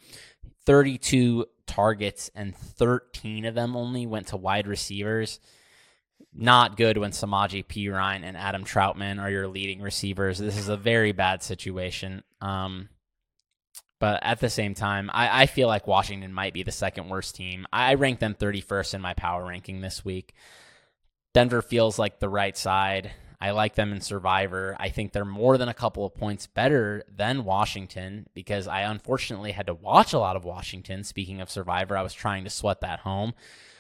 32 0.66 1.46
targets 1.66 2.30
and 2.36 2.56
13 2.56 3.46
of 3.46 3.56
them 3.56 3.76
only 3.76 4.06
went 4.06 4.28
to 4.28 4.38
wide 4.38 4.68
receivers. 4.68 5.40
Not 6.34 6.76
good 6.76 6.98
when 6.98 7.12
Samaje 7.12 7.66
Perine 7.66 8.24
and 8.24 8.36
Adam 8.36 8.66
Trautman 8.66 9.22
are 9.22 9.30
your 9.30 9.48
leading 9.48 9.82
receivers. 9.82 10.38
This 10.38 10.58
is 10.58 10.68
a 10.68 10.76
very 10.76 11.14
bad 11.14 11.42
situation. 11.42 12.24
Um, 12.42 12.90
but 14.00 14.22
at 14.24 14.42
the 14.42 14.50
same 14.50 14.74
time, 14.74 15.10
I, 15.14 15.44
I, 15.44 15.46
feel 15.46 15.70
like 15.70 15.88
Washington 15.88 16.34
might 16.34 16.54
be 16.54 16.64
the 16.64 16.72
second 16.72 17.08
worst 17.08 17.36
team. 17.36 17.66
I 17.72 17.94
rank 17.94 18.20
them 18.20 18.36
31st 18.36 18.96
in 18.96 19.02
my 19.02 19.14
power 19.14 19.46
ranking 19.46 19.80
this 19.80 20.04
week. 20.04 20.34
Denver 21.36 21.62
feels 21.62 22.00
like 22.00 22.20
the 22.20 22.30
right 22.30 22.56
side. 22.56 23.12
I 23.42 23.52
like 23.52 23.76
them 23.76 23.92
in 23.92 24.00
Survivor. 24.00 24.74
I 24.80 24.88
think 24.88 25.12
they're 25.12 25.26
more 25.26 25.58
than 25.58 25.68
a 25.68 25.74
couple 25.74 26.06
of 26.06 26.16
points 26.16 26.48
better 26.48 27.04
than 27.14 27.44
Washington 27.44 28.28
because 28.34 28.70
I 28.70 28.84
unfortunately 28.84 29.52
had 29.52 29.68
to 29.68 29.74
watch 29.74 30.14
a 30.14 30.18
lot 30.18 30.38
of 30.38 30.46
Washington. 30.46 31.04
Speaking 31.04 31.42
of 31.42 31.50
Survivor, 31.50 31.98
I 31.98 32.04
was 32.04 32.14
trying 32.14 32.46
to 32.46 32.50
sweat 32.50 32.80
that 32.80 33.02
home. 33.02 33.34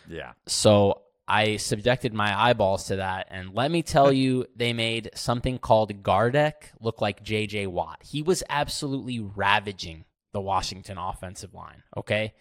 Yeah. 0.09 0.33
So 0.47 1.03
I 1.29 1.55
subjected 1.55 2.13
my 2.13 2.37
eyeballs 2.37 2.87
to 2.87 2.97
that. 2.97 3.27
And 3.31 3.55
let 3.55 3.71
me 3.71 3.83
tell 3.83 4.11
you, 4.11 4.47
they 4.53 4.73
made 4.73 5.11
something 5.15 5.57
called 5.57 6.03
Gardeck 6.03 6.73
look 6.81 6.99
like 6.99 7.23
JJ 7.23 7.67
Watt. 7.67 8.01
He 8.03 8.21
was 8.21 8.43
absolutely 8.49 9.21
ravaging 9.21 10.03
the 10.33 10.41
Washington 10.41 10.97
offensive 10.97 11.53
line. 11.53 11.83
Okay. 11.95 12.33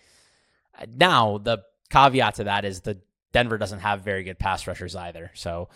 Now, 0.88 1.38
the 1.38 1.58
caveat 1.88 2.34
to 2.34 2.44
that 2.44 2.64
is 2.64 2.80
the 2.80 2.98
Denver 3.34 3.58
doesn't 3.58 3.80
have 3.80 4.00
very 4.00 4.22
good 4.22 4.38
pass 4.38 4.66
rushers 4.66 4.94
either. 4.94 5.32
So 5.34 5.68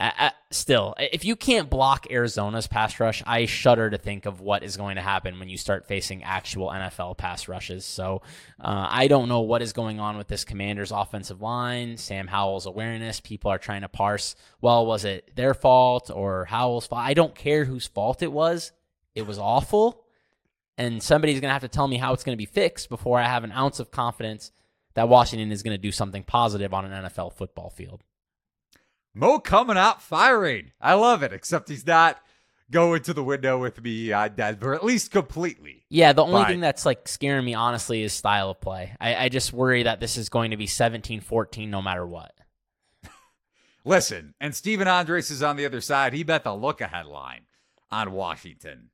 uh, 0.00 0.30
still, 0.50 0.94
if 0.98 1.26
you 1.26 1.36
can't 1.36 1.68
block 1.68 2.06
Arizona's 2.10 2.66
pass 2.66 2.98
rush, 2.98 3.22
I 3.26 3.44
shudder 3.44 3.90
to 3.90 3.98
think 3.98 4.24
of 4.24 4.40
what 4.40 4.62
is 4.62 4.78
going 4.78 4.96
to 4.96 5.02
happen 5.02 5.38
when 5.38 5.50
you 5.50 5.58
start 5.58 5.86
facing 5.86 6.22
actual 6.22 6.68
NFL 6.68 7.18
pass 7.18 7.48
rushes. 7.48 7.84
So 7.84 8.22
uh, 8.58 8.88
I 8.90 9.08
don't 9.08 9.28
know 9.28 9.40
what 9.40 9.60
is 9.60 9.74
going 9.74 10.00
on 10.00 10.16
with 10.16 10.26
this 10.26 10.44
Commanders' 10.44 10.90
offensive 10.90 11.42
line, 11.42 11.98
Sam 11.98 12.26
Howell's 12.26 12.64
awareness. 12.64 13.20
People 13.20 13.50
are 13.50 13.58
trying 13.58 13.82
to 13.82 13.88
parse, 13.90 14.36
well, 14.62 14.86
was 14.86 15.04
it 15.04 15.36
their 15.36 15.52
fault 15.52 16.10
or 16.10 16.46
Howell's 16.46 16.86
fault? 16.86 17.02
I 17.02 17.12
don't 17.12 17.34
care 17.34 17.66
whose 17.66 17.86
fault 17.86 18.22
it 18.22 18.32
was. 18.32 18.72
It 19.14 19.26
was 19.26 19.38
awful. 19.38 20.02
And 20.78 21.02
somebody's 21.02 21.40
going 21.40 21.48
to 21.50 21.54
have 21.54 21.62
to 21.62 21.68
tell 21.68 21.88
me 21.88 21.96
how 21.98 22.14
it's 22.14 22.24
going 22.24 22.36
to 22.36 22.42
be 22.42 22.46
fixed 22.46 22.88
before 22.88 23.18
I 23.18 23.28
have 23.28 23.44
an 23.44 23.52
ounce 23.52 23.80
of 23.80 23.90
confidence 23.90 24.50
that 24.96 25.08
Washington 25.08 25.52
is 25.52 25.62
going 25.62 25.74
to 25.74 25.80
do 25.80 25.92
something 25.92 26.24
positive 26.24 26.74
on 26.74 26.90
an 26.90 27.04
NFL 27.04 27.34
football 27.34 27.70
field. 27.70 28.02
Mo 29.14 29.38
coming 29.38 29.76
out 29.76 30.02
firing. 30.02 30.72
I 30.80 30.94
love 30.94 31.22
it, 31.22 31.32
except 31.32 31.68
he's 31.68 31.86
not 31.86 32.18
going 32.70 33.02
to 33.02 33.14
the 33.14 33.22
window 33.22 33.58
with 33.58 33.82
me 33.82 34.12
uh, 34.12 34.24
on 34.24 34.34
Denver, 34.34 34.74
at 34.74 34.84
least 34.84 35.10
completely. 35.10 35.84
Yeah, 35.88 36.12
the 36.12 36.24
only 36.24 36.42
but, 36.42 36.48
thing 36.48 36.60
that's 36.60 36.86
like 36.86 37.08
scaring 37.08 37.44
me, 37.44 37.54
honestly, 37.54 38.02
is 38.02 38.12
style 38.12 38.50
of 38.50 38.60
play. 38.60 38.96
I, 38.98 39.14
I 39.14 39.28
just 39.28 39.52
worry 39.52 39.84
that 39.84 40.00
this 40.00 40.16
is 40.16 40.28
going 40.28 40.50
to 40.50 40.56
be 40.56 40.66
17 40.66 41.20
14 41.20 41.70
no 41.70 41.82
matter 41.82 42.06
what. 42.06 42.32
Listen, 43.84 44.34
and 44.40 44.54
Steven 44.54 44.88
Andres 44.88 45.30
is 45.30 45.42
on 45.42 45.56
the 45.56 45.66
other 45.66 45.80
side. 45.80 46.14
He 46.14 46.22
bet 46.22 46.42
the 46.44 46.54
look 46.54 46.80
ahead 46.80 47.06
line 47.06 47.42
on 47.90 48.12
Washington. 48.12 48.90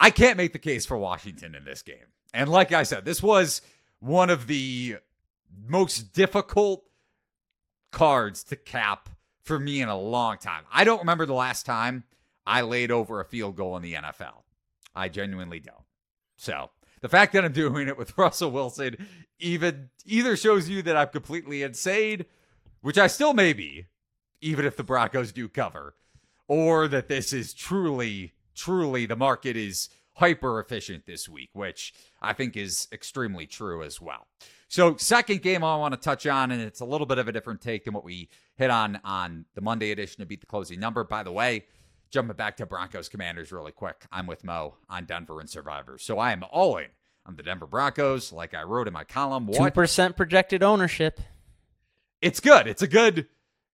I 0.00 0.10
can't 0.10 0.36
make 0.36 0.52
the 0.52 0.58
case 0.58 0.84
for 0.86 0.96
Washington 0.96 1.54
in 1.54 1.64
this 1.64 1.82
game. 1.82 2.12
And 2.34 2.50
like 2.50 2.72
I 2.72 2.82
said, 2.82 3.04
this 3.04 3.22
was 3.22 3.62
one 4.06 4.30
of 4.30 4.46
the 4.46 4.96
most 5.66 6.12
difficult 6.12 6.84
cards 7.90 8.44
to 8.44 8.56
cap 8.56 9.08
for 9.42 9.58
me 9.58 9.80
in 9.80 9.88
a 9.88 9.98
long 9.98 10.38
time. 10.38 10.64
I 10.72 10.84
don't 10.84 11.00
remember 11.00 11.26
the 11.26 11.34
last 11.34 11.66
time 11.66 12.04
I 12.46 12.62
laid 12.62 12.90
over 12.90 13.20
a 13.20 13.24
field 13.24 13.56
goal 13.56 13.76
in 13.76 13.82
the 13.82 13.94
NFL. 13.94 14.42
I 14.94 15.08
genuinely 15.08 15.60
don't. 15.60 15.84
So 16.36 16.70
the 17.00 17.08
fact 17.08 17.32
that 17.32 17.44
I'm 17.44 17.52
doing 17.52 17.88
it 17.88 17.98
with 17.98 18.16
Russell 18.18 18.50
Wilson 18.50 18.96
even 19.38 19.90
either 20.04 20.36
shows 20.36 20.68
you 20.68 20.82
that 20.82 20.96
I'm 20.96 21.08
completely 21.08 21.62
insane, 21.62 22.24
which 22.80 22.98
I 22.98 23.06
still 23.08 23.34
may 23.34 23.52
be, 23.52 23.86
even 24.40 24.64
if 24.64 24.76
the 24.76 24.84
Broncos 24.84 25.32
do 25.32 25.48
cover, 25.48 25.94
or 26.48 26.88
that 26.88 27.08
this 27.08 27.32
is 27.32 27.52
truly, 27.52 28.34
truly 28.54 29.06
the 29.06 29.16
market 29.16 29.56
is 29.56 29.88
hyper 30.16 30.58
efficient 30.60 31.06
this 31.06 31.28
week, 31.28 31.50
which 31.52 31.94
I 32.20 32.32
think 32.32 32.56
is 32.56 32.88
extremely 32.90 33.46
true 33.46 33.82
as 33.82 34.00
well. 34.00 34.26
So, 34.68 34.96
second 34.96 35.42
game 35.42 35.62
I 35.62 35.76
want 35.76 35.94
to 35.94 36.00
touch 36.00 36.26
on, 36.26 36.50
and 36.50 36.60
it's 36.60 36.80
a 36.80 36.84
little 36.84 37.06
bit 37.06 37.18
of 37.18 37.28
a 37.28 37.32
different 37.32 37.60
take 37.60 37.84
than 37.84 37.94
what 37.94 38.02
we 38.04 38.28
hit 38.56 38.70
on 38.70 38.98
on 39.04 39.44
the 39.54 39.60
Monday 39.60 39.92
edition 39.92 40.22
of 40.22 40.28
Beat 40.28 40.40
the 40.40 40.46
Closing 40.46 40.80
Number. 40.80 41.04
By 41.04 41.22
the 41.22 41.30
way, 41.30 41.66
jumping 42.10 42.36
back 42.36 42.56
to 42.56 42.66
Broncos 42.66 43.08
Commanders 43.08 43.52
really 43.52 43.72
quick, 43.72 44.06
I'm 44.10 44.26
with 44.26 44.42
Mo 44.42 44.74
on 44.88 45.04
Denver 45.04 45.38
and 45.38 45.48
Survivors. 45.48 46.02
So, 46.02 46.18
I 46.18 46.32
am 46.32 46.42
all 46.50 46.78
in 46.78 46.88
on 47.24 47.36
the 47.36 47.42
Denver 47.42 47.66
Broncos, 47.66 48.32
like 48.32 48.54
I 48.54 48.62
wrote 48.62 48.88
in 48.88 48.92
my 48.92 49.04
column. 49.04 49.48
Two 49.52 49.70
percent 49.70 50.16
projected 50.16 50.62
ownership. 50.62 51.20
It's 52.20 52.40
good. 52.40 52.66
It's 52.66 52.82
a 52.82 52.88
good 52.88 53.28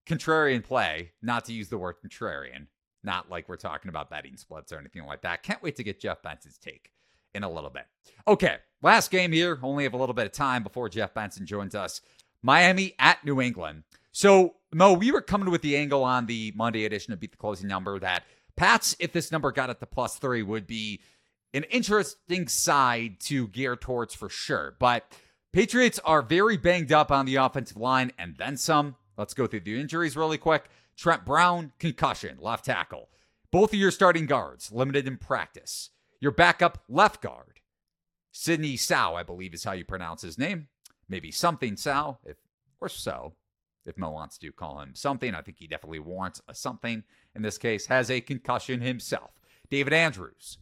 contrarian 0.07 0.65
play. 0.65 1.13
Not 1.23 1.45
to 1.47 1.53
use 1.53 1.69
the 1.69 1.79
word 1.79 1.97
contrarian, 2.05 2.67
not 3.05 3.31
like 3.31 3.49
we're 3.49 3.57
talking 3.57 3.89
about 3.89 4.11
betting 4.11 4.37
splits 4.37 4.73
or 4.73 4.79
anything 4.79 5.05
like 5.05 5.23
that. 5.23 5.43
Can't 5.43 5.63
wait 5.63 5.77
to 5.77 5.85
get 5.85 6.01
Jeff 6.01 6.23
Benson's 6.23 6.59
take 6.59 6.93
in 7.35 7.43
a 7.45 7.51
little 7.51 7.71
bit. 7.71 7.87
Okay, 8.27 8.57
last 8.83 9.11
game 9.11 9.33
here. 9.33 9.59
Only 9.63 9.85
have 9.85 9.95
a 9.95 9.99
little 9.99 10.15
bit 10.15 10.27
of 10.27 10.33
time 10.33 10.63
before 10.63 10.89
Jeff 10.89 11.15
Benson 11.15 11.47
joins 11.47 11.75
us. 11.75 12.01
Miami 12.43 12.95
at 12.99 13.25
New 13.25 13.41
England. 13.41 13.85
So, 14.13 14.57
Mo, 14.73 14.93
we 14.93 15.11
were 15.11 15.23
coming 15.23 15.51
with 15.51 15.63
the 15.63 15.77
angle 15.77 16.05
on 16.05 16.27
the 16.27 16.53
Monday 16.55 16.85
edition 16.85 17.13
of 17.13 17.21
Beat 17.21 17.31
the 17.31 17.37
Closing 17.37 17.69
Number 17.69 17.99
that 17.99 18.25
Pats, 18.57 18.95
if 18.99 19.13
this 19.13 19.33
number 19.33 19.51
got 19.53 19.71
at 19.71 19.81
the 19.81 19.87
plus 19.87 20.17
three, 20.17 20.43
would 20.43 20.67
be 20.67 21.01
an 21.55 21.65
interesting 21.65 22.49
side 22.49 23.21
to 23.21 23.49
gear 23.49 23.77
towards 23.77 24.15
for 24.15 24.29
sure. 24.29 24.77
But 24.79 25.11
Patriots 25.53 25.99
are 26.05 26.23
very 26.23 26.57
banged 26.57 26.93
up 26.93 27.11
on 27.11 27.27
the 27.27 27.37
offensive 27.37 27.77
line 27.77 28.13
and 28.19 28.37
then 28.37 28.57
some. 28.57 28.97
Let's 29.17 29.35
go 29.35 29.47
through 29.47 29.61
the 29.61 29.79
injuries 29.79 30.17
really 30.17 30.39
quick. 30.39 30.65
Trent 31.03 31.25
Brown, 31.25 31.73
concussion, 31.81 32.39
left 32.41 32.65
tackle. 32.65 33.09
Both 33.51 33.73
of 33.73 33.79
your 33.81 33.91
starting 33.91 34.27
guards 34.27 34.71
limited 34.71 35.09
in 35.09 35.17
practice. 35.17 35.91
Your 36.21 36.31
backup 36.31 36.85
left 36.89 37.21
guard, 37.21 37.59
Sidy 38.31 38.77
Sow, 38.77 39.17
I 39.17 39.25
believe 39.25 39.53
is 39.53 39.65
how 39.65 39.73
you 39.73 39.85
pronounce 39.85 40.23
his 40.23 40.39
name. 40.39 40.69
Maybe 41.09 41.33
something 41.33 41.77
Sow, 41.77 42.19
if 42.25 42.37
or 42.81 42.89
so, 42.89 43.33
if 43.85 43.99
Mo 43.99 44.13
wants 44.13 44.39
to 44.39 44.53
call 44.53 44.79
him 44.79 44.95
something. 44.95 45.35
I 45.35 45.43
think 45.43 45.57
he 45.59 45.67
definitely 45.67 45.99
warrants 45.99 46.41
a 46.47 46.55
something 46.55 47.03
in 47.35 47.43
this 47.43 47.59
case. 47.59 47.87
Has 47.87 48.09
a 48.09 48.21
concussion 48.21 48.81
himself. 48.81 49.33
David 49.69 49.93
Andrews, 49.93 50.59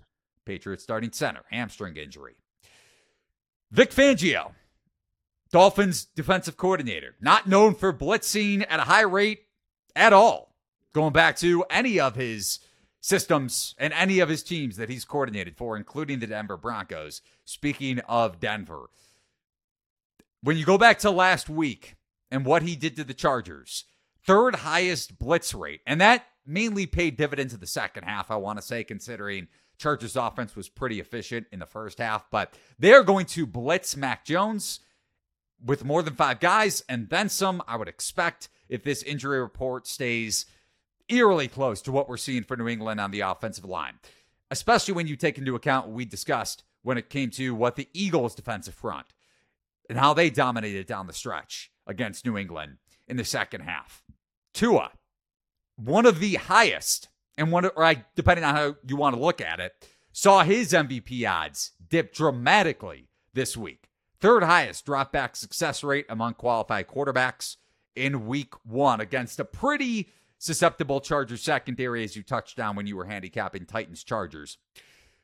Patriots 0.47 0.83
starting 0.83 1.13
center, 1.13 1.43
hamstring 1.51 1.99
injury. 1.99 2.37
Vic 3.71 3.91
Fangio, 3.91 4.53
Dolphins 5.53 6.07
defensive 6.07 6.57
coordinator, 6.57 7.17
not 7.21 7.47
known 7.47 7.75
for 7.75 7.93
blitzing 7.93 8.65
at 8.71 8.81
a 8.81 8.85
high 8.85 9.03
rate 9.03 9.41
at 9.95 10.13
all. 10.13 10.55
Going 10.93 11.13
back 11.13 11.37
to 11.37 11.65
any 11.71 12.01
of 12.01 12.17
his 12.17 12.59
systems 13.01 13.75
and 13.79 13.93
any 13.95 14.19
of 14.21 14.29
his 14.29 14.43
teams 14.43 14.77
that 14.77 14.89
he's 14.89 15.05
coordinated 15.05 15.57
for, 15.57 15.77
including 15.77 16.19
the 16.19 16.27
Denver 16.27 16.57
Broncos. 16.57 17.23
Speaking 17.45 17.99
of 18.01 18.41
Denver, 18.41 18.91
when 20.43 20.57
you 20.57 20.65
go 20.65 20.79
back 20.79 20.99
to 21.01 21.11
last 21.11 21.49
week 21.49 21.97
and 22.31 22.45
what 22.45 22.63
he 22.63 22.77
did 22.77 22.97
to 22.97 23.05
the 23.05 23.15
Chargers, 23.15 23.85
third 24.25 24.57
highest 24.57 25.19
blitz 25.19 25.55
rate, 25.55 25.81
and 25.87 26.01
that 26.01 26.27
mainly 26.47 26.87
paid 26.87 27.17
dividends 27.17 27.55
in 27.55 27.61
the 27.61 27.67
second 27.67 28.05
half, 28.05 28.31
I 28.31 28.37
want 28.37 28.59
to 28.59 28.63
say, 28.63 28.85
considering 28.85 29.49
Chargers 29.79 30.17
offense 30.17 30.55
was 30.55 30.69
pretty 30.69 31.01
efficient 31.01 31.47
in 31.53 31.59
the 31.59 31.67
first 31.67 31.99
half, 31.99 32.31
but 32.31 32.55
they're 32.79 33.03
going 33.03 33.27
to 33.27 33.47
blitz 33.47 33.97
Mac 33.97 34.25
Jones 34.25 34.81
with 35.65 35.85
more 35.85 36.03
than 36.03 36.15
five 36.15 36.41
guys 36.41 36.83
and 36.89 37.09
then 37.09 37.29
some, 37.29 37.63
I 37.67 37.77
would 37.77 37.89
expect, 37.89 38.49
if 38.71 38.83
this 38.83 39.03
injury 39.03 39.41
report 39.41 39.87
stays 39.87 40.47
eerily 41.09 41.49
close 41.49 41.83
to 41.83 41.93
what 41.93 42.09
we're 42.09 42.17
seeing 42.17 42.45
for 42.45 42.57
New 42.57 42.69
England 42.69 43.01
on 43.01 43.11
the 43.11 43.21
offensive 43.21 43.65
line, 43.65 43.99
especially 44.51 44.95
when 44.95 45.09
you 45.09 45.17
take 45.17 45.37
into 45.37 45.57
account 45.57 45.89
what 45.89 45.97
we 45.97 46.05
discussed 46.05 46.63
when 46.83 46.97
it 46.97 47.11
came 47.11 47.31
to 47.31 47.55
what 47.55 47.77
the 47.77 47.89
Eagles' 47.93 48.35
defensive 48.35 48.75
front 48.75 49.07
and 49.89 49.99
how 49.99 50.15
they 50.15 50.31
dominated 50.31 50.87
down 50.87 51.07
the 51.07 51.13
stretch 51.13 51.71
against 51.87 52.25
New 52.25 52.39
England 52.39 52.79
in 53.09 53.17
the 53.17 53.25
second 53.25 53.63
half. 53.63 54.03
Tua, 54.55 54.93
one 55.77 56.07
of 56.07 56.21
the 56.21 56.37
highest, 56.37 57.09
and 57.37 57.51
one, 57.51 57.65
or 57.65 57.95
depending 58.15 58.45
on 58.45 58.55
how 58.55 58.77
you 58.87 58.97
want 58.97 59.17
to 59.17 59.21
look 59.21 59.41
at 59.41 59.61
it, 59.61 59.73
saw 60.13 60.43
his 60.45 60.73
MVP 60.73 61.29
odds 61.29 61.73
dip 61.89 62.15
dramatically 62.15 63.09
this 63.35 63.57
week. 63.57 63.89
Third 64.21 64.43
highest 64.43 64.87
drop 64.87 65.13
back 65.13 65.35
success 65.35 65.83
rate 65.83 66.07
among 66.09 66.35
qualified 66.35 66.87
quarterbacks 66.87 67.57
in 67.97 68.27
week 68.27 68.55
one 68.65 69.01
against 69.01 69.41
a 69.41 69.45
pretty 69.45 70.09
susceptible 70.39 71.01
Chargers 71.01 71.43
secondary, 71.43 72.03
as 72.03 72.17
you 72.17 72.23
touched 72.23 72.59
on 72.59 72.77
when 72.77 72.87
you 72.87 72.97
were 72.97 73.05
handicapping 73.05 73.67
Titans 73.67 74.03
Chargers. 74.03 74.59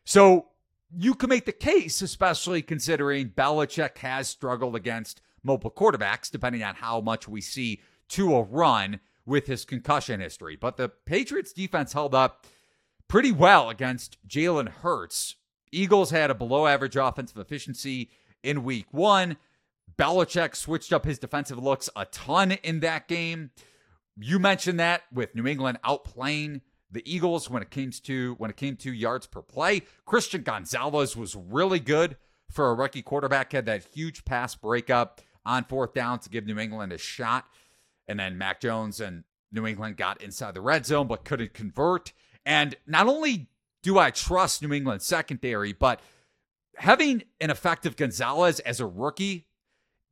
So 0.05 0.49
you 0.95 1.15
can 1.15 1.31
make 1.31 1.47
the 1.47 1.53
case, 1.53 2.03
especially 2.03 2.63
considering 2.63 3.31
Belichick 3.31 3.99
has 3.99 4.29
struggled 4.29 4.77
against 4.77 5.23
mobile 5.43 5.71
quarterbacks, 5.71 6.31
depending 6.31 6.63
on 6.63 6.75
how 6.75 7.01
much 7.01 7.27
we 7.27 7.41
see 7.41 7.81
Tua 8.09 8.43
run 8.43 9.01
with 9.25 9.47
his 9.47 9.65
concussion 9.65 10.21
history. 10.21 10.57
But 10.57 10.77
the 10.77 10.89
Patriots 10.89 11.53
defense 11.53 11.93
held 11.93 12.15
up 12.15 12.47
pretty 13.09 13.33
well 13.33 13.71
against 13.71 14.19
Jalen 14.29 14.69
Hurts. 14.69 15.37
Eagles 15.73 16.11
had 16.11 16.31
a 16.31 16.35
below 16.35 16.67
average 16.67 16.97
offensive 16.97 17.39
efficiency 17.39 18.11
in 18.43 18.65
week 18.65 18.87
one. 18.93 19.37
Belichick 19.99 20.55
switched 20.55 20.93
up 20.93 21.05
his 21.05 21.19
defensive 21.19 21.59
looks 21.59 21.89
a 21.97 22.05
ton 22.07 22.53
in 22.53 22.81
that 22.81 23.09
game 23.09 23.51
you 24.19 24.39
mentioned 24.39 24.81
that 24.81 25.03
with 25.13 25.35
New 25.35 25.47
England 25.47 25.79
outplaying 25.85 26.63
the 26.91 27.03
Eagles 27.11 27.51
when 27.51 27.63
it 27.63 27.71
came 27.71 27.91
to 27.91 28.35
when 28.39 28.51
it 28.51 28.57
came 28.57 28.77
to 28.77 28.93
yards 28.93 29.27
per 29.27 29.43
play. 29.43 29.83
Christian 30.05 30.43
Gonzalez 30.43 31.17
was 31.17 31.37
really 31.37 31.81
good 31.81 32.17
for 32.51 32.71
a 32.71 32.75
rookie 32.75 33.03
quarterback. 33.03 33.53
Had 33.53 33.67
that 33.67 33.85
huge 33.93 34.25
pass 34.25 34.55
breakup 34.55 35.21
on 35.45 35.65
fourth 35.65 35.93
down 35.93 36.19
to 36.21 36.31
give 36.31 36.47
New 36.47 36.59
England 36.59 36.93
a 36.93 36.99
shot, 36.99 37.47
and 38.09 38.19
then 38.19 38.39
Mac 38.39 38.61
Jones 38.61 39.01
and 39.01 39.25
New 39.53 39.67
England 39.67 39.97
got 39.97 40.23
inside 40.23 40.55
the 40.55 40.61
red 40.61 40.87
zone 40.87 41.07
but 41.07 41.25
couldn't 41.25 41.55
convert. 41.55 42.13
And 42.45 42.77
not 42.87 43.09
only 43.09 43.49
do 43.83 43.99
I 43.99 44.11
trust 44.11 44.63
New 44.63 44.73
England 44.73 45.03
secondary, 45.03 45.73
but 45.73 46.01
having 46.77 47.25
an 47.41 47.51
effective 47.51 47.97
Gonzalez 47.97 48.61
as 48.61 48.81
a 48.81 48.87
rookie 48.87 49.46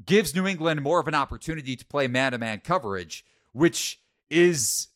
gives 0.05 0.35
New 0.35 0.47
England 0.47 0.83
more 0.83 1.01
of 1.01 1.09
an 1.09 1.15
opportunity 1.15 1.77
to 1.77 1.85
play 1.85 2.07
man 2.07 2.33
to 2.33 2.39
man 2.39 2.61
coverage 2.61 3.25
which 3.55 4.01
is 4.29 4.89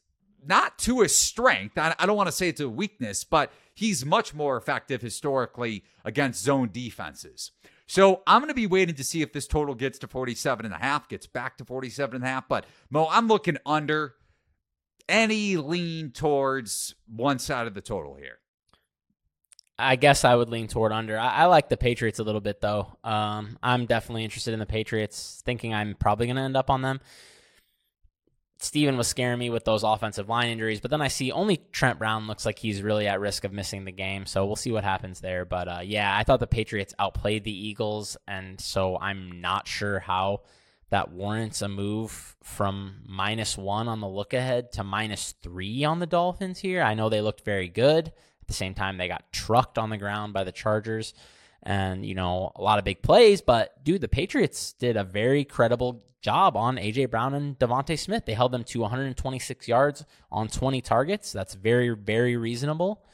not 0.44 0.78
to 0.78 1.00
his 1.00 1.14
strength. 1.14 1.78
I, 1.78 1.94
don't 2.04 2.16
want 2.16 2.26
to 2.26 2.32
say 2.32 2.48
it's 2.48 2.60
a 2.60 2.68
weakness, 2.68 3.24
but 3.24 3.52
he's 3.72 4.04
much 4.04 4.34
more 4.34 4.56
effective 4.56 5.00
historically 5.00 5.84
against 6.04 6.42
zone 6.42 6.68
defenses. 6.70 7.52
So 7.86 8.22
I'm 8.26 8.40
going 8.40 8.48
to 8.48 8.54
be 8.54 8.66
waiting 8.66 8.96
to 8.96 9.04
see 9.04 9.22
if 9.22 9.32
this 9.32 9.46
total 9.46 9.74
gets 9.74 9.98
to 10.00 10.08
47 10.08 10.66
and 10.66 10.74
a 10.74 10.78
half, 10.78 11.08
gets 11.08 11.26
back 11.26 11.56
to 11.58 11.64
47 11.64 12.16
and 12.16 12.24
a 12.24 12.28
half. 12.28 12.48
But 12.48 12.66
Mo, 12.90 13.08
I'm 13.10 13.28
looking 13.28 13.56
under 13.64 14.14
any 15.08 15.56
lean 15.56 16.10
towards 16.10 16.94
one 17.06 17.38
side 17.38 17.66
of 17.66 17.74
the 17.74 17.80
total 17.80 18.16
here? 18.16 18.38
I 19.78 19.96
guess 19.96 20.24
I 20.24 20.34
would 20.34 20.48
lean 20.48 20.66
toward 20.66 20.92
under. 20.92 21.18
I, 21.18 21.28
I 21.28 21.44
like 21.46 21.68
the 21.68 21.76
Patriots 21.76 22.18
a 22.18 22.24
little 22.24 22.40
bit 22.40 22.60
though. 22.60 22.96
Um, 23.04 23.58
I'm 23.62 23.86
definitely 23.86 24.24
interested 24.24 24.52
in 24.52 24.60
the 24.60 24.66
Patriots, 24.66 25.42
thinking 25.44 25.72
I'm 25.72 25.94
probably 25.94 26.26
going 26.26 26.36
to 26.36 26.42
end 26.42 26.56
up 26.56 26.68
on 26.70 26.82
them. 26.82 27.00
Steven 28.60 28.96
was 28.96 29.06
scaring 29.06 29.38
me 29.38 29.50
with 29.50 29.64
those 29.64 29.84
offensive 29.84 30.28
line 30.28 30.48
injuries, 30.48 30.80
but 30.80 30.90
then 30.90 31.00
I 31.00 31.06
see 31.06 31.30
only 31.30 31.58
Trent 31.70 32.00
Brown 32.00 32.26
looks 32.26 32.44
like 32.44 32.58
he's 32.58 32.82
really 32.82 33.06
at 33.06 33.20
risk 33.20 33.44
of 33.44 33.52
missing 33.52 33.84
the 33.84 33.92
game. 33.92 34.26
So 34.26 34.44
we'll 34.46 34.56
see 34.56 34.72
what 34.72 34.82
happens 34.82 35.20
there. 35.20 35.44
But 35.44 35.68
uh, 35.68 35.80
yeah, 35.84 36.16
I 36.16 36.24
thought 36.24 36.40
the 36.40 36.48
Patriots 36.48 36.92
outplayed 36.98 37.44
the 37.44 37.66
Eagles, 37.66 38.16
and 38.26 38.60
so 38.60 38.98
I'm 38.98 39.40
not 39.40 39.68
sure 39.68 40.00
how 40.00 40.40
that 40.90 41.12
warrants 41.12 41.62
a 41.62 41.68
move 41.68 42.36
from 42.42 43.02
minus 43.06 43.56
one 43.56 43.86
on 43.86 44.00
the 44.00 44.08
look 44.08 44.34
ahead 44.34 44.72
to 44.72 44.82
minus 44.82 45.34
three 45.40 45.84
on 45.84 46.00
the 46.00 46.06
Dolphins 46.06 46.58
here. 46.58 46.82
I 46.82 46.94
know 46.94 47.08
they 47.08 47.20
looked 47.20 47.44
very 47.44 47.68
good 47.68 48.12
the 48.48 48.54
same 48.54 48.74
time, 48.74 48.96
they 48.96 49.08
got 49.08 49.32
trucked 49.32 49.78
on 49.78 49.90
the 49.90 49.96
ground 49.96 50.32
by 50.32 50.44
the 50.44 50.52
Chargers 50.52 51.14
and, 51.62 52.04
you 52.04 52.14
know, 52.14 52.52
a 52.56 52.62
lot 52.62 52.78
of 52.78 52.84
big 52.84 53.02
plays. 53.02 53.40
But, 53.40 53.84
dude, 53.84 54.00
the 54.00 54.08
Patriots 54.08 54.72
did 54.72 54.96
a 54.96 55.04
very 55.04 55.44
credible 55.44 56.04
job 56.20 56.56
on 56.56 56.78
A.J. 56.78 57.06
Brown 57.06 57.34
and 57.34 57.58
DeVonta 57.58 57.98
Smith. 57.98 58.24
They 58.26 58.34
held 58.34 58.52
them 58.52 58.64
to 58.64 58.80
126 58.80 59.68
yards 59.68 60.04
on 60.30 60.48
20 60.48 60.80
targets. 60.80 61.32
That's 61.32 61.54
very, 61.54 61.90
very 61.90 62.36
reasonable. 62.36 63.04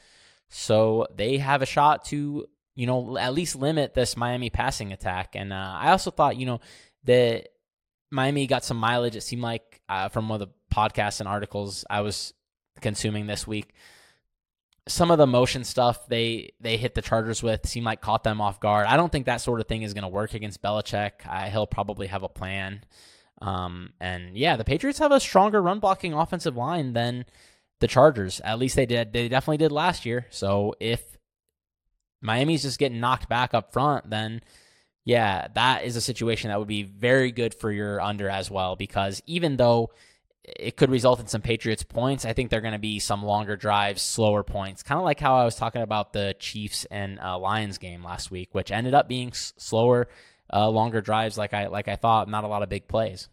So 0.49 1.07
they 1.15 1.37
have 1.37 1.61
a 1.61 1.65
shot 1.65 2.05
to, 2.05 2.47
you 2.75 2.87
know, 2.87 3.17
at 3.17 3.33
least 3.33 3.55
limit 3.55 3.93
this 3.93 4.17
Miami 4.17 4.49
passing 4.49 4.93
attack. 4.93 5.35
And 5.35 5.51
uh, 5.51 5.75
I 5.77 5.91
also 5.91 6.11
thought, 6.11 6.37
you 6.37 6.45
know, 6.45 6.61
that 7.03 7.49
Miami 8.11 8.47
got 8.47 8.63
some 8.63 8.77
mileage. 8.77 9.15
It 9.15 9.21
seemed 9.21 9.41
like 9.41 9.81
uh, 9.89 10.09
from 10.09 10.29
one 10.29 10.41
of 10.41 10.47
the 10.47 10.53
podcasts 10.73 11.19
and 11.19 11.29
articles 11.29 11.85
I 11.89 12.01
was 12.01 12.33
consuming 12.81 13.27
this 13.27 13.47
week 13.47 13.73
some 14.87 15.09
of 15.09 15.17
the 15.17 15.25
motion 15.25 15.63
stuff 15.63 16.07
they 16.07 16.51
they 16.59 16.77
hit 16.77 16.93
the 16.93 17.01
Chargers 17.01 17.41
with 17.41 17.67
seemed 17.67 17.85
like 17.85 18.01
caught 18.01 18.23
them 18.23 18.39
off 18.39 18.59
guard. 18.59 18.85
I 18.87 18.97
don't 18.97 19.11
think 19.11 19.25
that 19.25 19.41
sort 19.41 19.59
of 19.59 19.67
thing 19.67 19.81
is 19.81 19.93
going 19.93 20.03
to 20.03 20.07
work 20.07 20.33
against 20.33 20.61
Belichick. 20.61 21.25
I, 21.27 21.49
he'll 21.49 21.67
probably 21.67 22.07
have 22.07 22.23
a 22.23 22.29
plan. 22.29 22.81
Um, 23.41 23.93
and 23.99 24.37
yeah, 24.37 24.55
the 24.55 24.63
Patriots 24.63 24.99
have 24.99 25.11
a 25.11 25.19
stronger 25.19 25.61
run 25.61 25.79
blocking 25.79 26.13
offensive 26.13 26.55
line 26.55 26.93
than 26.93 27.25
the 27.79 27.87
Chargers. 27.87 28.39
At 28.41 28.59
least 28.59 28.75
they 28.75 28.85
did. 28.85 29.11
They 29.11 29.27
definitely 29.27 29.57
did 29.57 29.71
last 29.71 30.05
year. 30.05 30.27
So 30.29 30.75
if 30.79 31.17
Miami's 32.21 32.61
just 32.61 32.79
getting 32.79 32.99
knocked 32.99 33.27
back 33.27 33.53
up 33.53 33.73
front, 33.73 34.09
then 34.09 34.41
yeah, 35.03 35.47
that 35.55 35.83
is 35.83 35.95
a 35.95 36.01
situation 36.01 36.49
that 36.49 36.59
would 36.59 36.67
be 36.67 36.83
very 36.83 37.31
good 37.31 37.53
for 37.53 37.71
your 37.71 38.01
under 38.01 38.29
as 38.29 38.49
well. 38.49 38.75
Because 38.75 39.21
even 39.25 39.57
though 39.57 39.91
it 40.47 40.77
could 40.77 40.91
result 40.91 41.19
in 41.19 41.27
some 41.27 41.41
Patriots 41.41 41.83
points. 41.83 42.25
I 42.25 42.33
think 42.33 42.49
they're 42.49 42.61
going 42.61 42.73
to 42.73 42.79
be 42.79 42.99
some 42.99 43.23
longer 43.23 43.55
drives, 43.55 44.01
slower 44.01 44.43
points, 44.43 44.83
kind 44.83 44.99
of 44.99 45.03
like 45.03 45.19
how 45.19 45.35
I 45.37 45.45
was 45.45 45.55
talking 45.55 45.81
about 45.81 46.13
the 46.13 46.35
Chiefs 46.39 46.85
and 46.91 47.19
uh, 47.19 47.37
Lions 47.37 47.77
game 47.77 48.03
last 48.03 48.29
week, 48.31 48.53
which 48.53 48.71
ended 48.71 48.93
up 48.93 49.07
being 49.07 49.29
s- 49.29 49.53
slower, 49.57 50.07
uh, 50.53 50.69
longer 50.69 51.01
drives, 51.01 51.37
like 51.37 51.53
I 51.53 51.67
like 51.67 51.87
I 51.87 51.95
thought. 51.95 52.29
Not 52.29 52.43
a 52.43 52.47
lot 52.47 52.63
of 52.63 52.69
big 52.69 52.87
plays. 52.87 53.27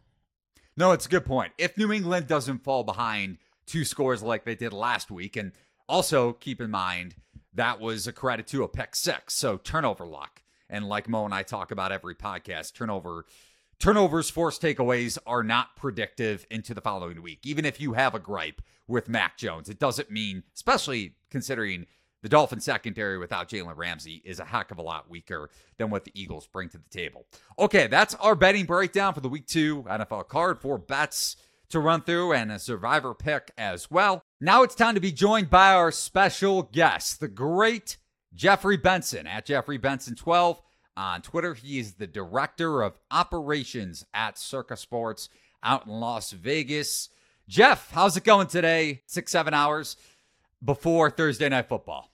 No, 0.77 0.93
it's 0.93 1.07
a 1.07 1.11
good 1.11 1.27
point. 1.27 1.53
If 1.59 1.77
New 1.77 1.93
England 1.93 2.27
doesn't 2.29 2.65
fall 2.65 2.83
behind 2.83 3.37
two 3.67 3.85
scores 3.85 4.23
like 4.23 4.45
they 4.45 4.55
did 4.55 4.73
last 4.73 5.11
week, 5.11 5.37
and 5.37 5.53
also 5.89 6.33
keep 6.33 6.61
in 6.61 6.71
mind 6.71 7.17
that 7.55 7.81
was 7.81 8.07
a 8.07 8.13
credit 8.13 8.47
to 8.49 8.63
a 8.63 8.69
pick 8.69 8.97
six, 8.97 9.35
so 9.35 9.59
turnover 9.59 10.07
luck. 10.07 10.43
And 10.71 10.89
like 10.89 11.09
Mo 11.09 11.27
and 11.27 11.35
I 11.35 11.43
talk 11.43 11.71
about 11.71 11.93
every 11.93 12.15
podcast, 12.15 12.73
turnover 12.73 13.27
turnovers, 13.79 14.31
forced 14.31 14.63
takeaways 14.63 15.19
are 15.27 15.43
not 15.43 15.77
predictive 15.77 16.47
into 16.51 16.75
the 16.75 16.81
following 16.81 17.23
week. 17.23 17.41
Even 17.45 17.65
if 17.65 17.81
you 17.81 17.95
have 17.95 18.15
a 18.15 18.19
gripe 18.19 18.63
with 18.87 19.09
Mac 19.09 19.37
Jones, 19.37 19.69
it 19.69 19.79
doesn't 19.79 20.11
mean, 20.11 20.43
especially 20.55 21.15
considering 21.31 21.87
the 22.23 22.29
Dolphin 22.29 22.61
secondary 22.61 23.19
without 23.19 23.49
Jalen 23.49 23.77
Ramsey 23.77 24.23
is 24.25 24.39
a 24.39 24.45
heck 24.45 24.71
of 24.71 24.79
a 24.79 24.83
lot 24.83 25.11
weaker 25.11 25.51
than 25.77 25.91
what 25.91 26.05
the 26.05 26.13
Eagles 26.15 26.47
bring 26.47 26.69
to 26.69 26.79
the 26.79 26.89
table. 26.89 27.27
Okay, 27.59 27.89
that's 27.89 28.15
our 28.17 28.37
betting 28.37 28.65
breakdown 28.65 29.13
for 29.13 29.21
the 29.21 29.29
week 29.29 29.47
two 29.47 29.83
NFL 29.83 30.29
card. 30.29 30.61
Four 30.61 30.79
bets 30.79 31.37
to 31.71 31.81
run 31.81 32.03
through 32.03 32.33
and 32.33 32.53
a 32.53 32.59
survivor 32.59 33.15
pick 33.15 33.51
as 33.59 33.91
well. 33.91 34.23
Now 34.41 34.63
it's 34.63 34.75
time 34.75 34.95
to 34.95 35.01
be 35.01 35.11
joined 35.11 35.51
by 35.51 35.73
our 35.73 35.91
special 35.91 36.63
guest, 36.63 37.19
the 37.19 37.29
great 37.29 37.97
Jeffrey 38.35 38.77
Benson 38.77 39.27
at 39.27 39.47
Jeffrey 39.47 39.79
Benson 39.79 40.15
12 40.15 40.63
on 40.97 41.23
Twitter. 41.23 41.55
He 41.55 41.79
is 41.79 41.95
the 41.95 42.07
director 42.07 42.83
of 42.83 42.99
operations 43.11 44.05
at 44.13 44.39
Circa 44.39 44.77
Sports 44.77 45.29
out 45.63 45.87
in 45.87 45.93
Las 45.93 46.33
Vegas. 46.33 47.09
Jeff, 47.49 47.91
how's 47.91 48.17
it 48.17 48.25
going 48.25 48.47
today? 48.47 49.03
Six, 49.07 49.33
seven 49.33 49.55
hours 49.55 49.97
before 50.65 51.11
Thursday 51.11 51.49
night 51.49 51.69
football. 51.69 52.11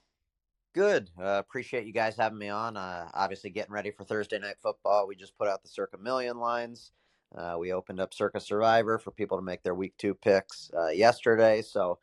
Good. 0.73 1.09
Uh, 1.19 1.39
appreciate 1.39 1.85
you 1.85 1.93
guys 1.93 2.15
having 2.15 2.37
me 2.37 2.49
on. 2.49 2.77
Uh, 2.77 3.09
obviously, 3.13 3.49
getting 3.49 3.73
ready 3.73 3.91
for 3.91 4.03
Thursday 4.03 4.39
night 4.39 4.57
football. 4.61 5.07
We 5.07 5.15
just 5.15 5.37
put 5.37 5.47
out 5.47 5.63
the 5.63 5.69
Circa 5.69 5.97
Million 5.97 6.37
lines. 6.37 6.91
Uh, 7.35 7.55
we 7.59 7.73
opened 7.73 7.99
up 7.99 8.13
Circa 8.13 8.39
Survivor 8.39 8.97
for 8.97 9.11
people 9.11 9.37
to 9.37 9.43
make 9.43 9.63
their 9.63 9.75
week 9.75 9.93
two 9.97 10.13
picks 10.13 10.71
uh, 10.77 10.87
yesterday. 10.87 11.61
So 11.61 11.99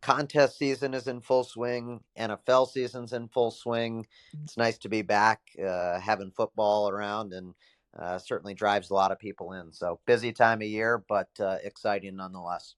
contest 0.00 0.58
season 0.58 0.94
is 0.94 1.06
in 1.06 1.20
full 1.20 1.44
swing. 1.44 2.00
NFL 2.18 2.68
season's 2.68 3.12
in 3.12 3.28
full 3.28 3.50
swing. 3.50 4.06
It's 4.42 4.56
nice 4.56 4.78
to 4.78 4.88
be 4.88 5.02
back, 5.02 5.40
uh, 5.64 6.00
having 6.00 6.30
football 6.30 6.88
around, 6.88 7.32
and 7.32 7.54
uh, 7.98 8.18
certainly 8.18 8.54
drives 8.54 8.90
a 8.90 8.94
lot 8.94 9.12
of 9.12 9.18
people 9.18 9.52
in. 9.52 9.72
So 9.72 10.00
busy 10.06 10.32
time 10.32 10.62
of 10.62 10.68
year, 10.68 11.02
but 11.08 11.28
uh, 11.40 11.58
exciting 11.62 12.16
nonetheless. 12.16 12.74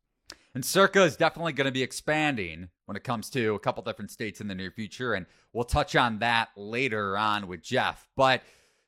And 0.55 0.65
Circa 0.65 1.03
is 1.05 1.17
definitely 1.17 1.53
going 1.53 1.67
to 1.67 1.73
be 1.73 1.83
expanding 1.83 2.71
when 2.87 2.97
it 2.97 3.05
comes 3.05 3.31
to 3.31 3.55
a 3.55 3.59
couple 3.61 3.83
different 3.85 4.11
states 4.11 4.41
in 4.41 4.49
the 4.49 4.55
near 4.55 4.71
future, 4.71 5.15
and 5.15 5.27
we'll 5.53 5.65
touch 5.65 5.95
on 5.95 6.19
that 6.19 6.49
later 6.57 7.17
on 7.17 7.47
with 7.47 7.63
Jeff. 7.63 8.09
But 8.17 8.43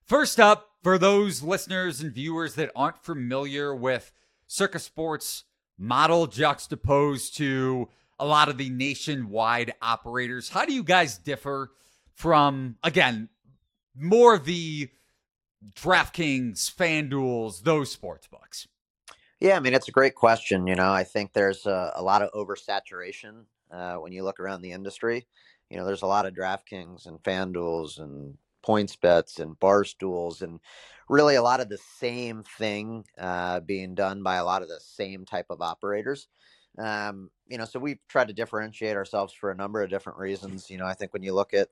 first 0.04 0.40
up, 0.40 0.70
for 0.82 0.98
those 0.98 1.42
listeners 1.42 2.00
and 2.00 2.12
viewers 2.12 2.54
that 2.56 2.72
aren't 2.74 3.04
familiar 3.04 3.74
with 3.74 4.12
Circa 4.48 4.80
Sports 4.80 5.44
model 5.78 6.26
juxtaposed 6.26 7.36
to 7.36 7.88
a 8.22 8.24
lot 8.24 8.48
of 8.48 8.56
the 8.56 8.70
nationwide 8.70 9.74
operators. 9.82 10.48
How 10.48 10.64
do 10.64 10.72
you 10.72 10.84
guys 10.84 11.18
differ 11.18 11.72
from, 12.14 12.76
again, 12.84 13.28
more 13.96 14.38
the 14.38 14.90
DraftKings, 15.74 16.72
FanDuels, 16.72 17.64
those 17.64 17.90
sports 17.90 18.28
books? 18.28 18.68
Yeah, 19.40 19.56
I 19.56 19.60
mean, 19.60 19.74
it's 19.74 19.88
a 19.88 19.92
great 19.92 20.14
question. 20.14 20.68
You 20.68 20.76
know, 20.76 20.92
I 20.92 21.02
think 21.02 21.32
there's 21.32 21.66
a, 21.66 21.94
a 21.96 22.02
lot 22.02 22.22
of 22.22 22.30
oversaturation 22.30 23.46
uh, 23.72 23.96
when 23.96 24.12
you 24.12 24.22
look 24.22 24.38
around 24.38 24.62
the 24.62 24.70
industry. 24.70 25.26
You 25.68 25.76
know, 25.76 25.84
there's 25.84 26.02
a 26.02 26.06
lot 26.06 26.24
of 26.24 26.32
DraftKings 26.32 27.06
and 27.06 27.20
FanDuels 27.24 27.98
and 27.98 28.38
PointsBets 28.64 29.40
and 29.40 29.58
Barstools 29.58 30.42
and 30.42 30.60
really 31.08 31.34
a 31.34 31.42
lot 31.42 31.58
of 31.58 31.68
the 31.68 31.78
same 31.98 32.44
thing 32.56 33.04
uh, 33.18 33.58
being 33.58 33.96
done 33.96 34.22
by 34.22 34.36
a 34.36 34.44
lot 34.44 34.62
of 34.62 34.68
the 34.68 34.78
same 34.78 35.24
type 35.24 35.46
of 35.50 35.60
operators. 35.60 36.28
Um, 36.78 37.30
you 37.48 37.58
know, 37.58 37.64
so 37.64 37.78
we've 37.78 37.98
tried 38.08 38.28
to 38.28 38.34
differentiate 38.34 38.96
ourselves 38.96 39.32
for 39.32 39.50
a 39.50 39.54
number 39.54 39.82
of 39.82 39.90
different 39.90 40.18
reasons. 40.18 40.70
You 40.70 40.78
know, 40.78 40.86
I 40.86 40.94
think 40.94 41.12
when 41.12 41.22
you 41.22 41.34
look 41.34 41.52
at, 41.54 41.68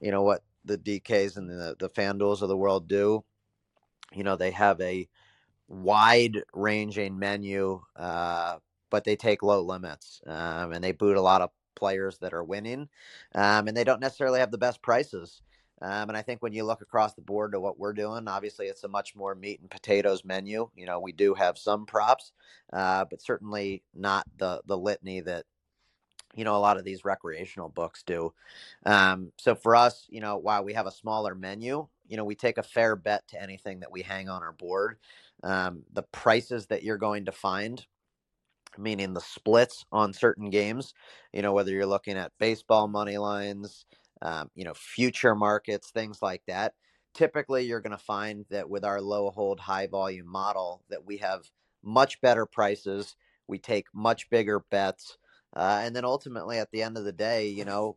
you 0.00 0.10
know, 0.10 0.22
what 0.22 0.42
the 0.64 0.78
DKs 0.78 1.36
and 1.36 1.48
the 1.48 1.76
the 1.78 1.90
FanDuels 1.90 2.42
of 2.42 2.48
the 2.48 2.56
world 2.56 2.88
do, 2.88 3.24
you 4.12 4.24
know, 4.24 4.36
they 4.36 4.50
have 4.50 4.80
a 4.80 5.08
wide 5.68 6.42
ranging 6.54 7.18
menu, 7.18 7.80
uh, 7.96 8.56
but 8.90 9.04
they 9.04 9.16
take 9.16 9.42
low 9.42 9.62
limits 9.62 10.20
um, 10.26 10.72
and 10.72 10.82
they 10.82 10.92
boot 10.92 11.16
a 11.16 11.22
lot 11.22 11.40
of 11.40 11.50
players 11.74 12.18
that 12.18 12.34
are 12.34 12.44
winning, 12.44 12.88
um, 13.34 13.68
and 13.68 13.76
they 13.76 13.84
don't 13.84 14.00
necessarily 14.00 14.40
have 14.40 14.50
the 14.50 14.58
best 14.58 14.82
prices. 14.82 15.42
Um, 15.82 16.08
and 16.10 16.16
I 16.16 16.22
think 16.22 16.42
when 16.42 16.52
you 16.52 16.64
look 16.64 16.80
across 16.80 17.14
the 17.14 17.22
board 17.22 17.52
to 17.52 17.60
what 17.60 17.78
we're 17.78 17.92
doing, 17.92 18.28
obviously 18.28 18.66
it's 18.66 18.84
a 18.84 18.88
much 18.88 19.16
more 19.16 19.34
meat 19.34 19.60
and 19.60 19.68
potatoes 19.68 20.24
menu. 20.24 20.70
You 20.76 20.86
know, 20.86 21.00
we 21.00 21.10
do 21.10 21.34
have 21.34 21.58
some 21.58 21.86
props, 21.86 22.32
uh, 22.72 23.04
but 23.10 23.20
certainly 23.20 23.82
not 23.94 24.24
the 24.38 24.62
the 24.66 24.78
litany 24.78 25.20
that 25.20 25.44
you 26.36 26.44
know 26.44 26.56
a 26.56 26.58
lot 26.58 26.76
of 26.76 26.84
these 26.84 27.04
recreational 27.04 27.68
books 27.68 28.04
do. 28.04 28.32
Um, 28.86 29.32
so 29.38 29.56
for 29.56 29.74
us, 29.74 30.06
you 30.08 30.20
know, 30.20 30.36
while 30.36 30.64
we 30.64 30.72
have 30.74 30.86
a 30.86 30.92
smaller 30.92 31.34
menu, 31.34 31.88
you 32.06 32.16
know, 32.16 32.24
we 32.24 32.36
take 32.36 32.58
a 32.58 32.62
fair 32.62 32.94
bet 32.94 33.26
to 33.28 33.42
anything 33.42 33.80
that 33.80 33.90
we 33.92 34.02
hang 34.02 34.28
on 34.28 34.42
our 34.42 34.52
board. 34.52 34.98
Um, 35.42 35.82
the 35.92 36.04
prices 36.04 36.66
that 36.66 36.84
you're 36.84 36.98
going 36.98 37.24
to 37.24 37.32
find 37.32 37.84
meaning 38.78 39.12
the 39.12 39.20
splits 39.20 39.84
on 39.92 40.12
certain 40.14 40.48
games 40.48 40.94
you 41.32 41.42
know 41.42 41.52
whether 41.52 41.70
you're 41.70 41.84
looking 41.84 42.16
at 42.16 42.32
baseball 42.38 42.88
money 42.88 43.18
lines 43.18 43.84
um, 44.22 44.50
you 44.54 44.64
know, 44.64 44.74
future 44.74 45.34
markets, 45.34 45.90
things 45.90 46.22
like 46.22 46.42
that. 46.46 46.74
Typically, 47.12 47.64
you're 47.64 47.80
going 47.80 47.96
to 47.96 47.98
find 47.98 48.46
that 48.48 48.70
with 48.70 48.84
our 48.84 49.00
low 49.00 49.30
hold, 49.30 49.60
high 49.60 49.86
volume 49.86 50.26
model, 50.26 50.82
that 50.88 51.04
we 51.04 51.18
have 51.18 51.42
much 51.82 52.20
better 52.20 52.46
prices. 52.46 53.16
We 53.48 53.58
take 53.58 53.86
much 53.92 54.30
bigger 54.30 54.60
bets, 54.70 55.18
uh, 55.54 55.80
and 55.82 55.94
then 55.94 56.04
ultimately, 56.04 56.58
at 56.58 56.70
the 56.70 56.82
end 56.82 56.96
of 56.96 57.04
the 57.04 57.12
day, 57.12 57.48
you 57.48 57.64
know, 57.64 57.96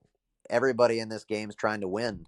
everybody 0.49 0.99
in 0.99 1.07
this 1.07 1.23
game 1.23 1.49
is 1.49 1.55
trying 1.55 1.81
to 1.81 1.87
win. 1.87 2.25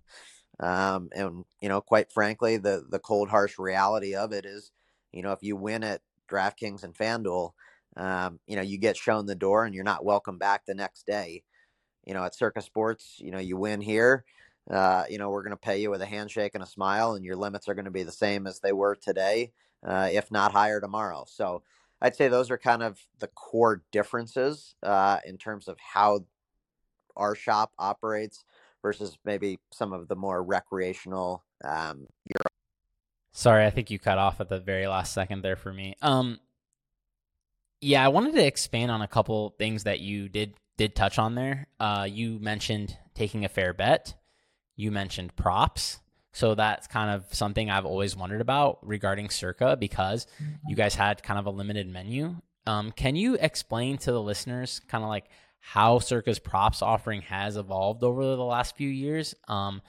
Um, 0.60 1.10
and 1.14 1.44
you 1.62 1.68
know, 1.68 1.82
quite 1.82 2.12
frankly, 2.12 2.58
the 2.58 2.86
the 2.90 3.00
cold, 3.00 3.30
harsh 3.30 3.60
reality 3.60 4.16
of 4.16 4.32
it 4.32 4.46
is, 4.46 4.72
you 5.12 5.24
know, 5.24 5.32
if 5.32 5.40
you 5.42 5.56
win 5.56 5.84
at 5.84 6.02
DraftKings 6.30 6.84
and 6.84 6.96
FanDuel, 6.96 7.52
um, 7.98 8.40
you 8.48 8.56
know, 8.56 8.62
you 8.62 8.78
get 8.78 8.96
shown 8.96 9.26
the 9.26 9.36
door 9.36 9.66
and 9.66 9.76
you're 9.76 9.84
not 9.84 10.06
welcome 10.06 10.38
back 10.38 10.66
the 10.66 10.76
next 10.76 11.06
day. 11.06 11.44
You 12.08 12.14
know, 12.14 12.24
at 12.24 12.34
Circa 12.34 12.62
Sports, 12.62 13.18
you 13.20 13.32
know, 13.32 13.40
you 13.40 13.58
win 13.58 13.82
here. 13.82 14.26
Uh, 14.70 15.04
you 15.10 15.18
know, 15.18 15.30
we're 15.30 15.44
going 15.44 15.52
to 15.52 15.58
pay 15.58 15.80
you 15.80 15.90
with 15.92 16.02
a 16.02 16.06
handshake 16.06 16.54
and 16.56 16.64
a 16.64 16.68
smile, 16.68 17.14
and 17.14 17.24
your 17.24 17.36
limits 17.36 17.68
are 17.68 17.74
going 17.74 17.86
to 17.86 17.92
be 17.92 18.04
the 18.04 18.12
same 18.12 18.48
as 18.48 18.60
they 18.60 18.74
were 18.74 18.96
today, 18.96 19.52
uh, 19.86 20.10
if 20.12 20.32
not 20.32 20.52
higher 20.52 20.82
tomorrow. 20.82 21.26
So 21.28 21.64
I'd 22.02 22.16
say 22.16 22.28
those 22.28 22.50
are 22.50 22.58
kind 22.58 22.84
of 22.84 23.00
the 23.20 23.28
core 23.28 23.84
differences 23.92 24.76
uh, 24.84 25.20
in 25.26 25.38
terms 25.38 25.68
of 25.68 25.78
how 25.80 26.26
our 27.16 27.36
shop 27.36 27.72
operates 27.78 28.44
versus 28.82 29.18
maybe 29.24 29.60
some 29.72 29.94
of 29.94 30.08
the 30.08 30.16
more 30.16 30.44
recreational 30.44 31.44
um, 31.64 32.08
Sorry, 33.38 33.68
I 33.68 33.70
think 33.70 33.92
you 33.92 34.00
cut 34.00 34.18
off 34.18 34.42
at 34.42 34.50
the 34.50 34.60
very 34.60 34.88
last 34.88 35.14
second 35.14 35.44
there 35.44 35.56
for 35.56 35.72
me. 35.72 35.96
Um, 36.02 36.40
yeah, 37.82 38.04
I 38.04 38.08
wanted 38.08 38.34
to 38.34 38.44
expand 38.44 38.90
on 38.90 39.04
a 39.04 39.08
couple 39.08 39.54
things 39.60 39.84
that 39.84 40.00
you 40.00 40.28
did 40.28 40.56
did 40.78 40.96
touch 40.96 41.20
on 41.20 41.36
there. 41.36 41.68
Uh, 41.80 42.08
you 42.10 42.40
mentioned 42.40 42.98
taking 43.16 43.46
a 43.46 43.50
fair 43.50 43.74
bet. 43.74 44.14
You 44.76 44.92
mentioned 44.92 45.36
props. 45.36 46.00
So 46.32 46.54
that's 46.54 46.88
kind 46.88 47.10
of 47.10 47.34
something 47.34 47.70
I've 47.70 47.86
always 47.86 48.16
wondered 48.16 48.42
about 48.42 48.80
regarding 48.86 49.30
Circa 49.30 49.76
because 49.76 50.28
you 50.68 50.76
guys 50.76 50.94
had 50.94 51.24
kind 51.24 51.40
of 51.40 51.48
a 51.48 51.50
limited 51.50 51.88
menu. 51.88 52.36
Um, 52.68 52.92
can 52.92 53.16
you 53.16 53.36
explain 53.40 53.98
to 54.00 54.12
the 54.12 54.22
listeners 54.22 54.80
kind 54.88 55.04
of 55.04 55.10
like 55.10 55.26
how 55.60 55.98
Circa's 55.98 56.38
props 56.38 56.84
offering 56.84 57.22
has 57.24 57.58
evolved 57.58 58.04
over 58.04 58.24
the 58.24 58.44
last 58.44 58.76
few 58.76 58.90
years? 58.90 59.34
Um, 59.48 59.82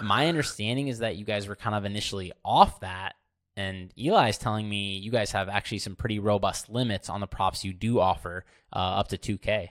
my 0.00 0.26
understanding 0.26 0.88
is 0.88 0.98
that 0.98 1.16
you 1.16 1.24
guys 1.24 1.46
were 1.46 1.56
kind 1.56 1.76
of 1.76 1.84
initially 1.84 2.32
off 2.44 2.80
that 2.80 3.14
and 3.56 3.92
Eli 3.98 4.28
is 4.28 4.38
telling 4.38 4.68
me 4.68 4.98
you 4.98 5.10
guys 5.10 5.32
have 5.32 5.48
actually 5.48 5.78
some 5.78 5.96
pretty 5.96 6.18
robust 6.18 6.68
limits 6.68 7.08
on 7.08 7.20
the 7.20 7.26
props 7.26 7.64
you 7.64 7.72
do 7.72 7.98
offer 8.00 8.44
uh, 8.72 8.78
up 8.78 9.08
to 9.08 9.18
2K. 9.18 9.70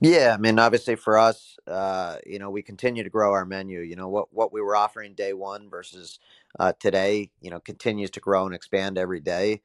Yeah, 0.00 0.32
I 0.34 0.38
mean, 0.40 0.58
obviously 0.58 0.94
for 0.96 1.18
us, 1.18 1.56
uh, 1.66 2.16
you 2.26 2.38
know, 2.38 2.50
we 2.50 2.62
continue 2.62 3.04
to 3.04 3.10
grow 3.10 3.32
our 3.32 3.44
menu. 3.44 3.80
You 3.80 3.96
know, 3.96 4.08
what 4.08 4.32
what 4.32 4.52
we 4.52 4.60
were 4.62 4.74
offering 4.74 5.14
day 5.14 5.34
one 5.34 5.68
versus 5.68 6.18
uh, 6.58 6.72
today, 6.80 7.30
you 7.42 7.50
know, 7.50 7.60
continues 7.60 8.10
to 8.12 8.20
grow 8.20 8.46
and 8.46 8.54
expand 8.54 8.96
every 8.96 9.20
day. 9.20 9.60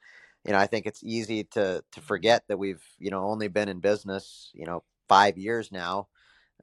You 0.45 0.51
know, 0.51 0.57
I 0.59 0.67
think 0.67 0.85
it's 0.85 1.03
easy 1.03 1.45
to 1.45 1.83
to 1.91 2.01
forget 2.01 2.43
that 2.49 2.57
we've 2.57 2.83
you 2.99 3.09
know 3.09 3.23
only 3.25 3.47
been 3.47 3.69
in 3.69 3.79
business, 3.79 4.51
you 4.53 4.65
know, 4.65 4.83
five 5.07 5.37
years 5.37 5.71
now. 5.71 6.07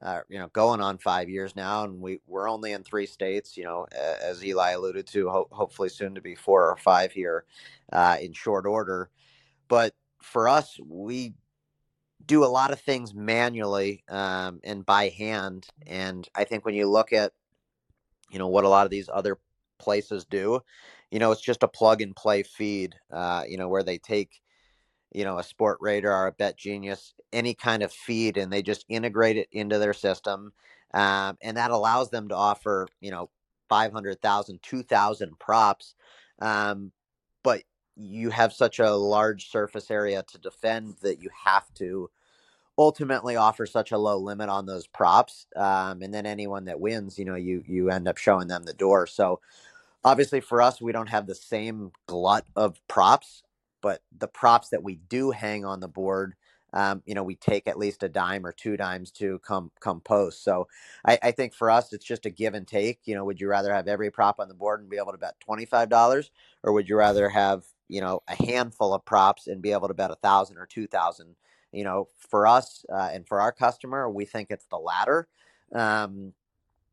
Uh, 0.01 0.21
you 0.29 0.39
know, 0.39 0.47
going 0.53 0.81
on 0.81 0.97
five 0.97 1.29
years 1.29 1.55
now, 1.55 1.83
and 1.85 2.01
we 2.01 2.19
we're 2.27 2.49
only 2.49 2.71
in 2.73 2.83
three 2.83 3.05
states. 3.07 3.57
You 3.57 3.65
know, 3.65 3.87
as 4.23 4.45
Eli 4.45 4.71
alluded 4.71 5.07
to, 5.07 5.29
ho- 5.29 5.47
hopefully 5.51 5.89
soon 5.89 6.15
to 6.15 6.21
be 6.21 6.35
four 6.35 6.69
or 6.69 6.77
five 6.77 7.11
here 7.11 7.45
uh, 7.93 8.17
in 8.21 8.33
short 8.33 8.65
order. 8.67 9.09
But 9.67 9.93
for 10.21 10.47
us, 10.49 10.79
we 10.85 11.33
do 12.29 12.45
a 12.45 12.47
lot 12.47 12.71
of 12.71 12.79
things 12.79 13.13
manually 13.13 14.03
um, 14.07 14.61
and 14.63 14.85
by 14.85 15.09
hand. 15.09 15.67
And 15.87 16.29
I 16.35 16.45
think 16.45 16.63
when 16.63 16.75
you 16.75 16.87
look 16.87 17.11
at, 17.11 17.33
you 18.29 18.39
know, 18.39 18.47
what 18.47 18.63
a 18.63 18.69
lot 18.69 18.85
of 18.85 18.91
these 18.91 19.09
other 19.11 19.39
places 19.79 20.25
do, 20.25 20.61
you 21.09 21.19
know, 21.19 21.31
it's 21.31 21.41
just 21.41 21.63
a 21.63 21.67
plug 21.67 22.01
and 22.01 22.15
play 22.15 22.43
feed. 22.43 22.95
Uh, 23.11 23.43
you 23.47 23.57
know, 23.57 23.67
where 23.67 23.83
they 23.83 23.97
take 23.97 24.41
you 25.11 25.23
know, 25.23 25.39
a 25.39 25.43
Sportradar, 25.43 26.05
or 26.05 26.27
a 26.27 26.31
Bet 26.31 26.57
Genius, 26.57 27.13
any 27.33 27.53
kind 27.53 27.83
of 27.83 27.91
feed, 27.91 28.37
and 28.37 28.51
they 28.51 28.61
just 28.61 28.85
integrate 28.89 29.37
it 29.37 29.47
into 29.51 29.79
their 29.79 29.93
system. 29.93 30.53
Um, 30.93 31.37
and 31.41 31.57
that 31.57 31.71
allows 31.71 32.09
them 32.09 32.29
to 32.29 32.35
offer, 32.35 32.87
you 32.99 33.11
know, 33.11 33.29
500,000, 33.69 34.59
2,000 34.61 35.39
props. 35.39 35.95
Um, 36.39 36.91
but 37.43 37.63
you 37.95 38.29
have 38.29 38.53
such 38.53 38.79
a 38.79 38.91
large 38.91 39.49
surface 39.49 39.89
area 39.91 40.23
to 40.27 40.37
defend 40.37 40.97
that 41.01 41.21
you 41.21 41.29
have 41.45 41.71
to 41.75 42.09
ultimately 42.79 43.35
offer 43.35 43.67
such 43.67 43.91
a 43.91 43.97
low 43.97 44.17
limit 44.17 44.49
on 44.49 44.65
those 44.65 44.87
props. 44.87 45.45
Um, 45.55 46.01
and 46.01 46.11
then 46.11 46.25
anyone 46.25 46.65
that 46.65 46.79
wins, 46.79 47.19
you 47.19 47.25
know, 47.25 47.35
you, 47.35 47.63
you 47.67 47.91
end 47.91 48.07
up 48.07 48.17
showing 48.17 48.47
them 48.47 48.63
the 48.63 48.73
door. 48.73 49.05
So 49.05 49.39
obviously 50.03 50.39
for 50.39 50.61
us, 50.61 50.81
we 50.81 50.91
don't 50.91 51.09
have 51.09 51.27
the 51.27 51.35
same 51.35 51.91
glut 52.07 52.45
of 52.55 52.79
props 52.87 53.43
but 53.81 54.01
the 54.17 54.27
props 54.27 54.69
that 54.69 54.83
we 54.83 54.95
do 54.95 55.31
hang 55.31 55.65
on 55.65 55.79
the 55.79 55.87
board 55.87 56.35
um, 56.73 57.01
you 57.05 57.15
know 57.15 57.23
we 57.23 57.35
take 57.35 57.67
at 57.67 57.79
least 57.79 58.03
a 58.03 58.09
dime 58.09 58.45
or 58.45 58.51
two 58.51 58.77
dimes 58.77 59.11
to 59.11 59.39
come 59.39 59.71
come 59.79 60.01
post 60.01 60.43
so 60.43 60.67
I, 61.05 61.17
I, 61.23 61.31
think 61.31 61.53
for 61.53 61.71
us 61.71 61.93
it's 61.93 62.05
just 62.05 62.27
a 62.27 62.29
give 62.29 62.53
and 62.53 62.67
take 62.67 62.99
you 63.05 63.15
know 63.15 63.25
would 63.25 63.41
you 63.41 63.47
rather 63.47 63.73
have 63.73 63.87
every 63.87 64.11
prop 64.11 64.39
on 64.39 64.47
the 64.47 64.53
board 64.53 64.81
and 64.81 64.89
be 64.89 64.97
able 64.97 65.11
to 65.11 65.17
bet 65.17 65.35
$25 65.47 66.29
or 66.63 66.73
would 66.73 66.87
you 66.87 66.95
rather 66.95 67.27
have 67.29 67.63
you 67.87 68.01
know 68.01 68.21
a 68.27 68.43
handful 68.43 68.93
of 68.93 69.03
props 69.03 69.47
and 69.47 69.63
be 69.63 69.71
able 69.71 69.87
to 69.87 69.95
bet 69.95 70.11
a 70.11 70.15
thousand 70.15 70.57
or 70.57 70.67
two 70.67 70.85
thousand 70.85 71.35
you 71.71 71.83
know 71.83 72.07
for 72.17 72.47
us 72.47 72.85
uh, 72.91 73.09
and 73.13 73.27
for 73.27 73.41
our 73.41 73.51
customer 73.51 74.09
we 74.09 74.25
think 74.25 74.47
it's 74.49 74.65
the 74.65 74.77
latter 74.77 75.27
um, 75.73 76.33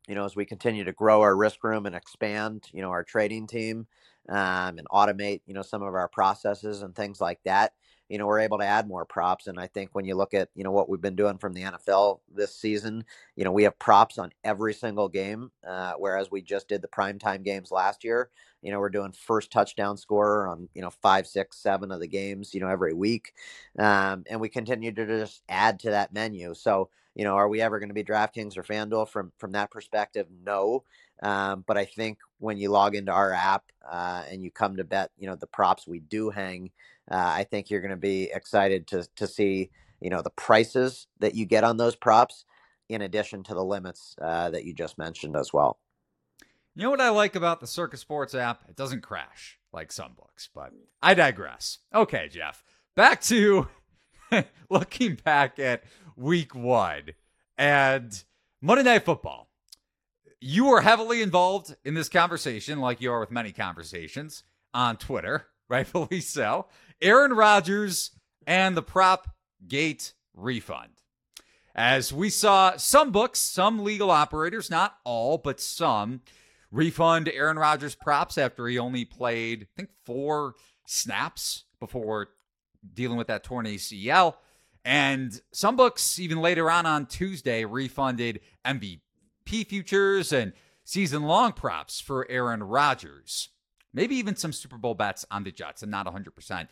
you 0.09 0.15
know 0.15 0.25
as 0.25 0.37
we 0.37 0.45
continue 0.45 0.85
to 0.85 0.93
grow 0.93 1.21
our 1.23 1.37
risk 1.37 1.63
room 1.65 1.87
and 1.87 1.95
expand 1.95 2.69
you 2.73 2.83
know 2.83 2.91
our 2.91 3.05
trading 3.05 3.47
team 3.47 3.87
um, 4.29 4.79
and 4.79 4.87
automate, 4.91 5.41
you 5.47 5.55
know, 5.55 5.63
some 5.63 5.83
of 5.83 5.95
our 5.95 6.09
processes 6.09 6.83
and 6.83 6.95
things 6.95 7.21
like 7.21 7.39
that, 7.45 7.73
you 8.09 8.19
know, 8.19 8.27
we're 8.27 8.41
able 8.41 8.59
to 8.59 8.65
add 8.65 8.89
more 8.89 9.05
props. 9.05 9.47
And 9.47 9.59
I 9.59 9.67
think 9.67 9.91
when 9.93 10.05
you 10.05 10.15
look 10.15 10.35
at, 10.35 10.49
you 10.55 10.65
know, 10.65 10.71
what 10.71 10.89
we've 10.89 11.01
been 11.01 11.17
doing 11.17 11.39
from 11.39 11.53
the 11.53 11.63
NFL 11.63 12.21
this 12.33 12.55
season, 12.55 13.05
you 13.35 13.45
know, 13.45 13.53
we 13.53 13.65
have 13.65 13.79
props 13.79 14.19
on 14.19 14.33
every 14.45 14.75
single 14.75 15.09
game, 15.09 15.51
uh, 15.67 15.95
whereas 15.99 16.31
we 16.31 16.43
just 16.43 16.69
did 16.69 16.83
the 16.83 16.89
primetime 16.89 17.45
games 17.45 17.71
last 17.71 18.05
year. 18.05 18.31
You 18.67 18.73
know, 18.73 18.81
we're 18.81 18.89
doing 18.91 19.13
first 19.13 19.53
touchdown 19.53 19.97
scorer 19.97 20.49
on, 20.49 20.69
you 20.75 20.83
know, 20.83 20.91
five, 20.91 21.29
six, 21.29 21.57
seven 21.59 21.93
of 21.93 22.01
the 22.01 22.09
games, 22.09 22.53
you 22.53 22.61
know, 22.61 22.69
every 22.69 22.93
week. 22.93 23.33
Um, 23.79 24.25
and 24.29 24.41
we 24.41 24.49
continue 24.49 24.91
to 24.91 25.07
just 25.07 25.43
add 25.49 25.79
to 25.81 25.91
that 25.91 26.13
menu. 26.13 26.53
So, 26.53 26.91
you 27.15 27.23
know, 27.23 27.37
are 27.37 27.49
we 27.49 27.61
ever 27.61 27.79
going 27.79 27.91
to 27.91 27.95
be 27.95 28.03
DraftKings 28.03 28.57
or 28.57 28.65
FanDuel 28.65 29.09
from 29.09 29.31
from 29.39 29.53
that 29.53 29.71
perspective? 29.71 30.27
No. 30.45 30.83
Um, 31.23 31.63
but 31.69 31.79
I 31.79 31.85
think 31.85 32.19
when 32.41 32.59
you 32.59 32.71
log 32.71 32.97
into 32.97 33.13
our 33.13 33.33
app 33.33 33.65
uh, 33.89 34.25
and 34.29 34.43
you 34.43 34.51
come 34.51 34.77
to 34.79 34.85
bet, 34.85 35.13
you 35.17 35.29
know, 35.29 35.37
the 35.37 35.47
props 35.47 35.87
we 35.87 36.01
do 36.01 36.31
hang, 36.31 36.73
uh, 37.09 37.15
I 37.41 37.45
think 37.45 37.71
you're 37.71 37.81
going 37.81 37.91
to 37.93 37.97
be 37.97 38.31
excited 38.35 38.89
to 38.89 39.07
to 39.15 39.29
see, 39.29 39.71
you 40.01 40.11
know, 40.11 40.23
the 40.23 40.31
prices 40.31 41.07
that 41.21 41.37
you 41.37 41.47
get 41.47 41.63
on 41.63 41.77
those 41.77 41.95
props, 41.95 42.45
in 42.89 43.03
addition 43.03 43.45
to 43.45 43.55
the 43.55 43.65
limits 43.65 44.17
uh, 44.21 44.51
that 44.51 44.65
you 44.65 44.75
just 44.75 44.99
mentioned 44.99 45.37
as 45.37 45.53
well. 45.53 45.79
You 46.77 46.83
know 46.85 46.91
what 46.91 47.01
I 47.01 47.09
like 47.09 47.35
about 47.35 47.61
the 47.61 47.67
Circa 47.67 47.97
Sports 47.97 48.35
app? 48.35 48.63
It 48.69 48.77
doesn't 48.77 49.01
crash 49.01 49.59
like 49.73 49.91
some 49.91 50.13
books, 50.13 50.49
but 50.55 50.73
I 51.03 51.15
digress. 51.15 51.79
Okay, 51.93 52.29
Jeff, 52.31 52.63
back 52.95 53.21
to 53.23 53.67
looking 54.71 55.15
back 55.25 55.59
at 55.59 55.83
week 56.17 56.55
one 56.55 57.15
and 57.57 58.23
Monday 58.61 58.85
Night 58.85 59.05
Football 59.05 59.49
you 60.41 60.69
are 60.69 60.81
heavily 60.81 61.23
involved 61.23 61.75
in 61.85 61.95
this 61.95 62.09
conversation, 62.09 62.81
like 62.81 63.01
you 63.01 63.11
are 63.11 63.21
with 63.21 63.31
many 63.31 63.53
conversations 63.53 64.45
on 64.75 64.97
Twitter, 64.97 65.47
rightfully 65.69 66.21
so. 66.21 66.67
Aaron 67.01 67.33
Rodgers 67.33 68.13
and 68.47 68.77
the 68.77 68.83
prop 68.83 69.29
gate 69.67 70.13
refund. 70.35 70.93
As 71.75 72.13
we 72.13 72.31
saw 72.31 72.77
some 72.77 73.13
books, 73.13 73.39
some 73.39 73.85
legal 73.85 74.11
operators, 74.11 74.71
not 74.71 74.97
all, 75.05 75.37
but 75.37 75.61
some, 75.61 76.23
refund 76.71 77.29
Aaron 77.29 77.59
Rodgers 77.59 77.95
props 77.95 78.39
after 78.39 78.67
he 78.67 78.79
only 78.79 79.05
played, 79.05 79.63
I 79.63 79.81
think, 79.81 79.91
four 80.05 80.55
snaps 80.87 81.65
before 81.81 82.29
dealing 82.95 83.19
with 83.19 83.29
that 83.29 83.45
torn 83.45 83.67
ACL. 83.67 84.35
And 84.85 85.41
some 85.53 85.77
books, 85.77 86.19
even 86.19 86.41
later 86.41 86.71
on 86.71 86.87
on 86.87 87.07
Tuesday, 87.07 87.65
refunded 87.65 88.41
MVP 88.65 89.01
futures 89.45 90.33
and 90.33 90.53
season 90.85 91.25
long 91.25 91.53
props 91.53 92.01
for 92.01 92.31
Aaron 92.31 92.63
Rodgers. 92.63 93.49
Maybe 93.93 94.15
even 94.17 94.37
some 94.37 94.53
Super 94.53 94.79
Bowl 94.79 94.95
bets 94.95 95.25
on 95.31 95.43
the 95.43 95.51
Jets. 95.51 95.83
I'm 95.83 95.91
not 95.91 96.07
100% 96.07 96.69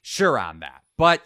sure 0.00 0.38
on 0.38 0.60
that. 0.60 0.82
But 0.96 1.22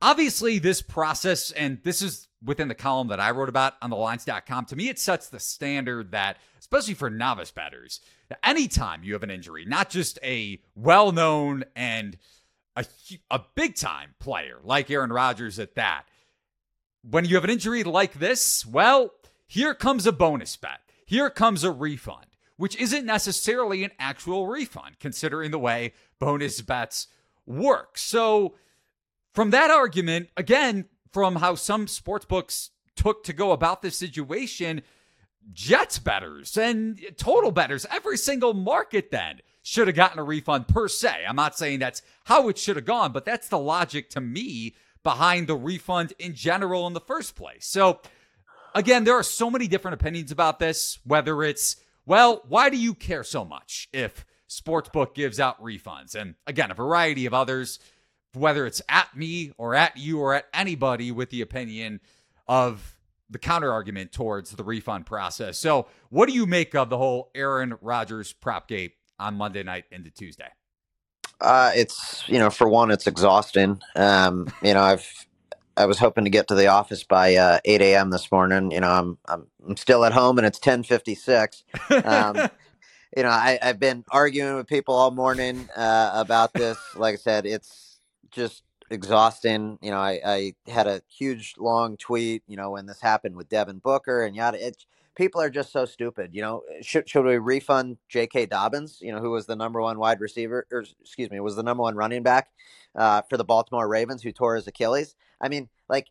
obviously, 0.00 0.58
this 0.58 0.80
process, 0.80 1.50
and 1.50 1.80
this 1.82 2.02
is 2.02 2.27
within 2.44 2.68
the 2.68 2.74
column 2.74 3.08
that 3.08 3.20
I 3.20 3.30
wrote 3.30 3.48
about 3.48 3.74
on 3.82 3.90
the 3.90 3.96
lines.com, 3.96 4.66
to 4.66 4.76
me, 4.76 4.88
it 4.88 4.98
sets 4.98 5.28
the 5.28 5.40
standard 5.40 6.12
that, 6.12 6.38
especially 6.58 6.94
for 6.94 7.10
novice 7.10 7.50
bettors, 7.50 8.00
anytime 8.42 9.02
you 9.02 9.12
have 9.14 9.22
an 9.22 9.30
injury, 9.30 9.64
not 9.64 9.90
just 9.90 10.18
a 10.22 10.60
well 10.74 11.12
known 11.12 11.64
and 11.74 12.16
a, 12.76 12.84
a 13.30 13.40
big 13.54 13.74
time 13.74 14.14
player 14.18 14.58
like 14.62 14.90
Aaron 14.90 15.12
Rodgers 15.12 15.58
at 15.58 15.74
that, 15.74 16.04
when 17.02 17.24
you 17.24 17.34
have 17.34 17.44
an 17.44 17.50
injury 17.50 17.84
like 17.84 18.14
this, 18.14 18.64
well, 18.66 19.12
here 19.46 19.74
comes 19.74 20.06
a 20.06 20.12
bonus 20.12 20.56
bet. 20.56 20.80
Here 21.06 21.30
comes 21.30 21.64
a 21.64 21.72
refund, 21.72 22.26
which 22.56 22.76
isn't 22.76 23.06
necessarily 23.06 23.82
an 23.82 23.92
actual 23.98 24.46
refund, 24.46 24.98
considering 25.00 25.50
the 25.50 25.58
way 25.58 25.94
bonus 26.18 26.60
bets 26.60 27.06
work. 27.46 27.96
So, 27.96 28.54
from 29.32 29.50
that 29.50 29.70
argument, 29.70 30.28
again, 30.36 30.86
from 31.12 31.36
how 31.36 31.54
some 31.54 31.86
sports 31.86 32.24
books 32.24 32.70
took 32.96 33.24
to 33.24 33.32
go 33.32 33.52
about 33.52 33.82
this 33.82 33.96
situation, 33.96 34.82
Jets 35.52 35.98
betters 35.98 36.56
and 36.56 37.00
total 37.16 37.50
betters, 37.50 37.86
every 37.90 38.16
single 38.16 38.54
market 38.54 39.10
then 39.10 39.40
should 39.62 39.86
have 39.86 39.96
gotten 39.96 40.18
a 40.18 40.24
refund 40.24 40.68
per 40.68 40.88
se. 40.88 41.24
I'm 41.28 41.36
not 41.36 41.56
saying 41.56 41.78
that's 41.78 42.02
how 42.24 42.48
it 42.48 42.58
should 42.58 42.76
have 42.76 42.84
gone, 42.84 43.12
but 43.12 43.24
that's 43.24 43.48
the 43.48 43.58
logic 43.58 44.10
to 44.10 44.20
me 44.20 44.74
behind 45.02 45.46
the 45.46 45.56
refund 45.56 46.12
in 46.18 46.34
general 46.34 46.86
in 46.86 46.92
the 46.92 47.00
first 47.00 47.36
place. 47.36 47.66
So, 47.66 48.00
again, 48.74 49.04
there 49.04 49.14
are 49.14 49.22
so 49.22 49.50
many 49.50 49.68
different 49.68 50.00
opinions 50.00 50.32
about 50.32 50.58
this, 50.58 50.98
whether 51.04 51.42
it's, 51.42 51.76
well, 52.06 52.42
why 52.48 52.70
do 52.70 52.76
you 52.76 52.94
care 52.94 53.24
so 53.24 53.44
much 53.44 53.88
if 53.92 54.24
Sportsbook 54.48 55.14
gives 55.14 55.38
out 55.38 55.62
refunds? 55.62 56.14
And 56.14 56.34
again, 56.46 56.70
a 56.70 56.74
variety 56.74 57.26
of 57.26 57.34
others, 57.34 57.78
whether 58.34 58.66
it's 58.66 58.82
at 58.88 59.16
me 59.16 59.52
or 59.58 59.74
at 59.74 59.96
you 59.96 60.20
or 60.20 60.34
at 60.34 60.46
anybody 60.52 61.10
with 61.10 61.30
the 61.30 61.40
opinion 61.40 62.00
of 62.46 62.96
the 63.30 63.38
counter 63.38 63.72
argument 63.72 64.12
towards 64.12 64.50
the 64.50 64.64
refund 64.64 65.06
process. 65.06 65.58
So, 65.58 65.86
what 66.10 66.28
do 66.28 66.34
you 66.34 66.46
make 66.46 66.74
of 66.74 66.88
the 66.88 66.98
whole 66.98 67.30
Aaron 67.34 67.74
Rodgers 67.80 68.32
prop 68.32 68.68
gate 68.68 68.94
on 69.18 69.34
Monday 69.34 69.62
night 69.62 69.84
into 69.90 70.10
Tuesday? 70.10 70.48
Uh, 71.40 71.70
it's 71.74 72.24
you 72.26 72.38
know, 72.38 72.50
for 72.50 72.68
one, 72.68 72.90
it's 72.90 73.06
exhausting. 73.06 73.80
Um, 73.94 74.52
you 74.62 74.74
know, 74.74 74.82
I've 74.82 75.26
I 75.76 75.86
was 75.86 75.98
hoping 75.98 76.24
to 76.24 76.30
get 76.30 76.48
to 76.48 76.54
the 76.54 76.66
office 76.66 77.04
by 77.04 77.36
uh, 77.36 77.60
8 77.64 77.80
a.m. 77.80 78.10
this 78.10 78.32
morning. 78.32 78.72
You 78.72 78.80
know, 78.80 78.90
I'm 78.90 79.18
I'm, 79.26 79.46
I'm 79.66 79.76
still 79.76 80.04
at 80.04 80.12
home 80.12 80.38
and 80.38 80.46
it's 80.46 80.58
10:56. 80.58 81.62
Um, 82.04 82.36
you 83.16 83.22
know, 83.22 83.28
I, 83.28 83.58
I've 83.62 83.78
been 83.78 84.04
arguing 84.10 84.56
with 84.56 84.66
people 84.66 84.94
all 84.94 85.12
morning 85.12 85.68
uh, 85.76 86.10
about 86.14 86.52
this. 86.52 86.78
Like 86.96 87.14
I 87.14 87.18
said, 87.18 87.46
it's 87.46 87.87
just 88.30 88.62
exhausting. 88.90 89.78
You 89.82 89.90
know, 89.90 89.98
I, 89.98 90.20
I 90.24 90.52
had 90.70 90.86
a 90.86 91.02
huge 91.08 91.54
long 91.58 91.96
tweet. 91.96 92.42
You 92.46 92.56
know, 92.56 92.70
when 92.70 92.86
this 92.86 93.00
happened 93.00 93.36
with 93.36 93.48
Devin 93.48 93.78
Booker 93.78 94.24
and 94.24 94.34
yada. 94.34 94.64
It's 94.64 94.86
people 95.18 95.40
are 95.40 95.50
just 95.50 95.72
so 95.72 95.84
stupid. 95.84 96.30
You 96.32 96.40
know, 96.42 96.62
should 96.80 97.08
should 97.08 97.24
we 97.24 97.36
refund 97.36 97.98
J.K. 98.08 98.46
Dobbins? 98.46 98.98
You 99.02 99.12
know, 99.12 99.18
who 99.18 99.32
was 99.32 99.46
the 99.46 99.56
number 99.56 99.82
one 99.82 99.98
wide 99.98 100.20
receiver, 100.20 100.66
or 100.72 100.84
excuse 101.00 101.30
me, 101.30 101.40
was 101.40 101.56
the 101.56 101.62
number 101.62 101.82
one 101.82 101.96
running 101.96 102.22
back 102.22 102.48
uh, 102.94 103.22
for 103.28 103.36
the 103.36 103.44
Baltimore 103.44 103.88
Ravens, 103.88 104.22
who 104.22 104.32
tore 104.32 104.56
his 104.56 104.68
Achilles. 104.68 105.16
I 105.40 105.48
mean, 105.48 105.68
like 105.88 106.06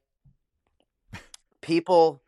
people 1.62 2.22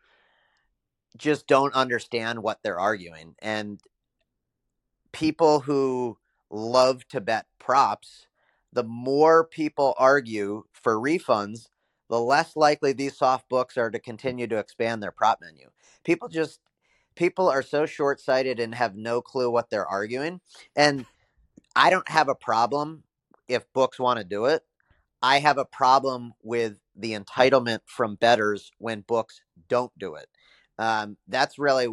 just 1.16 1.46
don't 1.46 1.74
understand 1.74 2.42
what 2.42 2.60
they're 2.62 2.80
arguing, 2.80 3.34
and 3.40 3.78
people 5.12 5.60
who 5.60 6.16
love 6.48 7.06
to 7.08 7.20
bet 7.20 7.46
props, 7.58 8.26
the 8.72 8.84
more 8.84 9.44
people 9.44 9.94
argue 9.98 10.64
for 10.72 10.96
refunds, 10.96 11.68
the 12.08 12.20
less 12.20 12.56
likely 12.56 12.92
these 12.92 13.16
soft 13.16 13.48
books 13.48 13.76
are 13.76 13.90
to 13.90 13.98
continue 13.98 14.46
to 14.48 14.58
expand 14.58 15.02
their 15.02 15.12
prop 15.12 15.40
menu. 15.40 15.68
People 16.04 16.28
just 16.28 16.60
people 17.14 17.48
are 17.48 17.62
so 17.62 17.86
short-sighted 17.86 18.58
and 18.60 18.74
have 18.74 18.96
no 18.96 19.20
clue 19.20 19.50
what 19.50 19.70
they're 19.70 19.86
arguing. 19.86 20.40
And 20.76 21.04
I 21.74 21.90
don't 21.90 22.08
have 22.08 22.28
a 22.28 22.34
problem 22.34 23.04
if 23.48 23.70
books 23.72 23.98
want 23.98 24.18
to 24.18 24.24
do 24.24 24.46
it. 24.46 24.62
I 25.22 25.38
have 25.40 25.58
a 25.58 25.64
problem 25.66 26.32
with 26.42 26.80
the 26.96 27.12
entitlement 27.12 27.80
from 27.86 28.14
betters 28.14 28.70
when 28.78 29.02
books 29.02 29.42
don't 29.68 29.92
do 29.98 30.14
it. 30.14 30.26
Um, 30.78 31.16
that's 31.28 31.58
really 31.58 31.88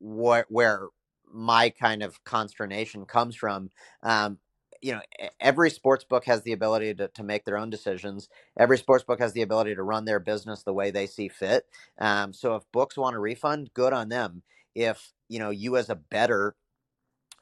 wh- 0.00 0.50
where 0.50 0.88
my 1.32 1.70
kind 1.70 2.02
of 2.02 2.22
consternation 2.24 3.04
comes 3.04 3.36
from. 3.36 3.70
Um, 4.02 4.38
you 4.82 4.92
know, 4.92 5.00
every 5.40 5.70
sports 5.70 6.04
book 6.04 6.24
has 6.24 6.42
the 6.42 6.52
ability 6.52 6.94
to, 6.94 7.08
to 7.08 7.22
make 7.22 7.44
their 7.44 7.58
own 7.58 7.70
decisions. 7.70 8.28
Every 8.58 8.78
sports 8.78 9.04
book 9.04 9.20
has 9.20 9.32
the 9.32 9.42
ability 9.42 9.74
to 9.74 9.82
run 9.82 10.04
their 10.04 10.20
business 10.20 10.62
the 10.62 10.72
way 10.72 10.90
they 10.90 11.06
see 11.06 11.28
fit. 11.28 11.66
Um, 11.98 12.32
so 12.32 12.56
if 12.56 12.62
books 12.72 12.96
want 12.96 13.16
a 13.16 13.20
refund, 13.20 13.72
good 13.74 13.92
on 13.92 14.08
them. 14.08 14.42
If 14.74 15.12
you 15.28 15.38
know 15.38 15.50
you 15.50 15.76
as 15.76 15.88
a 15.88 15.94
better, 15.94 16.54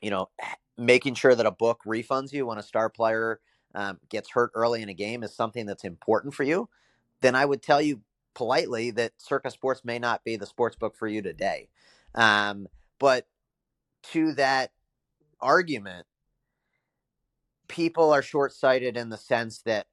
you 0.01 0.11
know, 0.11 0.29
making 0.79 1.15
sure 1.15 1.35
that 1.35 1.47
a 1.47 1.51
book 1.51 1.81
refunds 1.87 2.33
you 2.33 2.47
when 2.47 2.59
a 2.59 2.63
star 2.63 2.89
player 2.89 3.41
um, 3.75 3.99
gets 4.09 4.31
hurt 4.31 4.51
early 4.55 4.83
in 4.83 4.89
a 4.89 4.95
game 4.95 5.23
is 5.23 5.35
something 5.35 5.67
that's 5.67 5.85
important 5.85 6.35
for 6.35 6.45
you, 6.45 6.69
then 7.23 7.35
I 7.35 7.45
would 7.45 7.63
tell 7.63 7.83
you 7.83 8.03
politely 8.35 8.91
that 8.93 9.13
Circa 9.19 9.51
Sports 9.51 9.85
may 9.85 9.99
not 9.99 10.25
be 10.25 10.37
the 10.37 10.47
sports 10.47 10.77
book 10.77 10.97
for 10.97 11.09
you 11.09 11.23
today. 11.23 11.69
Um, 12.15 12.69
but 12.99 13.27
to 14.13 14.33
that 14.35 14.73
argument, 15.41 16.07
people 17.69 18.13
are 18.13 18.23
short 18.23 18.53
sighted 18.53 18.97
in 18.97 19.09
the 19.09 19.17
sense 19.17 19.63
that, 19.63 19.87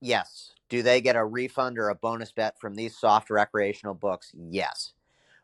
yes, 0.00 0.52
do 0.68 0.82
they 0.82 1.00
get 1.00 1.16
a 1.16 1.24
refund 1.24 1.78
or 1.78 1.88
a 1.88 1.94
bonus 1.94 2.32
bet 2.32 2.58
from 2.60 2.74
these 2.74 2.96
soft 2.96 3.30
recreational 3.30 3.94
books? 3.94 4.32
Yes. 4.34 4.92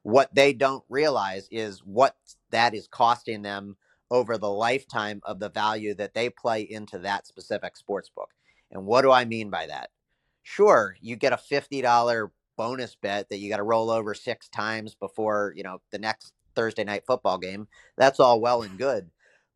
What 0.02 0.34
they 0.34 0.52
don't 0.52 0.84
realize 0.88 1.48
is 1.50 1.80
what 1.80 2.16
that 2.50 2.74
is 2.74 2.86
costing 2.86 3.42
them 3.42 3.76
over 4.11 4.38
the 4.38 4.50
lifetime 4.50 5.20
of 5.24 5.40
the 5.40 5.48
value 5.48 5.94
that 5.94 6.14
they 6.14 6.30
play 6.30 6.62
into 6.62 6.98
that 7.00 7.26
specific 7.26 7.76
sports 7.76 8.09
book. 8.09 8.30
And 8.70 8.86
what 8.86 9.02
do 9.02 9.11
I 9.11 9.24
mean 9.24 9.50
by 9.50 9.66
that? 9.66 9.90
Sure, 10.44 10.96
you 11.00 11.16
get 11.16 11.32
a 11.32 11.36
$50 11.36 12.30
bonus 12.57 12.94
bet 12.94 13.28
that 13.28 13.38
you 13.38 13.50
got 13.50 13.57
to 13.57 13.64
roll 13.64 13.90
over 13.90 14.14
six 14.14 14.48
times 14.48 14.94
before, 14.94 15.52
you 15.57 15.64
know, 15.64 15.80
the 15.90 15.98
next 15.98 16.34
Thursday 16.54 16.84
night 16.84 17.04
football 17.04 17.36
game. 17.36 17.66
That's 17.96 18.20
all 18.20 18.40
well 18.40 18.62
and 18.62 18.78
good. 18.78 19.11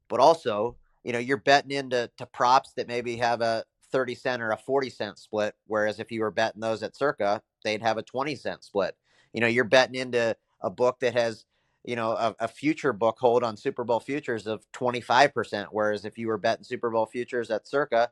But 0.08 0.18
also, 0.18 0.76
you 1.04 1.12
know, 1.12 1.18
you're 1.18 1.36
betting 1.36 1.72
into 1.72 2.10
to 2.18 2.26
props 2.26 2.72
that 2.76 2.88
maybe 2.88 3.16
have 3.16 3.40
a 3.40 3.64
30 3.90 4.14
cent 4.14 4.42
or 4.42 4.50
a 4.50 4.56
40 4.56 4.90
cent 4.90 5.18
split. 5.18 5.54
Whereas 5.66 5.98
if 6.00 6.10
you 6.12 6.20
were 6.20 6.30
betting 6.30 6.60
those 6.60 6.82
at 6.82 6.96
circa, 6.96 7.42
they'd 7.64 7.82
have 7.82 7.98
a 7.98 8.02
20 8.02 8.34
cent 8.36 8.64
split. 8.64 8.96
You 9.32 9.40
know, 9.40 9.46
you're 9.46 9.64
betting 9.64 10.00
into 10.00 10.36
a 10.60 10.70
book 10.70 11.00
that 11.00 11.14
has, 11.14 11.44
you 11.84 11.96
know, 11.96 12.12
a, 12.12 12.34
a 12.40 12.48
future 12.48 12.92
book 12.92 13.16
hold 13.18 13.42
on 13.42 13.56
Super 13.56 13.84
Bowl 13.84 14.00
futures 14.00 14.46
of 14.46 14.64
25%. 14.72 15.66
Whereas 15.70 16.04
if 16.04 16.18
you 16.18 16.28
were 16.28 16.38
betting 16.38 16.64
Super 16.64 16.90
Bowl 16.90 17.06
futures 17.06 17.50
at 17.50 17.66
circa, 17.66 18.10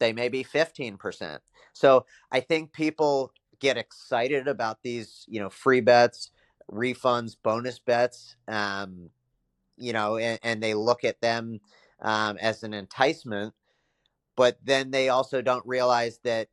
they 0.00 0.12
may 0.12 0.28
be 0.28 0.44
15%. 0.44 1.38
So 1.72 2.06
I 2.32 2.40
think 2.40 2.72
people 2.72 3.32
get 3.60 3.76
excited 3.76 4.48
about 4.48 4.78
these, 4.82 5.24
you 5.28 5.40
know, 5.40 5.50
free 5.50 5.80
bets, 5.80 6.30
refunds, 6.70 7.36
bonus 7.42 7.78
bets, 7.78 8.36
um, 8.48 9.10
you 9.76 9.92
know, 9.92 10.16
and, 10.16 10.38
and 10.42 10.62
they 10.62 10.74
look 10.74 11.04
at 11.04 11.20
them 11.20 11.60
um, 12.04 12.36
as 12.40 12.62
an 12.62 12.72
enticement. 12.72 13.52
But 14.36 14.58
then 14.62 14.92
they 14.92 15.08
also 15.08 15.42
don't 15.42 15.66
realize 15.66 16.20
that 16.22 16.48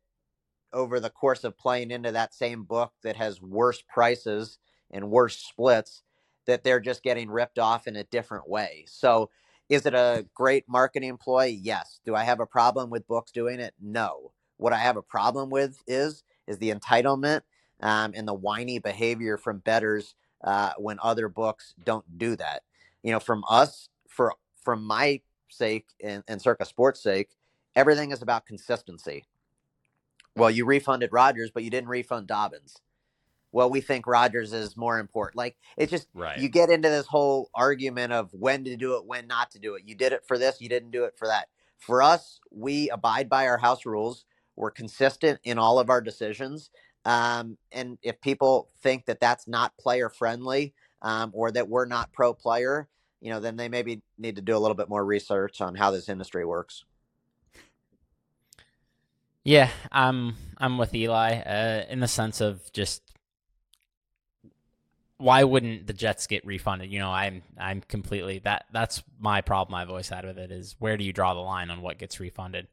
over 0.72 0.98
the 0.98 1.10
course 1.10 1.44
of 1.44 1.58
playing 1.58 1.90
into 1.90 2.10
that 2.12 2.34
same 2.34 2.64
book 2.64 2.92
that 3.02 3.16
has 3.16 3.40
worse 3.40 3.82
prices 3.92 4.58
and 4.90 5.10
worse 5.10 5.36
splits, 5.36 6.02
that 6.46 6.64
they're 6.64 6.80
just 6.80 7.02
getting 7.02 7.30
ripped 7.30 7.58
off 7.58 7.86
in 7.86 7.96
a 7.96 8.04
different 8.04 8.48
way. 8.48 8.84
So, 8.88 9.30
is 9.68 9.86
it 9.86 9.94
a 9.94 10.26
great 10.34 10.64
marketing 10.68 11.16
ploy? 11.16 11.44
Yes. 11.44 12.00
Do 12.04 12.14
I 12.14 12.24
have 12.24 12.40
a 12.40 12.46
problem 12.46 12.90
with 12.90 13.06
books 13.06 13.30
doing 13.30 13.60
it? 13.60 13.74
No. 13.80 14.32
What 14.56 14.72
I 14.72 14.78
have 14.78 14.96
a 14.96 15.02
problem 15.02 15.50
with 15.50 15.78
is 15.86 16.24
is 16.46 16.58
the 16.58 16.74
entitlement 16.74 17.42
um, 17.80 18.12
and 18.14 18.26
the 18.26 18.34
whiny 18.34 18.78
behavior 18.78 19.38
from 19.38 19.58
betters 19.58 20.14
uh, 20.44 20.72
when 20.78 20.98
other 21.02 21.28
books 21.28 21.74
don't 21.84 22.18
do 22.18 22.36
that. 22.36 22.62
You 23.02 23.12
know, 23.12 23.20
from 23.20 23.44
us, 23.48 23.88
for 24.08 24.34
from 24.62 24.84
my 24.84 25.20
sake 25.52 25.86
and, 26.02 26.22
and 26.28 26.40
Circa 26.40 26.64
Sports 26.64 27.02
sake, 27.02 27.30
everything 27.74 28.10
is 28.10 28.22
about 28.22 28.46
consistency. 28.46 29.24
Well, 30.36 30.50
you 30.50 30.64
refunded 30.64 31.10
Rodgers, 31.12 31.50
but 31.50 31.62
you 31.62 31.70
didn't 31.70 31.90
refund 31.90 32.26
Dobbins. 32.26 32.80
Well, 33.52 33.68
we 33.68 33.82
think 33.82 34.06
Rodgers 34.06 34.54
is 34.54 34.78
more 34.78 34.98
important. 34.98 35.36
Like 35.36 35.56
it's 35.76 35.90
just 35.90 36.08
right. 36.14 36.38
you 36.38 36.48
get 36.48 36.70
into 36.70 36.88
this 36.88 37.06
whole 37.06 37.50
argument 37.54 38.12
of 38.12 38.30
when 38.32 38.64
to 38.64 38.76
do 38.76 38.96
it, 38.96 39.04
when 39.04 39.26
not 39.26 39.50
to 39.50 39.58
do 39.58 39.74
it. 39.74 39.82
You 39.84 39.94
did 39.94 40.12
it 40.12 40.24
for 40.26 40.38
this, 40.38 40.60
you 40.60 40.70
didn't 40.70 40.90
do 40.90 41.04
it 41.04 41.14
for 41.18 41.28
that. 41.28 41.48
For 41.78 42.00
us, 42.00 42.40
we 42.50 42.88
abide 42.90 43.28
by 43.28 43.46
our 43.46 43.58
house 43.58 43.84
rules. 43.84 44.24
We're 44.56 44.70
consistent 44.70 45.40
in 45.44 45.58
all 45.58 45.78
of 45.78 45.90
our 45.90 46.00
decisions. 46.00 46.70
Um, 47.04 47.58
and 47.72 47.98
if 48.02 48.20
people 48.20 48.68
think 48.82 49.06
that 49.06 49.20
that's 49.20 49.48
not 49.48 49.76
player 49.76 50.08
friendly 50.08 50.74
um, 51.02 51.30
or 51.34 51.50
that 51.50 51.68
we're 51.68 51.86
not 51.86 52.12
pro 52.12 52.32
player, 52.32 52.88
you 53.22 53.30
know, 53.30 53.38
then 53.38 53.56
they 53.56 53.68
maybe 53.68 54.02
need 54.18 54.36
to 54.36 54.42
do 54.42 54.56
a 54.56 54.58
little 54.58 54.74
bit 54.74 54.88
more 54.88 55.04
research 55.04 55.60
on 55.60 55.76
how 55.76 55.92
this 55.92 56.08
industry 56.08 56.44
works. 56.44 56.84
Yeah, 59.44 59.70
I'm 59.90 60.34
I'm 60.58 60.76
with 60.76 60.92
Eli 60.94 61.36
uh, 61.36 61.84
in 61.88 62.00
the 62.00 62.08
sense 62.08 62.40
of 62.40 62.60
just 62.72 63.00
why 65.18 65.44
wouldn't 65.44 65.86
the 65.86 65.92
Jets 65.92 66.26
get 66.26 66.44
refunded? 66.44 66.90
You 66.90 66.98
know, 66.98 67.10
I'm 67.10 67.42
I'm 67.56 67.80
completely 67.80 68.40
that 68.40 68.66
that's 68.72 69.04
my 69.20 69.40
problem 69.40 69.76
I've 69.76 69.88
always 69.88 70.08
had 70.08 70.24
with 70.24 70.38
it 70.38 70.50
is 70.50 70.74
where 70.80 70.96
do 70.96 71.04
you 71.04 71.12
draw 71.12 71.32
the 71.32 71.40
line 71.40 71.70
on 71.70 71.80
what 71.80 71.98
gets 71.98 72.18
refunded? 72.18 72.66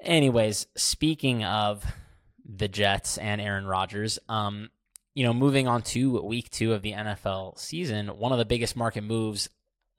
Anyways, 0.00 0.66
speaking 0.76 1.44
of 1.44 1.84
the 2.44 2.68
Jets 2.68 3.18
and 3.18 3.40
Aaron 3.40 3.66
Rodgers, 3.66 4.18
um, 4.30 4.70
you 5.14 5.24
know, 5.24 5.34
moving 5.34 5.68
on 5.68 5.82
to 5.82 6.22
week 6.22 6.48
two 6.50 6.72
of 6.72 6.80
the 6.80 6.92
NFL 6.92 7.58
season, 7.58 8.08
one 8.08 8.32
of 8.32 8.38
the 8.38 8.44
biggest 8.46 8.76
market 8.76 9.02
moves 9.02 9.50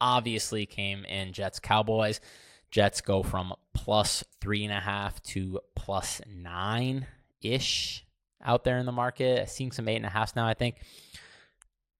obviously 0.02 0.66
came 0.66 1.06
in 1.06 1.34
Jets 1.34 1.60
Cowboys. 1.60 2.20
Jets 2.72 3.02
go 3.02 3.24
from 3.24 3.54
plus 3.74 4.24
three 4.41 4.64
and 4.64 4.74
a 4.74 4.80
half 4.80 5.22
to 5.24 5.60
plus 5.76 6.22
nine 6.28 7.08
ish 7.41 8.06
out 8.43 8.64
there 8.64 8.78
in 8.78 8.86
the 8.86 8.91
market. 8.91 9.50
Seeing 9.50 9.72
some 9.72 9.88
eight 9.88 9.97
and 9.97 10.06
a 10.06 10.10
half 10.10 10.36
now, 10.36 10.47
I 10.47 10.54
think. 10.54 10.76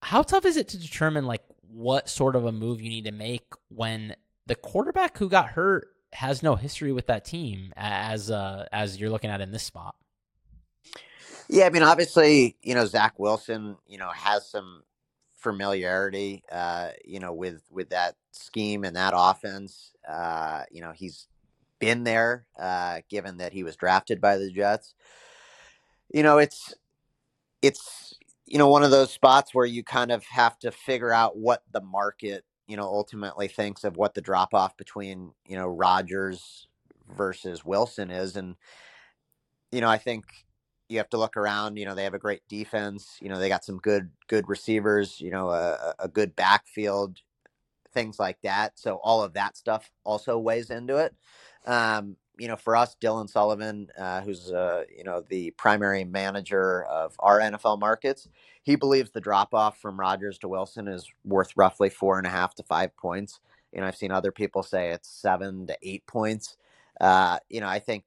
How 0.02 0.22
tough 0.22 0.46
is 0.46 0.58
it 0.58 0.70
to 0.70 0.78
determine 0.78 1.26
like 1.26 1.44
what 1.68 2.10
sort 2.10 2.36
of 2.36 2.46
a 2.46 2.52
move 2.52 2.82
you 2.82 2.90
need 2.90 3.06
to 3.06 3.12
make 3.12 3.44
when 3.70 4.16
the 4.46 4.56
quarterback 4.56 5.18
who 5.18 5.30
got 5.30 5.50
hurt 5.50 5.88
has 6.14 6.42
no 6.42 6.56
history 6.56 6.92
with 6.92 7.08
that 7.08 7.26
team 7.26 7.72
as 7.76 8.32
uh, 8.32 8.66
as 8.72 9.00
you're 9.00 9.10
looking 9.10 9.30
at 9.30 9.42
in 9.42 9.52
this 9.52 9.64
spot. 9.64 9.96
Yeah, 11.48 11.66
I 11.66 11.72
mean, 11.72 11.84
obviously, 11.84 12.58
you 12.62 12.76
know, 12.76 12.86
Zach 12.86 13.18
Wilson, 13.18 13.78
you 13.88 13.98
know, 13.98 14.10
has 14.10 14.48
some 14.48 14.84
familiarity, 15.40 16.44
uh, 16.52 16.90
you 17.06 17.20
know, 17.20 17.34
with 17.34 17.62
with 17.72 17.90
that 17.90 18.16
scheme 18.32 18.84
and 18.84 18.96
that 18.96 19.14
offense. 19.16 19.94
Uh, 20.08 20.64
you 20.72 20.82
know, 20.82 20.92
he's 20.92 21.28
been 21.80 22.04
there, 22.04 22.46
uh, 22.60 23.00
given 23.10 23.38
that 23.38 23.54
he 23.54 23.64
was 23.64 23.76
drafted 23.76 24.22
by 24.22 24.38
the 24.38 24.52
Jets. 24.52 24.94
You 26.14 26.24
know, 26.24 26.38
it's 26.38 26.74
it's 27.62 28.16
you 28.46 28.58
know 28.58 28.68
one 28.68 28.84
of 28.84 28.92
those 28.92 29.12
spots 29.12 29.54
where 29.54 29.66
you 29.66 29.84
kind 29.84 30.12
of 30.12 30.24
have 30.26 30.58
to 30.60 30.72
figure 30.72 31.12
out 31.12 31.38
what 31.38 31.64
the 31.72 31.82
market 31.82 32.44
you 32.68 32.78
know 32.78 32.84
ultimately 32.84 33.48
thinks 33.48 33.84
of 33.84 33.98
what 33.98 34.14
the 34.14 34.22
drop 34.22 34.54
off 34.54 34.78
between 34.78 35.32
you 35.48 35.56
know 35.56 35.68
Rodgers 35.68 36.68
versus 37.16 37.66
Wilson 37.66 38.12
is, 38.12 38.36
and 38.36 38.56
you 39.72 39.82
know 39.82 39.90
I 39.90 39.98
think 39.98 40.26
you 40.90 40.98
have 40.98 41.10
to 41.10 41.18
look 41.18 41.38
around. 41.38 41.78
You 41.78 41.86
know 41.86 41.96
they 41.96 42.04
have 42.04 42.14
a 42.14 42.20
great 42.20 42.42
defense. 42.50 43.18
You 43.22 43.30
know 43.30 43.40
they 43.40 43.50
got 43.50 43.64
some 43.66 43.78
good 43.78 44.10
good 44.28 44.50
receivers. 44.50 45.22
You 45.22 45.32
know 45.32 45.50
a, 45.50 45.96
a 46.00 46.08
good 46.08 46.36
backfield, 46.36 47.18
things 47.94 48.20
like 48.20 48.42
that. 48.44 48.80
So 48.80 48.96
all 49.04 49.24
of 49.24 49.34
that 49.34 49.58
stuff 49.58 49.92
also 50.04 50.38
weighs 50.40 50.70
into 50.70 50.98
it. 50.98 51.16
Um, 51.66 52.18
you 52.38 52.48
know, 52.48 52.56
for 52.56 52.76
us, 52.76 52.96
Dylan 53.02 53.30
Sullivan, 53.30 53.90
uh, 53.98 54.22
who's 54.22 54.52
uh, 54.52 54.84
you 54.96 55.04
know 55.04 55.24
the 55.30 55.52
primary 55.52 56.06
manager 56.06 56.84
of 56.86 57.16
our 57.20 57.40
NFL 57.40 57.80
markets, 57.80 58.30
he 58.64 58.76
believes 58.76 59.12
the 59.12 59.22
drop 59.22 59.54
off 59.54 59.80
from 59.80 60.00
Rodgers 60.00 60.38
to 60.40 60.48
Wilson 60.48 60.88
is 60.88 61.08
worth 61.26 61.52
roughly 61.56 61.90
four 61.90 62.18
and 62.18 62.26
a 62.26 62.30
half 62.32 62.56
to 62.56 62.64
five 62.64 62.96
points. 62.98 63.40
You 63.74 63.82
know, 63.82 63.88
I've 63.88 63.98
seen 63.98 64.12
other 64.12 64.32
people 64.32 64.64
say 64.64 64.90
it's 64.90 65.10
seven 65.10 65.68
to 65.68 65.78
eight 65.84 66.08
points. 66.08 66.58
Uh, 67.00 67.40
you 67.50 67.62
know, 67.62 67.68
I 67.68 67.80
think 67.80 68.06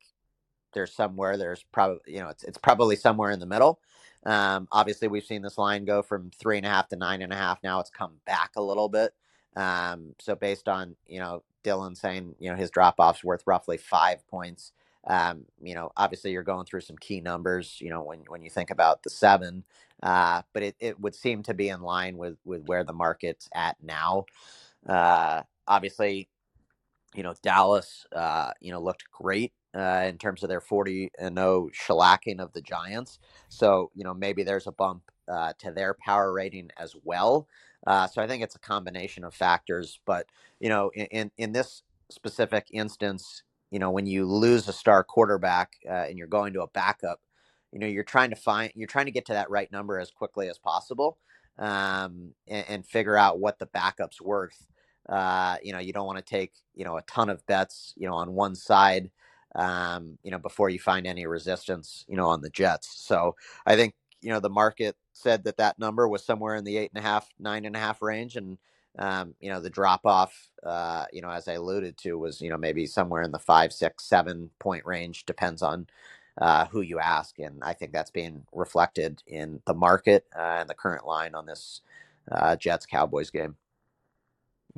there's 0.73 0.95
somewhere 0.95 1.37
there's 1.37 1.65
probably 1.73 2.01
you 2.07 2.21
know 2.21 2.29
it's 2.29 2.45
it's 2.45 2.59
probably 2.59 2.97
somewhere 2.97 3.31
in 3.31 3.41
the 3.41 3.47
middle. 3.47 3.81
Um, 4.25 4.69
obviously, 4.73 5.09
we've 5.09 5.25
seen 5.25 5.43
this 5.43 5.59
line 5.59 5.85
go 5.85 6.03
from 6.03 6.31
three 6.31 6.57
and 6.57 6.67
a 6.67 6.71
half 6.71 6.89
to 6.89 6.97
nine 6.97 7.23
and 7.23 7.33
a 7.33 7.37
half. 7.37 7.63
Now 7.63 7.81
it's 7.81 7.91
come 7.91 8.15
back 8.27 8.53
a 8.57 8.63
little 8.63 8.89
bit. 8.89 9.13
Um, 9.57 10.15
so 10.21 10.35
based 10.35 10.69
on 10.69 10.97
you 11.07 11.21
know 11.21 11.43
Dylan 11.65 11.97
saying, 11.97 12.35
you 12.39 12.51
know, 12.51 12.57
his 12.57 12.71
drop 12.71 12.97
off's 12.99 13.25
worth 13.25 13.43
roughly 13.47 13.77
five 13.77 14.27
points. 14.29 14.73
Um, 15.07 15.47
you 15.61 15.75
know, 15.75 15.91
obviously 15.97 16.31
you're 16.31 16.43
going 16.43 16.65
through 16.65 16.83
some 16.83 16.97
key 16.99 17.21
numbers, 17.21 17.79
you 17.81 17.91
know, 17.91 18.03
when, 18.03 18.21
when 18.29 18.43
you 18.43 18.51
think 18.51 18.71
about 18.71 19.03
the 19.03 19.11
seven, 19.11 19.65
uh, 20.03 20.43
but 20.53 20.63
it, 20.63 20.77
it 20.79 21.01
would 21.01 21.15
seem 21.15 21.43
to 21.45 21.55
be 21.55 21.69
in 21.69 21.81
line 21.81 22.17
with, 22.17 22.37
with 22.45 22.65
where 22.67 22.85
the 22.85 22.93
market's 22.93 23.49
at 23.55 23.77
now. 23.83 24.25
Uh, 24.89 25.43
obviously, 25.67 26.29
you 27.15 27.23
know, 27.23 27.35
Dallas, 27.43 28.07
uh, 28.15 28.53
you 28.61 28.71
know, 28.71 28.81
looked 28.81 29.11
great 29.11 29.53
uh, 29.75 30.05
in 30.07 30.19
terms 30.19 30.43
of 30.43 30.49
their 30.49 30.61
40 30.61 31.11
and 31.19 31.37
0 31.37 31.71
shellacking 31.73 32.41
of 32.41 32.53
the 32.53 32.61
Giants. 32.61 33.19
So, 33.49 33.91
you 33.95 34.05
know, 34.05 34.15
maybe 34.15 34.43
there's 34.43 34.67
a 34.67 34.73
bump 34.73 35.03
uh, 35.29 35.53
to 35.59 35.71
their 35.73 35.95
power 35.95 36.33
rating 36.33 36.71
as 36.79 36.95
well. 37.05 37.47
Uh, 37.87 38.07
so 38.07 38.23
I 38.23 38.27
think 38.27 38.43
it's 38.43 38.55
a 38.55 38.61
combination 38.61 39.25
of 39.25 39.35
factors. 39.35 40.01
But 40.05 40.27
you 40.61 40.69
know, 40.69 40.91
in 40.95 41.31
in 41.37 41.53
this 41.53 41.83
specific 42.11 42.67
instance, 42.73 43.43
you 43.71 43.79
know, 43.79 43.91
when 43.91 44.07
you 44.07 44.27
lose 44.27 44.69
a 44.69 44.73
star 44.73 45.03
quarterback 45.03 45.73
uh, 45.89 46.07
and 46.09 46.17
you're 46.17 46.27
going 46.27 46.53
to 46.53 46.63
a 46.63 46.69
backup, 46.69 47.21
you 47.73 47.79
know, 47.79 47.87
you're 47.87 48.05
trying 48.05 48.31
to 48.31 48.37
find 48.37 48.73
you're 48.75 48.87
trying 48.87 49.07
to 49.07 49.13
get 49.13 49.27
to 49.27 49.33
that 49.33 49.51
right 49.51 49.71
number 49.73 49.99
as 49.99 50.11
quickly 50.11 50.49
as 50.49 50.59
possible, 50.59 51.19
um, 51.59 52.33
and, 52.47 52.65
and, 52.69 52.87
figure 52.87 53.17
out 53.17 53.41
what 53.41 53.59
the 53.59 53.67
backup's 53.67 54.21
worth. 54.21 54.67
Uh, 55.09 55.57
you 55.63 55.73
know, 55.73 55.79
you 55.79 55.93
don't 55.93 56.07
want 56.07 56.19
to 56.19 56.25
take 56.25 56.53
you 56.75 56.85
know 56.85 56.97
a 56.97 57.03
ton 57.03 57.29
of 57.29 57.45
bets, 57.47 57.95
you 57.97 58.07
know, 58.07 58.15
on 58.15 58.33
one 58.35 58.55
side. 58.55 59.11
Um, 59.55 60.19
you 60.23 60.31
know, 60.31 60.39
before 60.39 60.71
you 60.71 60.79
find 60.79 61.07
any 61.07 61.27
resistance, 61.27 62.05
you 62.09 62.17
know, 62.17 62.29
on 62.29 62.41
the 62.41 62.51
Jets. 62.51 62.89
So 63.07 63.37
I 63.67 63.77
think 63.77 63.95
you 64.23 64.31
know 64.31 64.41
the 64.41 64.49
market 64.49 64.97
said 65.13 65.45
that 65.45 65.59
that 65.59 65.79
number 65.79 66.09
was 66.09 66.25
somewhere 66.25 66.55
in 66.55 66.65
the 66.65 66.79
eight 66.79 66.91
and 66.95 67.05
a 67.05 67.07
half, 67.07 67.29
nine 67.39 67.65
and 67.65 67.77
a 67.77 67.79
half 67.79 68.01
range, 68.01 68.37
and 68.37 68.57
um, 68.99 69.35
you 69.41 69.51
know 69.51 69.61
the 69.61 69.69
drop 69.71 70.07
off, 70.07 70.35
uh, 70.63 71.05
you 71.13 71.21
know, 71.21 71.31
as 71.31 71.49
I 71.49 71.55
alluded 71.55 71.99
to, 71.99 72.19
was 72.19 72.41
you 72.41 72.49
know 72.49 72.57
maybe 72.57 72.87
somewhere 72.87 73.23
in 73.23 73.33
the 73.33 73.39
five, 73.39 73.73
six, 73.73 74.05
seven 74.05 74.51
point 74.59 74.87
range, 74.87 75.27
depends 75.27 75.61
on 75.61 75.89
uh, 76.39 76.67
who 76.67 76.81
you 76.81 76.99
ask, 76.99 77.39
and 77.39 77.63
I 77.63 77.75
think 77.75 77.93
that's 77.93 78.11
being 78.11 78.47
reflected 78.53 79.23
in 79.27 79.61
the 79.67 79.75
market 79.75 80.25
uh, 80.35 80.59
and 80.61 80.71
the 80.71 80.75
current 80.75 81.07
line 81.07 81.35
on 81.35 81.47
this 81.47 81.83
uh, 82.31 82.57
Jets 82.57 82.87
Cowboys 82.87 83.31
game. 83.31 83.57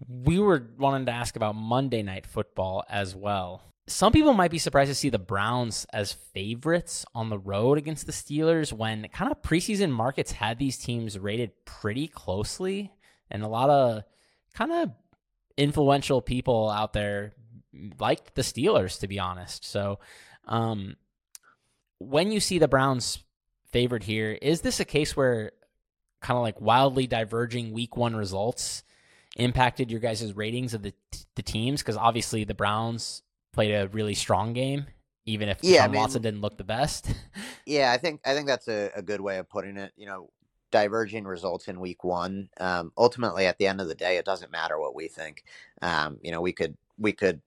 We 0.09 0.41
were 0.41 0.67
wanting 0.77 1.07
to 1.07 1.13
ask 1.13 1.37
about 1.37 1.55
Monday 1.55 2.03
Night 2.03 2.27
Football 2.27 2.85
as 2.89 3.15
well 3.15 3.63
some 3.87 4.13
people 4.13 4.33
might 4.33 4.51
be 4.51 4.59
surprised 4.59 4.91
to 4.91 4.95
see 4.95 5.11
the 5.11 5.19
Browns 5.19 5.87
as 5.93 6.13
favorites 6.13 7.05
on 7.15 7.29
the 7.29 7.39
road 7.39 7.77
against 7.77 8.07
the 8.07 8.13
Steelers 8.13 8.73
when 8.73 9.09
kind 9.09 9.31
of 9.31 9.43
preseason 9.43 9.91
markets 9.91 10.33
had 10.33 10.59
these 10.59 10.79
teams 10.79 11.19
rated 11.19 11.53
pretty 11.67 12.09
closely 12.09 12.93
and 13.31 13.43
a 13.43 13.49
lot 13.49 13.69
of 13.69 14.05
kind 14.55 14.73
of 14.73 14.91
influential 15.57 16.23
people 16.23 16.71
out 16.71 16.95
there 16.95 17.33
liked 17.99 18.35
the 18.35 18.43
Steelers 18.43 19.01
to 19.01 19.09
be 19.09 19.19
honest. 19.19 19.65
So 19.65 19.99
um, 20.47 20.97
when 21.99 22.33
you 22.33 22.41
see 22.41 22.59
the 22.59 22.69
Browns 22.69 23.19
favored 23.71 24.05
here, 24.05 24.33
is 24.41 24.63
this 24.63 24.81
a 24.81 24.85
case 24.87 25.15
where 25.15 25.53
kind 26.23 26.39
of 26.39 26.43
like 26.43 26.59
wildly 26.59 27.07
diverging 27.07 27.73
week 27.73 27.99
1 27.99 28.17
results 28.17 28.83
impacted 29.37 29.91
your 29.91 30.01
guys' 30.01 30.33
ratings 30.33 30.73
of 30.73 30.83
the 30.83 30.95
the 31.35 31.43
teams 31.43 31.83
because 31.83 31.97
obviously 31.97 32.45
the 32.45 32.55
Browns 32.55 33.23
played 33.55 33.73
a 33.73 33.89
really 33.89 34.15
strong 34.15 34.53
game, 34.53 34.87
even 35.25 35.49
if 35.49 35.59
yeah, 35.63 35.85
I 35.85 35.89
mean, 35.89 36.01
Watson 36.01 36.23
didn't 36.23 36.41
look 36.41 36.59
the 36.59 36.65
best. 36.65 37.15
yeah, 37.67 37.93
I 37.93 37.97
think 37.97 38.21
I 38.25 38.35
think 38.35 38.47
that's 38.47 38.69
a, 38.69 38.91
a, 38.95 39.03
good 39.03 39.21
way 39.21 39.39
of 39.39 39.49
putting 39.49 39.77
it. 39.77 39.93
You 39.97 40.07
know, 40.07 40.31
diverging 40.71 41.25
results 41.25 41.69
in 41.69 41.81
week 41.81 42.05
one. 42.05 42.49
Um, 42.59 42.93
ultimately, 42.99 43.47
at 43.47 43.59
the 43.59 43.67
end 43.67 43.81
of 43.81 43.89
the 43.89 43.95
day, 43.95 44.17
it 44.17 44.25
doesn't 44.25 44.53
matter 44.53 44.79
what 44.79 44.95
we 44.95 45.09
think. 45.09 45.45
Um, 45.81 46.19
you 46.23 46.33
know, 46.33 46.41
we 46.41 46.53
could 46.53 46.77
we 46.99 47.13
could 47.13 47.41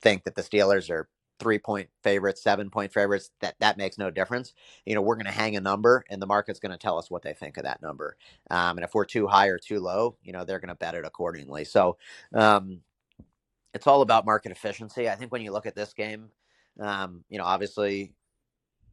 think 0.00 0.24
that 0.24 0.34
the 0.34 0.42
Steelers 0.42 0.90
are 0.90 1.08
three 1.38 1.58
point 1.58 1.88
favorites, 2.02 2.42
seven 2.42 2.70
point 2.70 2.92
favorites. 2.92 3.30
That 3.40 3.56
that 3.60 3.76
makes 3.76 3.98
no 3.98 4.10
difference. 4.10 4.54
You 4.86 4.94
know, 4.94 5.02
we're 5.02 5.16
going 5.16 5.26
to 5.26 5.32
hang 5.32 5.56
a 5.56 5.60
number, 5.60 6.04
and 6.08 6.22
the 6.22 6.26
market's 6.26 6.60
going 6.60 6.72
to 6.72 6.78
tell 6.78 6.98
us 6.98 7.10
what 7.10 7.22
they 7.22 7.32
think 7.32 7.56
of 7.56 7.64
that 7.64 7.82
number. 7.82 8.16
Um, 8.50 8.78
and 8.78 8.84
if 8.84 8.94
we're 8.94 9.04
too 9.04 9.26
high 9.26 9.48
or 9.48 9.58
too 9.58 9.80
low, 9.80 10.16
you 10.22 10.32
know, 10.32 10.44
they're 10.44 10.60
going 10.60 10.68
to 10.68 10.74
bet 10.74 10.94
it 10.94 11.04
accordingly. 11.04 11.64
So, 11.64 11.96
um, 12.34 12.80
it's 13.74 13.86
all 13.86 14.02
about 14.02 14.26
market 14.26 14.52
efficiency. 14.52 15.08
I 15.08 15.14
think 15.14 15.32
when 15.32 15.42
you 15.42 15.52
look 15.52 15.66
at 15.66 15.74
this 15.74 15.92
game, 15.92 16.30
um, 16.80 17.24
you 17.28 17.38
know, 17.38 17.44
obviously 17.44 18.12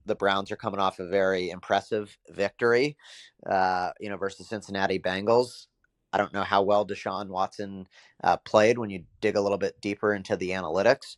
the 0.05 0.15
Browns 0.15 0.51
are 0.51 0.57
coming 0.57 0.80
off 0.80 0.99
a 0.99 1.07
very 1.07 1.49
impressive 1.49 2.17
victory, 2.30 2.97
uh, 3.45 3.91
you 3.99 4.09
know, 4.09 4.17
versus 4.17 4.47
Cincinnati 4.47 4.99
Bengals. 4.99 5.67
I 6.13 6.17
don't 6.17 6.34
know 6.34 6.43
how 6.43 6.61
well 6.61 6.88
Deshaun 6.88 7.28
Watson 7.28 7.88
uh, 8.23 8.38
played 8.38 8.78
when 8.78 8.89
you 8.89 9.03
dig 9.19 9.36
a 9.36 9.41
little 9.41 9.57
bit 9.57 9.80
deeper 9.82 10.13
into 10.13 10.38
the 10.38 10.51
analytics. 10.51 11.17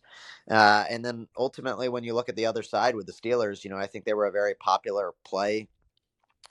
Uh, 0.50 0.84
and 0.90 1.06
then 1.06 1.28
ultimately, 1.38 1.90
when 1.90 2.04
you 2.04 2.16
look 2.16 2.28
at 2.28 2.36
the 2.36 2.48
other 2.48 2.64
side 2.64 2.96
with 2.96 3.06
the 3.06 3.14
Steelers, 3.14 3.64
you 3.64 3.70
know, 3.70 3.78
I 3.78 3.86
think 3.86 4.06
they 4.06 4.16
were 4.16 4.26
a 4.26 4.32
very 4.32 4.56
popular 4.56 5.14
play. 5.24 5.68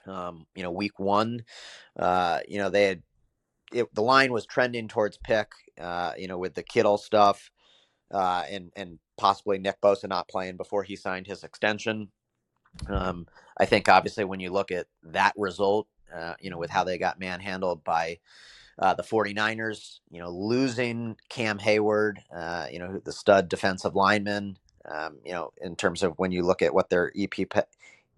Um, 0.07 0.47
you 0.55 0.63
know, 0.63 0.71
week 0.71 0.99
one, 0.99 1.45
uh, 1.99 2.41
you 2.49 2.59
know, 2.59 2.71
they 2.71 2.85
had 2.85 3.03
it, 3.73 3.95
the 3.95 4.03
line 4.03 4.33
was 4.33 4.47
trending 4.47 4.89
towards 4.89 5.19
pick, 5.19 5.51
uh, 5.81 6.13
you 6.17 6.29
know, 6.29 6.39
with 6.39 6.55
the 6.55 6.63
Kittle 6.63 6.99
stuff, 6.99 7.51
uh, 8.11 8.45
and 8.51 8.71
and 8.77 8.99
possibly 9.17 9.59
Nick 9.59 9.81
Bosa 9.81 10.09
not 10.09 10.29
playing 10.29 10.57
before 10.57 10.83
he 10.83 10.97
signed 10.97 11.27
his 11.27 11.45
extension. 11.45 12.09
Um, 12.89 13.27
I 13.59 13.67
think 13.67 13.89
obviously 13.89 14.25
when 14.25 14.41
you 14.41 14.51
look 14.51 14.71
at 14.71 14.87
that 15.03 15.35
result, 15.37 15.89
uh, 16.15 16.35
you 16.41 16.51
know, 16.51 16.59
with 16.59 16.71
how 16.71 16.85
they 16.85 16.99
got 16.99 17.19
manhandled 17.19 17.83
by 17.85 18.19
uh, 18.79 18.95
the 18.95 19.03
49ers, 19.03 19.99
you 20.11 20.21
know, 20.21 20.31
losing 20.31 21.17
Cam 21.29 21.59
Hayward, 21.59 22.21
uh, 22.35 22.67
you 22.71 22.79
know, 22.79 23.01
the 23.05 23.13
stud 23.13 23.49
defensive 23.49 23.97
lineman, 23.97 24.57
um, 24.89 25.17
you 25.25 25.33
know, 25.33 25.53
in 25.61 25.75
terms 25.75 26.03
of 26.03 26.15
when 26.19 26.31
you 26.31 26.45
look 26.45 26.63
at 26.63 26.73
what 26.73 26.89
their 26.89 27.13
EP, 27.19 27.33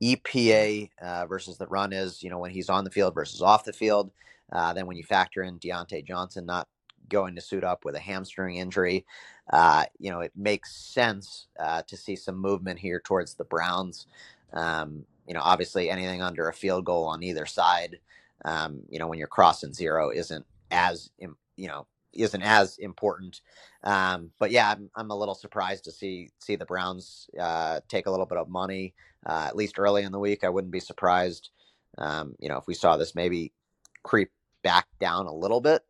EPA 0.02 0.90
uh, 1.00 1.26
versus 1.26 1.56
the 1.56 1.66
run 1.66 1.92
is, 1.92 2.22
you 2.22 2.30
know, 2.30 2.38
when 2.38 2.50
he's 2.50 2.68
on 2.68 2.84
the 2.84 2.90
field 2.90 3.14
versus 3.14 3.40
off 3.40 3.64
the 3.64 3.72
field. 3.72 4.10
Uh, 4.52 4.72
then 4.72 4.86
when 4.86 4.96
you 4.96 5.04
factor 5.04 5.42
in 5.42 5.58
Diontae 5.58 6.04
Johnson 6.04 6.44
not 6.44 6.68
going 7.10 7.36
to 7.36 7.42
suit 7.42 7.64
up 7.64 7.84
with 7.84 7.96
a 7.96 8.00
hamstring 8.00 8.56
injury, 8.56 9.06
uh, 9.52 9.84
you 9.98 10.10
know, 10.10 10.20
it 10.20 10.32
makes 10.36 10.74
sense 10.76 11.48
uh, 11.60 11.82
to 11.88 11.98
see 11.98 12.16
some 12.16 12.38
movement 12.38 12.80
here 12.80 13.02
towards 13.04 13.34
the 13.34 13.44
Browns. 13.44 14.06
Um, 14.54 15.04
you 15.28 15.34
know, 15.34 15.42
obviously 15.42 15.90
anything 15.90 16.22
under 16.22 16.48
a 16.48 16.54
field 16.54 16.86
goal 16.86 17.06
on 17.06 17.22
either 17.24 17.46
side, 17.46 17.98
um, 18.46 18.82
you 18.90 18.98
know, 19.00 19.08
when 19.08 19.18
you're 19.20 19.28
crossing 19.28 19.74
zero 19.74 20.10
isn't 20.10 20.46
as, 20.72 21.10
you 21.18 21.68
know, 21.68 21.86
isn't 22.14 22.42
as 22.42 22.78
important. 22.78 23.42
Um, 23.84 24.32
but 24.40 24.52
yeah, 24.52 24.72
I'm, 24.72 24.90
I'm 24.96 25.10
a 25.12 25.16
little 25.18 25.36
surprised 25.36 25.84
to 25.84 25.92
see 25.92 26.30
see 26.40 26.56
the 26.56 26.66
Browns 26.66 27.30
uh, 27.38 27.80
take 27.88 28.06
a 28.06 28.10
little 28.10 28.26
bit 28.26 28.38
of 28.38 28.48
money 28.48 28.94
uh, 29.26 29.46
at 29.48 29.56
least 29.56 29.78
early 29.78 30.04
in 30.04 30.12
the 30.12 30.18
week. 30.18 30.44
I 30.44 30.50
wouldn't 30.50 30.72
be 30.72 30.80
surprised, 30.80 31.50
um, 31.98 32.34
you 32.40 32.48
know, 32.48 32.58
if 32.58 32.66
we 32.66 32.74
saw 32.74 32.96
this 32.96 33.14
maybe 33.14 33.52
creep 34.02 34.30
back 34.62 34.86
down 35.00 35.26
a 35.26 35.34
little 35.34 35.60
bit. 35.60 35.82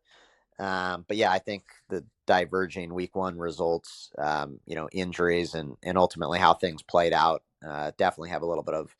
Um, 0.61 1.05
but 1.07 1.17
yeah, 1.17 1.31
I 1.31 1.39
think 1.39 1.63
the 1.89 2.05
diverging 2.27 2.93
week 2.93 3.15
one 3.15 3.39
results, 3.39 4.11
um, 4.19 4.59
you 4.67 4.75
know, 4.75 4.87
injuries 4.91 5.55
and, 5.55 5.75
and 5.81 5.97
ultimately 5.97 6.37
how 6.37 6.53
things 6.53 6.83
played 6.83 7.13
out 7.13 7.41
uh, 7.67 7.91
definitely 7.97 8.29
have 8.29 8.43
a 8.43 8.45
little 8.45 8.63
bit 8.63 8.75
of 8.75 8.95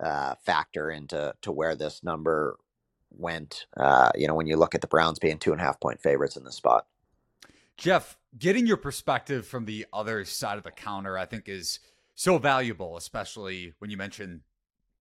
uh, 0.00 0.34
factor 0.42 0.90
into 0.90 1.34
to 1.42 1.52
where 1.52 1.76
this 1.76 2.02
number 2.02 2.56
went. 3.10 3.66
Uh, 3.76 4.10
you 4.14 4.26
know, 4.26 4.34
when 4.34 4.46
you 4.46 4.56
look 4.56 4.74
at 4.74 4.80
the 4.80 4.86
Browns 4.86 5.18
being 5.18 5.38
two 5.38 5.52
and 5.52 5.60
a 5.60 5.64
half 5.64 5.78
point 5.80 6.00
favorites 6.00 6.36
in 6.36 6.44
the 6.44 6.52
spot. 6.52 6.86
Jeff, 7.76 8.16
getting 8.38 8.66
your 8.66 8.78
perspective 8.78 9.46
from 9.46 9.66
the 9.66 9.84
other 9.92 10.24
side 10.24 10.56
of 10.56 10.64
the 10.64 10.70
counter, 10.70 11.18
I 11.18 11.26
think, 11.26 11.46
is 11.46 11.78
so 12.14 12.38
valuable, 12.38 12.96
especially 12.96 13.74
when 13.80 13.90
you 13.90 13.98
mention, 13.98 14.42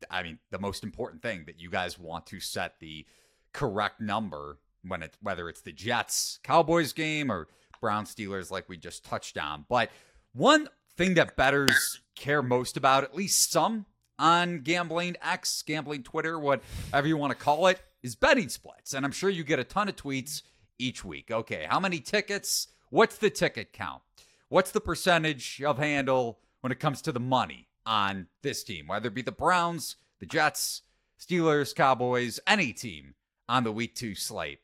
I 0.10 0.24
mean, 0.24 0.40
the 0.50 0.60
most 0.60 0.84
important 0.84 1.22
thing 1.22 1.46
that 1.46 1.60
you 1.60 1.70
guys 1.70 1.98
want 1.98 2.26
to 2.28 2.42
set 2.42 2.80
the 2.80 3.06
correct 3.54 4.02
number 4.02 4.58
when 4.84 5.04
it 5.04 5.18
whether 5.22 5.50
it's 5.50 5.62
the 5.62 5.72
Jets 5.72 6.40
Cowboys 6.44 6.94
game 6.94 7.32
or 7.32 7.48
Brown 7.80 8.06
Steelers, 8.06 8.52
like 8.52 8.70
we 8.70 8.78
just 8.78 9.04
touched 9.04 9.38
on. 9.38 9.66
But 9.68 9.90
one 10.34 10.70
thing 10.96 11.16
that 11.16 11.36
betters 11.36 12.02
care 12.16 12.44
most 12.44 12.78
about, 12.78 13.04
at 13.04 13.16
least 13.16 13.52
some 13.52 13.86
on 14.20 14.60
gambling 14.60 15.16
X, 15.22 15.64
gambling 15.64 16.04
Twitter, 16.04 16.40
whatever 16.40 17.08
you 17.08 17.18
want 17.18 17.32
to 17.32 17.38
call 17.38 17.68
it, 17.68 17.82
is 18.04 18.16
betting 18.16 18.50
splits. 18.50 18.94
And 18.94 19.06
I'm 19.06 19.12
sure 19.12 19.30
you 19.30 19.44
get 19.44 19.60
a 19.60 19.64
ton 19.64 19.90
of 19.90 19.96
tweets 19.96 20.44
each 20.78 21.04
week. 21.04 21.32
Okay, 21.32 21.66
how 21.68 21.80
many 21.80 22.00
tickets? 22.00 22.68
What's 22.90 23.18
the 23.18 23.30
ticket 23.30 23.74
count? 23.74 24.02
What's 24.50 24.72
the 24.72 24.82
percentage 24.82 25.62
of 25.64 25.78
handle 25.78 26.40
when 26.62 26.72
it 26.72 26.80
comes 26.80 27.02
to 27.04 27.12
the 27.12 27.20
money 27.20 27.68
on 27.86 28.28
this 28.44 28.64
team, 28.64 28.88
whether 28.88 29.08
it 29.08 29.16
be 29.16 29.22
the 29.22 29.32
Browns, 29.32 29.96
the 30.20 30.26
Jets, 30.26 30.84
Steelers, 31.20 31.74
Cowboys, 31.74 32.40
any 32.46 32.74
team 32.74 33.16
on 33.48 33.64
the 33.64 33.72
week 33.72 33.96
two 33.96 34.16
slate? 34.16 34.60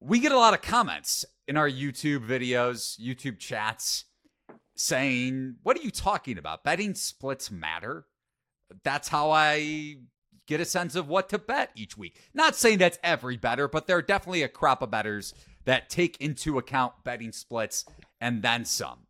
We 0.00 0.20
get 0.20 0.32
a 0.32 0.38
lot 0.38 0.54
of 0.54 0.62
comments 0.62 1.24
in 1.48 1.56
our 1.56 1.68
YouTube 1.68 2.26
videos, 2.26 3.00
YouTube 3.00 3.38
chats 3.38 4.04
saying, 4.74 5.56
What 5.62 5.78
are 5.78 5.82
you 5.82 5.90
talking 5.90 6.38
about? 6.38 6.64
Betting 6.64 6.94
splits 6.94 7.50
matter. 7.50 8.06
That's 8.82 9.08
how 9.08 9.30
I 9.30 9.96
get 10.46 10.60
a 10.60 10.64
sense 10.64 10.94
of 10.94 11.08
what 11.08 11.28
to 11.30 11.38
bet 11.38 11.70
each 11.74 11.98
week. 11.98 12.20
Not 12.34 12.54
saying 12.56 12.78
that's 12.78 12.98
every 13.02 13.36
better, 13.36 13.68
but 13.68 13.86
there 13.86 13.96
are 13.96 14.02
definitely 14.02 14.42
a 14.42 14.48
crop 14.48 14.82
of 14.82 14.90
betters 14.90 15.34
that 15.64 15.90
take 15.90 16.20
into 16.20 16.58
account 16.58 16.92
betting 17.04 17.32
splits 17.32 17.84
and 18.20 18.42
then 18.42 18.64
some. 18.64 19.00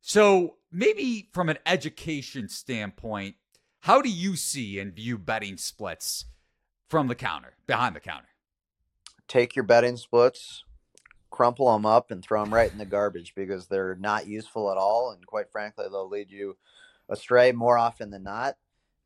So, 0.00 0.56
maybe 0.70 1.30
from 1.32 1.48
an 1.48 1.58
education 1.64 2.48
standpoint, 2.48 3.36
how 3.80 4.02
do 4.02 4.10
you 4.10 4.36
see 4.36 4.78
and 4.78 4.94
view 4.94 5.16
betting 5.16 5.56
splits 5.56 6.26
from 6.94 7.08
the 7.08 7.14
counter, 7.16 7.54
behind 7.66 7.96
the 7.96 8.00
counter? 8.00 8.28
Take 9.26 9.56
your 9.56 9.64
betting 9.64 9.96
splits, 9.96 10.62
crumple 11.28 11.72
them 11.72 11.84
up, 11.84 12.12
and 12.12 12.22
throw 12.22 12.44
them 12.44 12.54
right 12.54 12.70
in 12.70 12.78
the 12.78 12.84
garbage 12.84 13.34
because 13.34 13.66
they're 13.66 13.96
not 13.96 14.28
useful 14.28 14.70
at 14.70 14.76
all. 14.76 15.10
And 15.10 15.26
quite 15.26 15.50
frankly, 15.50 15.86
they'll 15.90 16.08
lead 16.08 16.30
you 16.30 16.56
astray 17.08 17.50
more 17.50 17.76
often 17.76 18.10
than 18.10 18.22
not. 18.22 18.56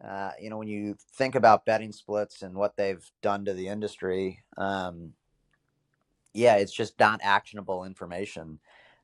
Uh, 0.06 0.32
you 0.38 0.50
know, 0.50 0.58
when 0.58 0.68
you 0.68 0.98
think 1.14 1.34
about 1.34 1.64
betting 1.64 1.92
splits 1.92 2.42
and 2.42 2.54
what 2.54 2.76
they've 2.76 3.10
done 3.22 3.46
to 3.46 3.54
the 3.54 3.68
industry, 3.68 4.44
um, 4.58 5.14
yeah, 6.34 6.56
it's 6.56 6.74
just 6.74 7.00
not 7.00 7.20
actionable 7.22 7.84
information. 7.84 8.58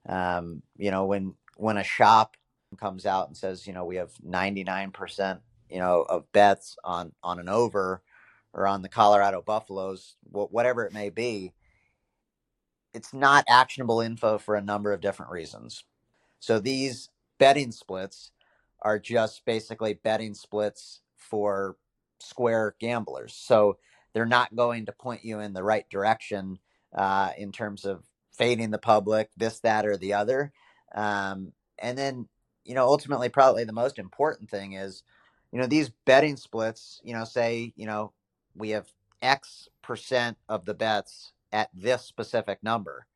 Um, 0.06 0.62
you 0.76 0.90
know, 0.90 1.06
when 1.06 1.34
when 1.56 1.78
a 1.78 1.84
shop 1.84 2.36
comes 2.76 3.06
out 3.06 3.28
and 3.28 3.36
says, 3.36 3.66
you 3.66 3.72
know, 3.72 3.86
we 3.86 3.96
have 3.96 4.12
99%, 4.28 5.40
you 5.70 5.78
know, 5.78 6.02
of 6.02 6.30
bets 6.32 6.76
on 6.84 7.12
on 7.22 7.38
an 7.38 7.48
over 7.48 8.02
or 8.54 8.66
on 8.66 8.82
the 8.82 8.88
Colorado 8.88 9.42
Buffaloes, 9.42 10.14
whatever 10.30 10.86
it 10.86 10.92
may 10.92 11.10
be, 11.10 11.52
it's 12.94 13.12
not 13.12 13.44
actionable 13.48 14.00
info 14.00 14.38
for 14.38 14.54
a 14.54 14.62
number 14.62 14.92
of 14.92 15.00
different 15.00 15.32
reasons. 15.32 15.82
So 16.38 16.60
these 16.60 17.10
betting 17.38 17.72
splits 17.72 18.30
are 18.80 18.98
just 18.98 19.44
basically 19.44 19.94
betting 19.94 20.34
splits 20.34 21.00
for 21.16 21.76
square 22.20 22.76
gamblers. 22.78 23.34
So 23.34 23.78
they're 24.12 24.24
not 24.24 24.54
going 24.54 24.86
to 24.86 24.92
point 24.92 25.24
you 25.24 25.40
in 25.40 25.52
the 25.52 25.64
right 25.64 25.88
direction 25.90 26.60
uh, 26.96 27.30
in 27.36 27.50
terms 27.50 27.84
of 27.84 28.04
fading 28.30 28.70
the 28.70 28.78
public, 28.78 29.30
this, 29.36 29.58
that, 29.60 29.84
or 29.84 29.96
the 29.96 30.12
other. 30.12 30.52
Um, 30.94 31.52
and 31.80 31.98
then, 31.98 32.28
you 32.64 32.74
know, 32.74 32.86
ultimately, 32.86 33.28
probably 33.28 33.64
the 33.64 33.72
most 33.72 33.98
important 33.98 34.48
thing 34.48 34.74
is, 34.74 35.02
you 35.50 35.58
know, 35.60 35.66
these 35.66 35.90
betting 36.04 36.36
splits, 36.36 37.00
you 37.02 37.14
know, 37.14 37.24
say, 37.24 37.72
you 37.76 37.86
know, 37.86 38.12
we 38.56 38.70
have 38.70 38.88
X 39.22 39.68
percent 39.82 40.36
of 40.48 40.64
the 40.64 40.74
bets 40.74 41.32
at 41.52 41.70
this 41.74 42.02
specific 42.02 42.62
number. 42.62 43.06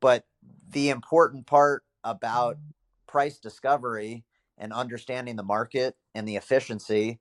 But 0.00 0.24
the 0.70 0.90
important 0.90 1.46
part 1.46 1.84
about 2.02 2.58
price 3.06 3.38
discovery 3.38 4.24
and 4.58 4.72
understanding 4.72 5.36
the 5.36 5.42
market 5.42 5.96
and 6.14 6.26
the 6.26 6.36
efficiency 6.36 7.20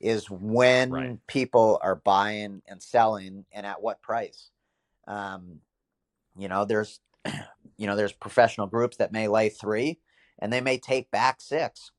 is 0.00 0.30
when 0.30 0.90
right. 0.90 1.18
people 1.26 1.78
are 1.82 1.96
buying 1.96 2.62
and 2.68 2.82
selling 2.82 3.44
and 3.52 3.66
at 3.66 3.82
what 3.82 4.02
price. 4.02 4.50
Um, 5.06 5.60
you 6.36 6.48
know, 6.48 6.64
there's 6.64 7.00
you 7.76 7.86
know, 7.86 7.96
there's 7.96 8.12
professional 8.12 8.66
groups 8.66 8.98
that 8.98 9.12
may 9.12 9.28
lay 9.28 9.48
three 9.48 9.98
and 10.38 10.52
they 10.52 10.60
may 10.60 10.78
take 10.78 11.10
back 11.10 11.40
six. 11.40 11.90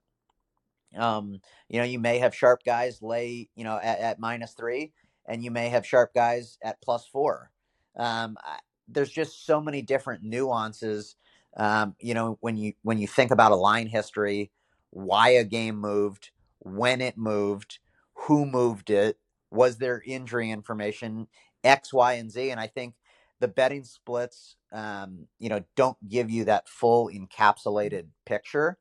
Um, 0.97 1.39
you 1.67 1.79
know, 1.79 1.85
you 1.85 1.99
may 1.99 2.19
have 2.19 2.33
sharp 2.35 2.63
guys 2.65 3.01
lay, 3.01 3.49
you 3.55 3.63
know, 3.63 3.77
at, 3.81 3.99
at 3.99 4.19
minus 4.19 4.53
three, 4.53 4.91
and 5.27 5.43
you 5.43 5.51
may 5.51 5.69
have 5.69 5.85
sharp 5.85 6.13
guys 6.13 6.57
at 6.63 6.81
plus 6.81 7.05
four. 7.07 7.51
Um, 7.95 8.37
I, 8.43 8.59
there's 8.87 9.11
just 9.11 9.45
so 9.45 9.61
many 9.61 9.81
different 9.81 10.23
nuances. 10.23 11.15
Um, 11.57 11.95
you 11.99 12.13
know, 12.13 12.37
when 12.41 12.57
you 12.57 12.73
when 12.83 12.97
you 12.97 13.07
think 13.07 13.31
about 13.31 13.51
a 13.51 13.55
line 13.55 13.87
history, 13.87 14.51
why 14.89 15.29
a 15.29 15.43
game 15.43 15.75
moved, 15.75 16.31
when 16.59 17.01
it 17.01 17.17
moved, 17.17 17.79
who 18.13 18.45
moved 18.45 18.89
it, 18.89 19.17
was 19.51 19.77
there 19.77 20.01
injury 20.05 20.51
information, 20.51 21.27
X, 21.63 21.93
Y, 21.93 22.13
and 22.13 22.31
Z. 22.31 22.51
And 22.51 22.59
I 22.59 22.67
think 22.67 22.95
the 23.39 23.47
betting 23.47 23.83
splits, 23.83 24.55
um, 24.71 25.27
you 25.39 25.49
know, 25.49 25.63
don't 25.75 25.97
give 26.07 26.29
you 26.29 26.45
that 26.45 26.67
full 26.67 27.09
encapsulated 27.09 28.07
picture 28.25 28.77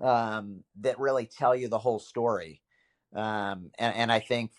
um, 0.00 0.64
that 0.80 0.98
really 0.98 1.26
tell 1.26 1.54
you 1.54 1.68
the 1.68 1.78
whole 1.78 1.98
story. 1.98 2.62
Um, 3.14 3.70
and, 3.78 3.94
and 3.94 4.12
I 4.12 4.20
think 4.20 4.52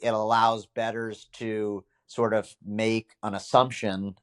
it 0.00 0.12
allows 0.12 0.66
betters 0.66 1.28
to 1.34 1.84
sort 2.06 2.34
of 2.34 2.54
make 2.64 3.10
an 3.22 3.34
assumption 3.34 4.14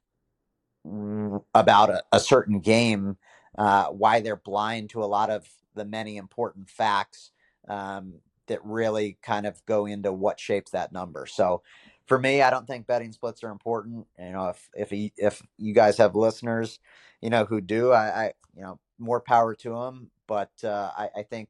about 1.54 1.90
a, 1.90 2.02
a 2.12 2.20
certain 2.20 2.60
game, 2.60 3.16
uh, 3.56 3.86
why 3.86 4.20
they're 4.20 4.36
blind 4.36 4.90
to 4.90 5.02
a 5.02 5.06
lot 5.06 5.30
of 5.30 5.48
the 5.74 5.84
many 5.84 6.16
important 6.16 6.68
facts 6.68 7.30
um, 7.68 8.14
that 8.46 8.64
really 8.64 9.16
kind 9.22 9.46
of 9.46 9.64
go 9.66 9.86
into 9.86 10.12
what 10.12 10.40
shapes 10.40 10.72
that 10.72 10.92
number. 10.92 11.26
So 11.26 11.62
for 12.06 12.18
me, 12.18 12.42
I 12.42 12.50
don't 12.50 12.66
think 12.66 12.86
betting 12.86 13.12
splits 13.12 13.44
are 13.44 13.50
important. 13.50 14.06
You 14.18 14.32
know, 14.32 14.48
if 14.48 14.68
if 14.74 14.90
he, 14.90 15.12
if 15.16 15.40
you 15.56 15.72
guys 15.72 15.96
have 15.98 16.16
listeners, 16.16 16.80
you 17.20 17.30
know, 17.30 17.44
who 17.44 17.60
do, 17.60 17.92
I, 17.92 18.24
I 18.24 18.32
you 18.54 18.62
know, 18.62 18.80
more 18.98 19.20
power 19.20 19.54
to 19.54 19.70
them. 19.70 20.10
But 20.32 20.68
uh, 20.68 20.90
I, 20.96 21.08
I 21.18 21.22
think 21.22 21.48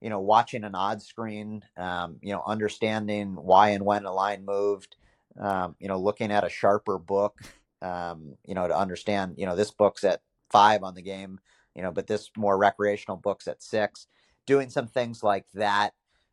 you 0.00 0.08
know, 0.08 0.20
watching 0.20 0.64
an 0.64 0.74
odd 0.74 1.02
screen, 1.02 1.62
um, 1.76 2.16
you 2.22 2.32
know, 2.32 2.42
understanding 2.46 3.34
why 3.34 3.70
and 3.70 3.84
when 3.84 4.06
a 4.06 4.12
line 4.12 4.44
moved, 4.44 4.96
um, 5.38 5.76
you 5.78 5.88
know, 5.88 5.98
looking 5.98 6.30
at 6.30 6.44
a 6.44 6.48
sharper 6.48 6.98
book, 6.98 7.38
um, 7.82 8.36
you 8.46 8.54
know, 8.54 8.66
to 8.66 8.76
understand, 8.76 9.34
you 9.36 9.46
know, 9.46 9.56
this 9.56 9.70
book's 9.70 10.04
at 10.04 10.22
five 10.50 10.82
on 10.82 10.94
the 10.94 11.02
game, 11.02 11.38
you 11.74 11.82
know, 11.82 11.92
but 11.92 12.06
this 12.06 12.30
more 12.36 12.56
recreational 12.56 13.16
book's 13.16 13.46
at 13.46 13.62
six. 13.62 14.06
Doing 14.46 14.70
some 14.70 14.86
things 14.86 15.22
like 15.22 15.46
that 15.54 15.92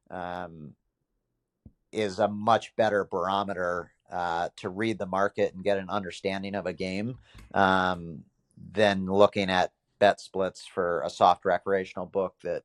um, 0.09 0.73
is 1.91 2.19
a 2.19 2.27
much 2.27 2.75
better 2.77 3.03
barometer 3.03 3.91
uh, 4.09 4.47
to 4.57 4.69
read 4.69 4.97
the 4.97 5.05
market 5.05 5.53
and 5.53 5.63
get 5.63 5.77
an 5.77 5.89
understanding 5.89 6.55
of 6.55 6.65
a 6.65 6.73
game 6.73 7.17
um, 7.53 8.23
than 8.71 9.05
looking 9.07 9.49
at 9.49 9.71
bet 9.99 10.19
splits 10.19 10.65
for 10.65 11.01
a 11.01 11.09
soft 11.09 11.45
recreational 11.45 12.05
book 12.05 12.35
that 12.43 12.63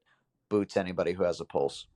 boots 0.49 0.77
anybody 0.77 1.13
who 1.13 1.25
has 1.25 1.41
a 1.41 1.45
pulse. 1.45 1.87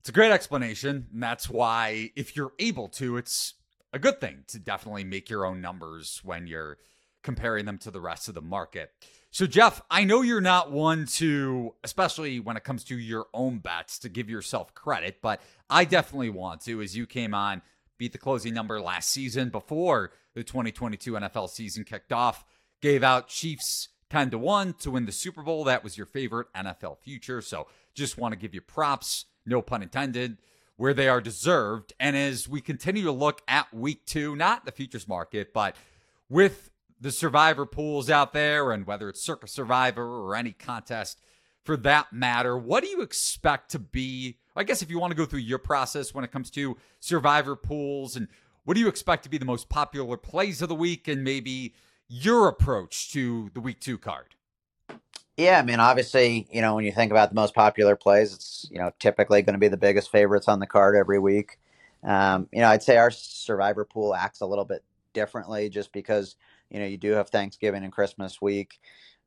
It's 0.00 0.08
a 0.08 0.12
great 0.12 0.32
explanation. 0.32 1.08
And 1.12 1.22
that's 1.22 1.50
why, 1.50 2.10
if 2.16 2.36
you're 2.36 2.52
able 2.58 2.88
to, 2.90 3.16
it's 3.16 3.54
a 3.92 3.98
good 3.98 4.20
thing 4.20 4.44
to 4.48 4.58
definitely 4.58 5.04
make 5.04 5.30
your 5.30 5.44
own 5.44 5.60
numbers 5.60 6.20
when 6.22 6.46
you're 6.46 6.78
comparing 7.22 7.66
them 7.66 7.78
to 7.78 7.90
the 7.90 8.00
rest 8.00 8.28
of 8.28 8.34
the 8.34 8.40
market. 8.40 8.90
So, 9.30 9.46
Jeff, 9.46 9.82
I 9.90 10.04
know 10.04 10.22
you're 10.22 10.40
not 10.40 10.72
one 10.72 11.06
to, 11.16 11.74
especially 11.84 12.40
when 12.40 12.56
it 12.56 12.64
comes 12.64 12.84
to 12.84 12.98
your 12.98 13.26
own 13.34 13.58
bets, 13.58 13.98
to 14.00 14.08
give 14.08 14.30
yourself 14.30 14.74
credit, 14.74 15.18
but 15.20 15.42
I 15.68 15.84
definitely 15.84 16.30
want 16.30 16.62
to, 16.62 16.80
as 16.80 16.96
you 16.96 17.06
came 17.06 17.34
on, 17.34 17.60
beat 17.98 18.12
the 18.12 18.18
closing 18.18 18.54
number 18.54 18.80
last 18.80 19.10
season 19.10 19.50
before 19.50 20.12
the 20.34 20.42
2022 20.42 21.12
NFL 21.12 21.50
season 21.50 21.84
kicked 21.84 22.12
off, 22.12 22.44
gave 22.80 23.02
out 23.02 23.28
Chiefs 23.28 23.88
10 24.10 24.30
to 24.30 24.38
1 24.38 24.74
to 24.74 24.90
win 24.90 25.06
the 25.06 25.12
Super 25.12 25.42
Bowl. 25.42 25.64
That 25.64 25.84
was 25.84 25.96
your 25.96 26.06
favorite 26.06 26.48
NFL 26.54 26.98
future. 26.98 27.40
So, 27.40 27.66
just 27.94 28.18
want 28.18 28.32
to 28.32 28.38
give 28.38 28.54
you 28.54 28.60
props, 28.60 29.26
no 29.44 29.60
pun 29.60 29.82
intended, 29.82 30.38
where 30.76 30.94
they 30.94 31.08
are 31.08 31.20
deserved. 31.20 31.92
And 31.98 32.16
as 32.16 32.48
we 32.48 32.60
continue 32.60 33.02
to 33.04 33.12
look 33.12 33.42
at 33.48 33.72
week 33.74 34.06
two, 34.06 34.36
not 34.36 34.64
the 34.64 34.72
futures 34.72 35.08
market, 35.08 35.52
but 35.52 35.74
with 36.28 36.70
the 37.00 37.10
survivor 37.10 37.66
pools 37.66 38.08
out 38.08 38.32
there 38.32 38.72
and 38.72 38.86
whether 38.86 39.08
it's 39.08 39.22
Circa 39.22 39.48
Survivor 39.48 40.04
or 40.04 40.34
any 40.34 40.52
contest 40.52 41.20
for 41.64 41.76
that 41.78 42.12
matter, 42.12 42.56
what 42.56 42.82
do 42.82 42.88
you 42.88 43.02
expect 43.02 43.70
to 43.72 43.78
be? 43.78 44.38
I 44.56 44.64
guess 44.64 44.82
if 44.82 44.90
you 44.90 44.98
want 44.98 45.10
to 45.10 45.16
go 45.16 45.26
through 45.26 45.40
your 45.40 45.58
process 45.58 46.14
when 46.14 46.24
it 46.24 46.32
comes 46.32 46.50
to 46.52 46.76
survivor 47.00 47.56
pools 47.56 48.16
and 48.16 48.28
what 48.64 48.74
do 48.74 48.80
you 48.80 48.88
expect 48.88 49.22
to 49.24 49.28
be 49.28 49.38
the 49.38 49.44
most 49.44 49.68
popular 49.68 50.16
plays 50.16 50.62
of 50.62 50.68
the 50.68 50.74
week 50.74 51.08
and 51.08 51.24
maybe 51.24 51.74
your 52.08 52.48
approach 52.48 53.12
to 53.12 53.50
the 53.54 53.60
week 53.60 53.80
two 53.80 53.98
card? 53.98 54.34
Yeah, 55.36 55.58
I 55.58 55.62
mean, 55.62 55.78
obviously, 55.78 56.48
you 56.50 56.60
know, 56.60 56.74
when 56.74 56.84
you 56.84 56.90
think 56.90 57.12
about 57.12 57.28
the 57.28 57.36
most 57.36 57.54
popular 57.54 57.94
plays, 57.94 58.34
it's, 58.34 58.68
you 58.72 58.78
know, 58.78 58.90
typically 58.98 59.40
going 59.42 59.54
to 59.54 59.60
be 59.60 59.68
the 59.68 59.76
biggest 59.76 60.10
favorites 60.10 60.48
on 60.48 60.58
the 60.58 60.66
card 60.66 60.96
every 60.96 61.20
week. 61.20 61.58
Um, 62.02 62.48
you 62.52 62.60
know, 62.60 62.68
I'd 62.68 62.82
say 62.82 62.96
our 62.96 63.10
survivor 63.10 63.84
pool 63.84 64.14
acts 64.14 64.40
a 64.40 64.46
little 64.46 64.64
bit 64.64 64.82
differently 65.12 65.68
just 65.68 65.92
because, 65.92 66.34
you 66.70 66.80
know, 66.80 66.86
you 66.86 66.96
do 66.96 67.12
have 67.12 67.28
Thanksgiving 67.28 67.84
and 67.84 67.92
Christmas 67.92 68.42
week. 68.42 68.80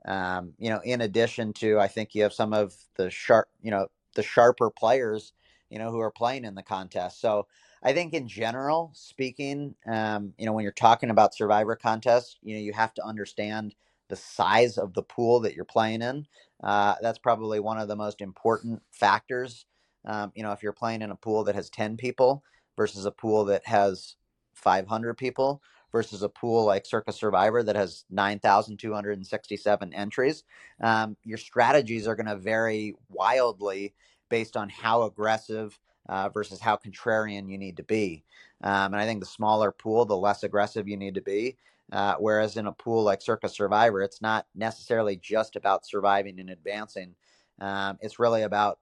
Um, 0.05 0.53
you 0.57 0.69
know, 0.69 0.82
in 0.84 1.01
addition 1.01 1.53
to, 1.53 1.79
I 1.79 1.88
think 1.88 2.13
you 2.13 2.23
have 2.23 2.34
some 2.34 2.53
of 2.53 2.75
the 2.97 3.09
sharp, 3.09 3.47
you 3.61 3.71
know, 3.71 3.88
the 4.15 4.23
sharper 4.23 4.69
players, 4.69 5.32
you 5.69 5.79
know, 5.79 5.91
who 5.91 5.99
are 5.99 6.11
playing 6.11 6.43
in 6.43 6.55
the 6.55 6.63
contest. 6.63 7.21
So 7.21 7.47
I 7.84 7.93
think 7.93 8.13
in 8.13 8.27
general 8.27 8.91
speaking, 8.93 9.75
um, 9.91 10.34
you 10.38 10.45
know, 10.45 10.53
when 10.53 10.63
you're 10.63 10.71
talking 10.71 11.09
about 11.09 11.34
survivor 11.34 11.75
contests, 11.75 12.38
you 12.43 12.55
know, 12.55 12.61
you 12.61 12.73
have 12.73 12.93
to 12.95 13.05
understand– 13.05 13.75
the 14.11 14.15
size 14.17 14.77
of 14.77 14.93
the 14.93 15.01
pool 15.01 15.39
that 15.39 15.55
you're 15.55 15.65
playing 15.65 16.01
in. 16.01 16.27
Uh, 16.61 16.95
that's 17.01 17.17
probably 17.17 17.61
one 17.61 17.79
of 17.79 17.88
the 17.88 17.95
most 17.95 18.19
important 18.19 18.82
factors. 18.91 19.65
Um, 20.05 20.34
you 20.36 20.43
know, 20.43 20.51
if 20.51 20.61
you're 20.61 20.73
playing 20.73 21.01
in 21.01 21.11
a 21.11 21.15
pool 21.15 21.45
that 21.45 21.55
has 21.55 21.69
10 21.69 21.95
people 21.95 22.43
versus 22.75 23.05
a 23.05 23.11
pool 23.11 23.45
that 23.45 23.65
has 23.65 24.17
500 24.53 25.17
people 25.17 25.61
versus 25.93 26.23
a 26.23 26.29
pool 26.29 26.65
like 26.65 26.86
Circa 26.86 27.13
Survivor 27.13 27.63
that 27.63 27.77
has 27.77 28.03
9,267 28.09 29.93
entries, 29.93 30.43
um, 30.82 31.15
your 31.23 31.38
strategies 31.38 32.05
are 32.05 32.15
going 32.15 32.25
to 32.25 32.36
vary 32.36 32.95
wildly 33.09 33.93
based 34.29 34.57
on 34.57 34.67
how 34.67 35.03
aggressive 35.03 35.79
uh, 36.10 36.30
versus 36.30 36.60
how 36.60 36.78
contrarian 36.78 37.49
you 37.49 37.58
need 37.58 37.78
to 37.78 37.84
be. 37.84 38.24
Um, 38.64 38.93
and 38.93 38.97
I 38.97 39.06
think 39.06 39.20
the 39.20 39.26
smaller 39.26 39.72
pool, 39.72 40.06
the 40.06 40.18
less 40.18 40.43
aggressive 40.43 40.88
you 40.88 40.97
need 40.97 41.16
to 41.16 41.22
be. 41.22 41.58
Uh, 41.91 42.16
whereas 42.20 42.56
in 42.56 42.68
a 42.68 42.72
pool 42.72 43.04
like 43.04 43.22
Circa 43.22 43.49
Survivor, 43.49 44.02
it's 44.02 44.22
not 44.22 44.47
necessarily 44.56 45.18
just 45.18 45.56
about 45.56 45.86
surviving 45.86 46.39
and 46.39 46.49
advancing. 46.49 47.16
Um, 47.60 47.97
it's 48.02 48.18
really 48.18 48.43
about, 48.43 48.80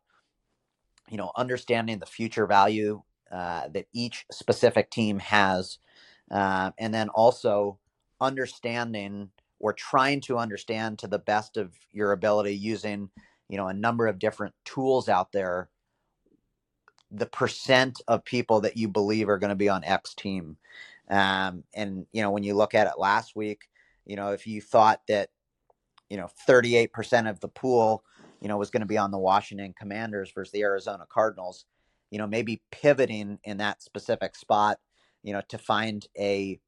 you 1.10 1.18
know, 1.18 1.32
understanding 1.36 1.98
the 1.98 2.06
future 2.06 2.46
value 2.46 3.02
uh, 3.32 3.68
that 3.70 3.88
each 3.94 4.26
specific 4.32 4.92
team 4.92 5.20
has, 5.20 5.80
uh, 6.30 6.72
and 6.78 6.94
then 6.94 7.10
also 7.10 7.80
understanding 8.22 9.30
or 9.60 9.74
trying 9.74 10.22
to 10.22 10.38
understand 10.38 11.00
to 11.00 11.08
the 11.08 11.20
best 11.20 11.58
of 11.58 11.74
your 11.92 12.12
ability 12.12 12.56
using, 12.56 13.10
you 13.50 13.58
know, 13.58 13.68
a 13.68 13.74
number 13.74 14.08
of 14.08 14.20
different 14.20 14.54
tools 14.66 15.10
out 15.10 15.32
there 15.32 15.70
the 17.12 17.26
percent 17.26 18.02
of 18.08 18.24
people 18.24 18.62
that 18.62 18.78
you 18.78 18.88
believe 18.88 19.30
are 19.30 19.40
going 19.40 19.50
to 19.50 19.56
be 19.56 19.70
on 19.70 19.84
X 19.84 20.14
team. 20.14 20.58
Um, 21.10 21.64
and 21.74 22.06
you 22.12 22.22
know, 22.22 22.32
when 22.32 22.44
you 22.44 22.54
look 22.54 22.76
at 22.76 22.88
it 22.88 23.00
last 23.00 23.36
week, 23.36 23.68
you 24.06 24.16
know, 24.16 24.32
if 24.32 24.46
you 24.46 24.62
thought 24.62 25.02
that, 25.08 25.30
you 26.10 26.18
know, 26.18 26.30
38% 26.48 27.30
of 27.30 27.40
the 27.40 27.48
pool, 27.48 28.04
you 28.42 28.48
know, 28.48 28.58
was 28.58 28.70
going 28.70 28.82
to 28.82 28.88
be 28.88 28.98
on 28.98 29.12
the 29.12 29.18
Washington 29.18 29.74
Commanders 29.78 30.32
versus 30.34 30.52
the 30.52 30.62
Arizona 30.62 31.06
Cardinals, 31.10 31.66
you 32.10 32.18
know, 32.18 32.28
maybe 32.28 32.62
pivoting 32.72 33.40
in 33.44 33.58
that 33.58 33.82
specific 33.82 34.36
spot, 34.36 34.80
you 35.24 35.34
know, 35.34 35.42
to 35.50 35.58
find 35.58 36.08
a 36.18 36.60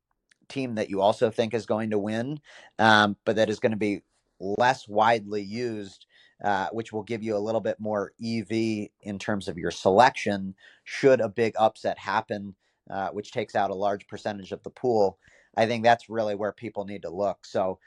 team 0.49 0.75
that 0.75 0.89
you 0.89 1.01
also 1.01 1.29
think 1.29 1.53
is 1.53 1.65
going 1.65 1.91
to 1.91 1.99
win, 1.99 2.39
um, 2.77 3.15
but 3.25 3.37
that 3.37 3.49
is 3.49 3.59
going 3.59 3.71
to 3.71 3.77
be 3.77 4.01
less 4.39 4.87
widely 4.87 5.41
used, 5.41 6.05
uh, 6.43 6.67
which 6.71 6.91
will 6.93 7.03
give 7.03 7.23
you 7.23 7.35
a 7.35 7.39
little 7.39 7.61
bit 7.61 7.79
more 7.79 8.13
EV 8.23 8.89
in 9.01 9.19
terms 9.19 9.47
of 9.47 9.57
your 9.57 9.71
selection 9.71 10.55
should 10.83 11.21
a 11.21 11.29
big 11.29 11.53
upset 11.57 11.97
happen 11.99 12.55
uh, 12.91 13.09
which 13.09 13.31
takes 13.31 13.55
out 13.55 13.71
a 13.71 13.75
large 13.75 14.07
percentage 14.07 14.51
of 14.51 14.61
the 14.63 14.69
pool. 14.69 15.17
I 15.55 15.65
think 15.65 15.83
that's 15.83 16.09
really 16.09 16.35
where 16.35 16.51
people 16.51 16.85
need 16.85 17.03
to 17.03 17.09
look. 17.09 17.45
So, 17.45 17.79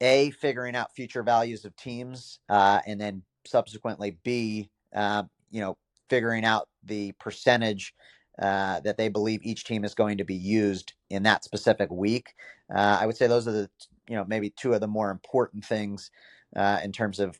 A, 0.00 0.30
figuring 0.32 0.76
out 0.76 0.94
future 0.94 1.22
values 1.22 1.64
of 1.64 1.74
teams, 1.76 2.40
uh, 2.48 2.80
and 2.86 3.00
then 3.00 3.22
subsequently, 3.46 4.18
B, 4.24 4.70
uh, 4.94 5.24
you 5.50 5.60
know, 5.60 5.76
figuring 6.10 6.44
out 6.44 6.68
the 6.84 7.12
percentage 7.12 7.94
uh, 8.40 8.80
that 8.80 8.96
they 8.96 9.08
believe 9.08 9.40
each 9.42 9.64
team 9.64 9.84
is 9.84 9.94
going 9.94 10.18
to 10.18 10.24
be 10.24 10.34
used 10.34 10.94
in 11.10 11.22
that 11.22 11.44
specific 11.44 11.90
week. 11.90 12.34
Uh, 12.74 12.98
I 13.00 13.06
would 13.06 13.16
say 13.16 13.26
those 13.26 13.48
are 13.48 13.52
the, 13.52 13.70
you 14.08 14.16
know, 14.16 14.24
maybe 14.26 14.50
two 14.50 14.74
of 14.74 14.80
the 14.80 14.88
more 14.88 15.10
important 15.10 15.64
things 15.64 16.10
uh, 16.56 16.80
in 16.82 16.92
terms 16.92 17.20
of, 17.20 17.38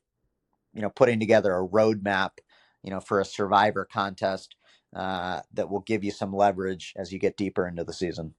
you 0.74 0.82
know, 0.82 0.90
putting 0.90 1.20
together 1.20 1.54
a 1.54 1.66
roadmap, 1.66 2.30
you 2.82 2.90
know, 2.90 3.00
for 3.00 3.20
a 3.20 3.24
survivor 3.24 3.84
contest 3.84 4.56
uh, 4.94 5.40
that 5.54 5.70
will 5.70 5.80
give 5.80 6.04
you 6.04 6.10
some 6.10 6.34
leverage 6.34 6.92
as 6.96 7.12
you 7.12 7.18
get 7.18 7.36
deeper 7.36 7.66
into 7.66 7.84
the 7.84 7.92
season. 7.92 8.34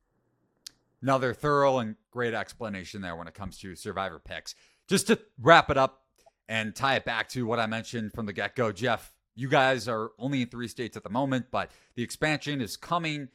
Another 1.02 1.34
thorough 1.34 1.80
and 1.80 1.96
great 2.12 2.34
explanation 2.34 3.02
there 3.02 3.16
when 3.16 3.28
it 3.28 3.34
comes 3.34 3.58
to 3.60 3.76
survivor 3.76 4.20
picks. 4.24 4.56
Just 4.88 5.08
to 5.08 5.20
wrap 5.40 5.70
it 5.70 5.78
up 5.78 6.04
and 6.48 6.76
tie 6.76 6.96
it 6.96 7.06
back 7.06 7.30
to 7.30 7.46
what 7.46 7.60
I 7.60 7.66
mentioned 7.66 8.14
from 8.14 8.26
the 8.26 8.34
get 8.34 8.56
go, 8.56 8.72
Jeff, 8.72 9.14
you 9.36 9.50
guys 9.50 9.88
are 9.88 10.12
only 10.20 10.44
in 10.44 10.48
three 10.48 10.68
states 10.68 10.96
at 10.96 11.04
the 11.04 11.10
moment, 11.10 11.48
but 11.52 11.72
the 11.96 12.04
expansion 12.04 12.62
is 12.62 12.78
coming 12.78 13.30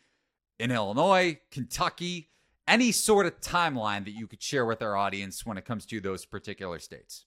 in 0.58 0.70
Illinois, 0.70 1.38
Kentucky. 1.50 2.30
Any 2.66 2.92
sort 2.92 3.26
of 3.26 3.40
timeline 3.40 4.04
that 4.04 4.12
you 4.12 4.26
could 4.26 4.42
share 4.42 4.64
with 4.64 4.82
our 4.82 4.96
audience 4.96 5.44
when 5.44 5.56
it 5.56 5.64
comes 5.64 5.86
to 5.86 6.00
those 6.00 6.24
particular 6.24 6.78
states? 6.78 7.24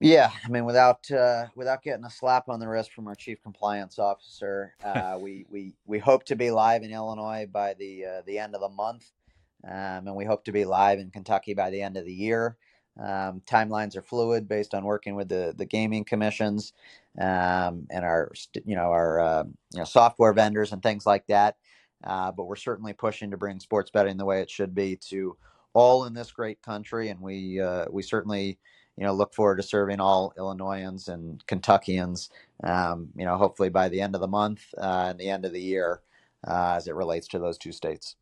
Yeah, 0.00 0.30
I 0.44 0.48
mean, 0.48 0.64
without 0.64 1.10
uh, 1.10 1.46
without 1.54 1.82
getting 1.82 2.04
a 2.04 2.10
slap 2.10 2.48
on 2.48 2.60
the 2.60 2.68
wrist 2.68 2.92
from 2.92 3.06
our 3.06 3.14
chief 3.14 3.42
compliance 3.42 3.98
officer, 3.98 4.74
uh, 4.84 5.18
we 5.20 5.46
we 5.48 5.74
we 5.86 5.98
hope 5.98 6.24
to 6.24 6.36
be 6.36 6.50
live 6.50 6.82
in 6.82 6.92
Illinois 6.92 7.46
by 7.50 7.74
the 7.74 8.04
uh, 8.04 8.22
the 8.26 8.38
end 8.38 8.54
of 8.54 8.60
the 8.60 8.68
month, 8.68 9.10
um, 9.66 10.06
and 10.06 10.16
we 10.16 10.24
hope 10.24 10.44
to 10.44 10.52
be 10.52 10.64
live 10.64 10.98
in 10.98 11.10
Kentucky 11.10 11.54
by 11.54 11.70
the 11.70 11.80
end 11.80 11.96
of 11.96 12.04
the 12.04 12.12
year. 12.12 12.56
Um, 13.00 13.42
timelines 13.46 13.96
are 13.96 14.02
fluid 14.02 14.46
based 14.48 14.74
on 14.74 14.84
working 14.84 15.14
with 15.14 15.28
the 15.28 15.54
the 15.56 15.64
gaming 15.64 16.04
commissions 16.04 16.72
um, 17.18 17.86
and 17.90 18.04
our 18.04 18.30
you 18.64 18.76
know 18.76 18.90
our 18.90 19.20
uh, 19.20 19.44
you 19.72 19.78
know 19.78 19.84
software 19.84 20.32
vendors 20.32 20.72
and 20.72 20.82
things 20.82 21.06
like 21.06 21.26
that. 21.28 21.56
Uh, 22.02 22.30
but 22.30 22.44
we're 22.44 22.56
certainly 22.56 22.92
pushing 22.92 23.30
to 23.30 23.38
bring 23.38 23.58
sports 23.58 23.90
betting 23.90 24.18
the 24.18 24.24
way 24.26 24.42
it 24.42 24.50
should 24.50 24.74
be 24.74 24.96
to 24.96 25.36
all 25.72 26.04
in 26.04 26.12
this 26.12 26.30
great 26.30 26.60
country, 26.62 27.08
and 27.08 27.20
we 27.20 27.60
uh, 27.60 27.86
we 27.90 28.02
certainly 28.02 28.58
you 28.96 29.04
know, 29.04 29.12
look 29.12 29.34
forward 29.34 29.56
to 29.56 29.62
serving 29.62 30.00
all 30.00 30.32
Illinoisans 30.38 31.08
and 31.08 31.44
Kentuckians, 31.46 32.30
um, 32.62 33.08
you 33.16 33.24
know, 33.24 33.36
hopefully 33.36 33.68
by 33.68 33.88
the 33.88 34.00
end 34.00 34.14
of 34.14 34.20
the 34.20 34.28
month 34.28 34.62
uh, 34.78 35.06
and 35.08 35.18
the 35.18 35.30
end 35.30 35.44
of 35.44 35.52
the 35.52 35.60
year 35.60 36.00
uh, 36.46 36.74
as 36.76 36.86
it 36.86 36.94
relates 36.94 37.28
to 37.28 37.38
those 37.38 37.58
two 37.58 37.72
states. 37.72 38.16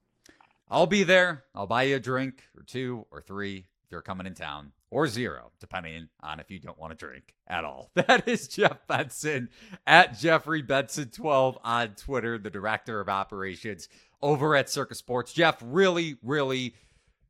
I'll 0.70 0.86
be 0.86 1.02
there. 1.02 1.44
I'll 1.54 1.66
buy 1.66 1.82
you 1.82 1.96
a 1.96 2.00
drink 2.00 2.44
or 2.56 2.62
two 2.62 3.06
or 3.10 3.20
three 3.20 3.66
if 3.84 3.90
you're 3.90 4.00
coming 4.00 4.26
in 4.26 4.34
town, 4.34 4.72
or 4.90 5.06
zero, 5.06 5.52
depending 5.60 6.08
on 6.22 6.40
if 6.40 6.50
you 6.50 6.58
don't 6.58 6.78
want 6.78 6.92
to 6.92 7.06
drink 7.06 7.34
at 7.46 7.64
all. 7.64 7.90
That 7.94 8.26
is 8.26 8.48
Jeff 8.48 8.86
Benson 8.86 9.50
at 9.86 10.18
Jeffrey 10.18 10.62
Benson12 10.62 11.58
on 11.62 11.88
Twitter, 11.90 12.38
the 12.38 12.48
director 12.48 13.00
of 13.00 13.10
operations 13.10 13.88
over 14.22 14.56
at 14.56 14.70
Circa 14.70 14.94
Sports. 14.94 15.34
Jeff, 15.34 15.58
really, 15.62 16.16
really, 16.22 16.74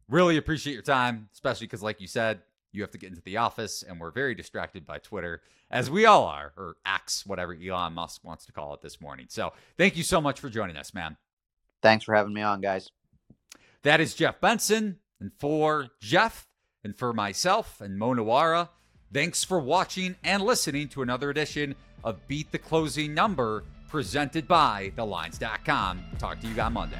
really 0.09 0.37
appreciate 0.37 0.75
your 0.75 0.83
time, 0.83 1.29
especially 1.33 1.67
because, 1.67 1.83
like 1.83 2.01
you 2.01 2.07
said, 2.07 2.43
you 2.73 2.83
have 2.83 2.91
to 2.93 2.99
get 2.99 3.11
into 3.11 3.23
the 3.23 3.37
office, 3.37 3.83
and 3.83 4.01
we're 4.01 4.11
very 4.11 4.35
distracted 4.35 4.87
by 4.87 4.99
Twitter, 4.99 5.43
as 5.71 5.91
we 5.91 6.07
all 6.07 6.25
are, 6.25 6.53
or 6.57 6.77
X, 6.87 7.25
whatever 7.27 7.55
Elon 7.55 7.93
Musk 7.95 8.25
wants 8.25 8.47
to 8.47 8.53
call 8.53 8.75
it 8.75 8.81
this 8.81 9.01
morning. 9.01 9.27
So 9.29 9.53
thank 9.77 9.97
you 9.97 10.03
so 10.03 10.21
much 10.21 10.41
for 10.41 10.49
joining 10.49 10.77
us, 10.77 10.95
man. 10.95 11.17
Thanks 11.83 12.05
for 12.05 12.15
having 12.15 12.33
me 12.33 12.43
on, 12.43 12.61
guys. 12.61 12.91
That 13.83 14.01
is 14.01 14.15
Jeff 14.15 14.41
Benson. 14.41 14.99
And 15.21 15.33
for 15.39 15.89
Jeff 16.01 16.49
and 16.83 16.97
for 16.97 17.13
myself 17.13 17.81
and 17.81 17.99
Mo 17.99 18.15
Nuwwarah, 18.15 18.69
thanks 19.13 19.45
for 19.45 19.61
watching 19.61 20.17
and 20.25 20.43
listening 20.43 20.89
to 20.89 21.03
another 21.03 21.31
edition 21.31 21.77
of 22.03 22.27
Beat 22.27 22.51
the 22.51 22.59
Closing 22.59 23.15
Number 23.15 23.65
presented 23.89 24.49
by 24.49 24.93
TheLines.com. 24.97 26.03
Talk 26.19 26.41
to 26.41 26.49
you 26.49 26.61
on 26.61 26.73
Monday. 26.73 26.99